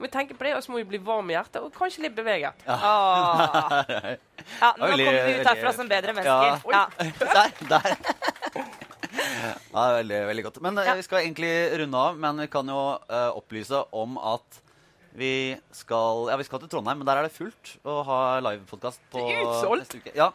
Vi 0.00 0.08
tenke 0.08 0.32
på 0.32 0.46
det, 0.46 0.54
Og 0.56 0.62
så 0.64 0.72
må 0.72 0.78
vi 0.80 0.86
bli 0.94 0.98
varm 1.04 1.28
i 1.28 1.34
hjertet 1.34 1.60
og 1.60 1.74
kanskje 1.76 2.06
litt 2.06 2.16
beveget. 2.16 2.62
Åh. 2.66 3.42
Ja, 4.60 4.70
nå 4.80 4.86
kommer 4.88 5.26
vi 5.26 5.34
ut 5.36 5.46
herfra 5.46 5.72
som 5.76 5.88
bedre 5.90 6.14
mennesker. 6.16 6.62
Ja. 6.72 6.86
Der! 7.20 7.52
der. 7.68 8.70
Ja, 9.74 9.84
veldig, 9.98 10.20
veldig 10.30 10.44
godt. 10.46 10.60
Men 10.64 10.78
eh, 10.78 10.88
Ja. 10.88 10.94
vi 10.96 11.04
skal 11.04 11.20
egentlig 11.26 11.52
runde 11.78 11.98
av. 11.98 12.16
Men 12.18 12.40
vi 12.40 12.46
kan 12.48 12.68
jo 12.68 12.80
uh, 12.96 13.30
opplyse 13.36 13.82
om 13.92 14.16
at 14.18 14.62
vi 15.14 15.58
skal 15.72 16.28
Ja, 16.30 16.36
vi 16.36 16.44
skal 16.44 16.60
til 16.60 16.68
Trondheim, 16.68 16.98
men 16.98 17.06
der 17.06 17.16
er 17.18 17.22
det 17.28 17.32
fullt 17.34 17.76
å 17.84 18.02
ha 18.06 18.18
livepodkast 18.40 19.00
på 19.12 19.18
Det 19.26 19.36
er 19.36 19.44
utsolgt. 19.44 19.80
neste 19.84 19.98
uke. 20.02 20.14
Ja, 20.14 20.30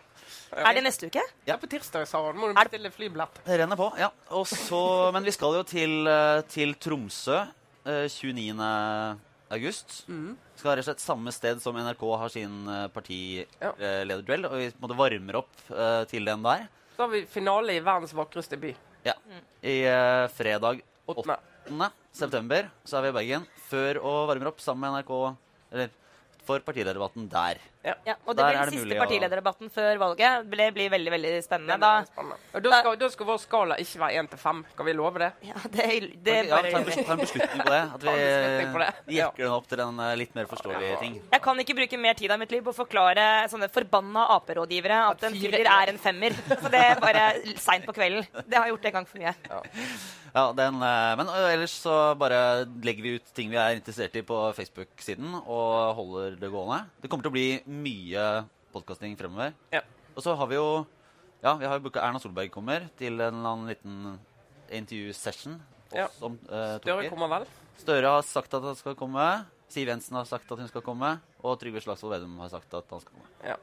Er 0.55 0.73
det 0.73 0.84
neste 0.84 1.07
uke? 1.09 1.21
Ja, 1.47 1.57
på 1.57 1.67
tirsdag, 1.67 2.07
sa 2.07 2.26
han. 2.26 2.36
må 2.38 2.47
du 2.47 2.59
Er 2.59 2.63
det- 2.63 2.71
bestille 2.71 2.91
flybillett. 2.91 3.43
det 3.45 3.59
renner 3.59 3.76
på. 3.76 3.91
ja. 3.97 4.09
Også, 4.32 5.11
men 5.13 5.23
vi 5.23 5.32
skal 5.32 5.53
jo 5.53 5.63
til, 5.63 6.07
eh, 6.07 6.41
til 6.47 6.73
Tromsø 6.76 7.47
eh, 7.86 8.07
29. 8.07 9.19
august. 9.51 10.05
Mm. 10.09 10.36
Skal 10.55 10.71
rett 10.78 10.80
og 10.88 10.95
slett 10.95 10.99
samme 11.03 11.32
sted 11.32 11.61
som 11.61 11.76
NRK 11.76 12.17
har 12.17 12.30
sin 12.30 12.67
eh, 12.67 12.82
Ja. 12.82 12.88
partilederduell. 12.89 14.45
Og 14.45 14.51
vi 14.53 14.71
måtte 14.82 14.97
varmer 14.97 15.36
opp 15.36 15.49
eh, 15.71 16.03
til 16.05 16.26
den 16.26 16.41
der. 16.43 16.67
Så 16.95 17.03
har 17.03 17.07
vi 17.09 17.26
finale 17.26 17.76
i 17.76 17.80
verdens 17.80 18.13
vakreste 18.13 18.57
by. 18.59 18.73
Ja. 19.05 19.13
I 19.63 19.84
eh, 19.86 20.28
fredag 20.30 20.82
8. 21.07 21.38
8. 21.69 21.91
september 22.18 22.72
så 22.88 22.99
er 22.99 23.07
vi 23.07 23.13
i 23.13 23.18
Bergen. 23.20 23.45
Før 23.70 24.01
og 24.01 24.26
varmer 24.32 24.51
opp 24.53 24.63
sammen 24.63 24.88
med 24.88 25.01
NRK 25.03 25.13
eller 25.76 25.93
for 26.45 26.61
partilederdebatten 26.61 27.26
der. 27.30 27.57
Ja, 27.86 28.16
og 28.26 28.34
det 28.34 28.41
Der 28.41 28.49
blir 28.49 28.59
er 28.59 28.70
den 28.70 28.80
siste 28.80 28.97
partilederdebatten 28.99 29.70
før 29.74 29.97
valget. 30.01 30.45
Det 30.49 30.68
blir 30.74 30.89
veldig 30.93 31.11
veldig 31.13 31.32
spennende. 31.45 31.78
Da, 31.82 31.91
spennende. 32.05 32.38
Og 32.53 32.63
da 32.66 32.80
skal, 32.80 32.97
da 33.01 33.09
skal 33.13 33.30
vår 33.30 33.39
skala 33.41 33.78
ikke 33.82 34.01
være 34.01 34.22
én 34.22 34.30
til 34.30 34.41
fem. 34.41 34.61
Kan 34.78 34.86
vi 34.86 34.93
love 34.93 35.22
det? 35.22 35.32
ja, 35.45 35.61
det, 35.74 35.88
det 36.26 36.36
ja, 36.36 36.55
bare 36.55 36.72
ta, 36.72 36.82
en 36.82 37.05
ta 37.05 37.13
en 37.18 37.24
beslutning 37.24 37.61
på 37.61 37.74
det. 37.74 37.82
At 37.95 38.05
vi 38.05 38.07
Ta 38.09 38.16
en 38.16 38.26
beslutning 38.26 38.74
på 38.76 38.84
det. 38.84 38.91
Ja. 39.16 39.30
den 39.38 39.53
opp 39.53 39.70
til 39.70 39.82
en 39.86 39.99
eh, 40.05 40.16
litt 40.22 40.36
mer 40.38 40.49
forståelig 40.49 40.91
ting. 41.01 41.18
Jeg 41.32 41.41
kan 41.45 41.63
ikke 41.66 41.78
bruke 41.78 42.01
mer 42.01 42.18
tid 42.18 42.34
av 42.34 42.41
mitt 42.41 42.53
liv 42.53 42.66
på 42.66 42.74
å 42.74 42.78
forklare 42.78 43.26
sånne 43.51 43.70
forbanna 43.74 44.28
Ap-rådgivere 44.36 45.01
at 45.11 45.26
en 45.30 45.38
fire 45.38 45.55
firer 45.57 45.72
er 45.72 45.93
en 45.93 46.01
femmer. 46.01 46.38
Så 46.49 46.74
det 46.74 46.84
er 46.91 47.01
bare 47.01 47.26
seint 47.61 47.86
på 47.86 47.95
kvelden. 47.95 48.26
Det 48.45 48.57
har 48.57 48.68
jeg 48.68 48.76
gjort 48.76 48.89
en 48.91 48.97
gang 48.99 49.09
for 49.09 49.22
mye. 49.24 49.36
Ja, 50.36 50.49
den, 50.51 50.81
eh, 50.83 51.13
men 51.15 51.29
ellers 51.31 51.77
så 51.79 52.13
bare 52.19 52.65
legger 52.83 53.05
vi 53.05 53.13
ut 53.15 53.29
ting 53.38 53.47
vi 53.53 53.55
er 53.55 53.77
interessert 53.77 54.17
i 54.19 54.23
på 54.25 54.36
Facebook-siden, 54.57 55.31
og 55.39 55.95
holder 55.95 56.36
det 56.41 56.49
gående. 56.51 56.81
Det 56.99 57.07
kommer 57.07 57.23
til 57.23 57.31
å 57.31 57.38
bli 57.38 57.47
mye 57.71 58.25
podkasting 58.75 59.15
fremover. 59.15 59.53
Ja. 59.71 59.86
Og 60.11 60.23
så 60.25 60.36
har 60.36 60.51
vi 60.51 60.59
jo 60.59 60.86
Ja, 61.45 61.53
vi 61.59 61.67
har 61.67 61.77
jo 61.77 61.83
booka 61.86 62.01
Erna 62.01 62.17
Solberg 62.17 62.49
kommer 62.49 62.88
til 62.97 63.19
en 63.21 63.38
eller 63.38 63.49
annen 63.51 63.67
liten 63.69 64.19
intervju-session. 64.73 65.59
Ja. 65.93 66.07
uh, 66.09 66.79
Støre 66.81 67.09
kommer 67.11 67.29
vel? 67.29 67.45
Støre 67.77 68.15
har 68.15 68.25
sagt 68.25 68.55
at 68.57 68.65
han 68.65 68.75
skal 68.79 68.95
komme. 68.97 69.45
Siv 69.69 69.91
Jensen 69.91 70.17
har 70.17 70.25
sagt 70.25 70.51
at 70.51 70.57
hun 70.57 70.67
skal 70.71 70.81
komme. 70.81 71.19
Og 71.43 71.59
Trygve 71.61 71.83
Slagsvold 71.86 72.15
Vedum 72.15 72.39
har 72.41 72.49
sagt 72.49 72.73
at 72.73 72.89
han 72.89 73.03
skal 73.03 73.13
komme. 73.13 73.29
Ja. 73.45 73.59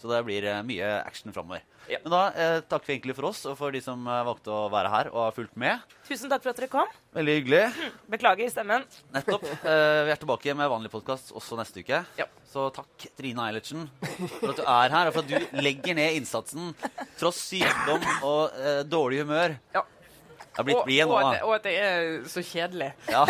Så 0.00 0.10
det 0.10 0.20
blir 0.26 0.46
mye 0.66 0.90
action 1.04 1.32
framover. 1.32 1.62
Ja. 1.88 1.98
Men 2.04 2.12
da 2.14 2.20
eh, 2.32 2.58
takker 2.64 2.88
vi 2.88 2.94
egentlig 2.96 3.16
for 3.18 3.28
oss, 3.28 3.42
og 3.48 3.56
for 3.58 3.74
de 3.74 3.80
som 3.84 4.06
eh, 4.08 4.20
valgte 4.26 4.52
å 4.52 4.68
være 4.72 4.92
her 4.92 5.10
og 5.12 5.20
har 5.26 5.34
fulgt 5.36 5.56
med. 5.60 5.82
Tusen 6.08 6.32
takk 6.32 6.44
for 6.44 6.54
at 6.54 6.60
dere 6.60 6.70
kom. 6.72 6.92
Veldig 7.16 7.34
hyggelig. 7.38 7.90
Beklager 8.14 8.52
stemmen. 8.52 8.86
Nettopp. 9.14 9.44
Eh, 9.64 10.00
vi 10.08 10.14
er 10.14 10.20
tilbake 10.20 10.54
med 10.56 10.70
vanlig 10.72 10.92
podkast 10.92 11.32
også 11.36 11.58
neste 11.60 11.84
uke. 11.84 12.02
Ja. 12.20 12.28
Så 12.48 12.68
takk, 12.74 13.08
Trine 13.18 13.48
Eilertsen, 13.48 13.88
for 14.38 14.52
at 14.52 14.60
du 14.60 14.62
er 14.62 14.92
her, 14.94 15.10
og 15.10 15.16
for 15.16 15.24
at 15.24 15.32
du 15.32 15.58
legger 15.64 15.96
ned 15.98 16.20
innsatsen 16.20 16.70
tross 17.18 17.40
sykdom 17.48 18.04
og 18.22 18.54
eh, 18.60 18.82
dårlig 18.86 19.24
humør. 19.24 19.56
Ja. 19.74 19.82
Er 20.54 20.66
blitt 20.66 20.78
Og, 20.78 20.84
blid 20.86 21.02
nå, 21.10 21.14
og, 21.16 21.34
at, 21.34 21.42
og 21.42 21.54
at 21.56 21.64
det 21.66 21.74
er 21.82 22.28
så 22.30 22.42
kjedelig. 22.46 22.92
Ja. 23.10 23.24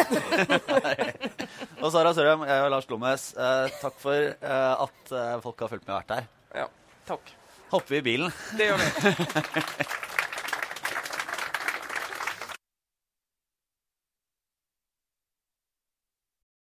og 1.82 1.88
Sara 1.94 2.12
Sørheim, 2.16 2.44
jeg 2.48 2.66
og 2.66 2.72
Lars 2.74 2.88
Glommes, 2.90 3.30
eh, 3.32 3.76
takk 3.80 3.96
for 4.02 4.32
eh, 4.34 4.84
at 4.86 5.14
eh, 5.14 5.36
folk 5.44 5.64
har 5.64 5.72
fulgt 5.72 5.88
med 5.88 5.96
og 5.96 6.02
vært 6.02 6.16
her. 6.18 6.28
Ja. 6.64 6.66
Takk. 7.08 7.32
Hopper 7.72 7.96
vi 7.96 8.02
i 8.02 8.08
bilen? 8.12 8.34
Det 8.58 8.68
gjør 8.68 8.84
vi. 8.84 10.10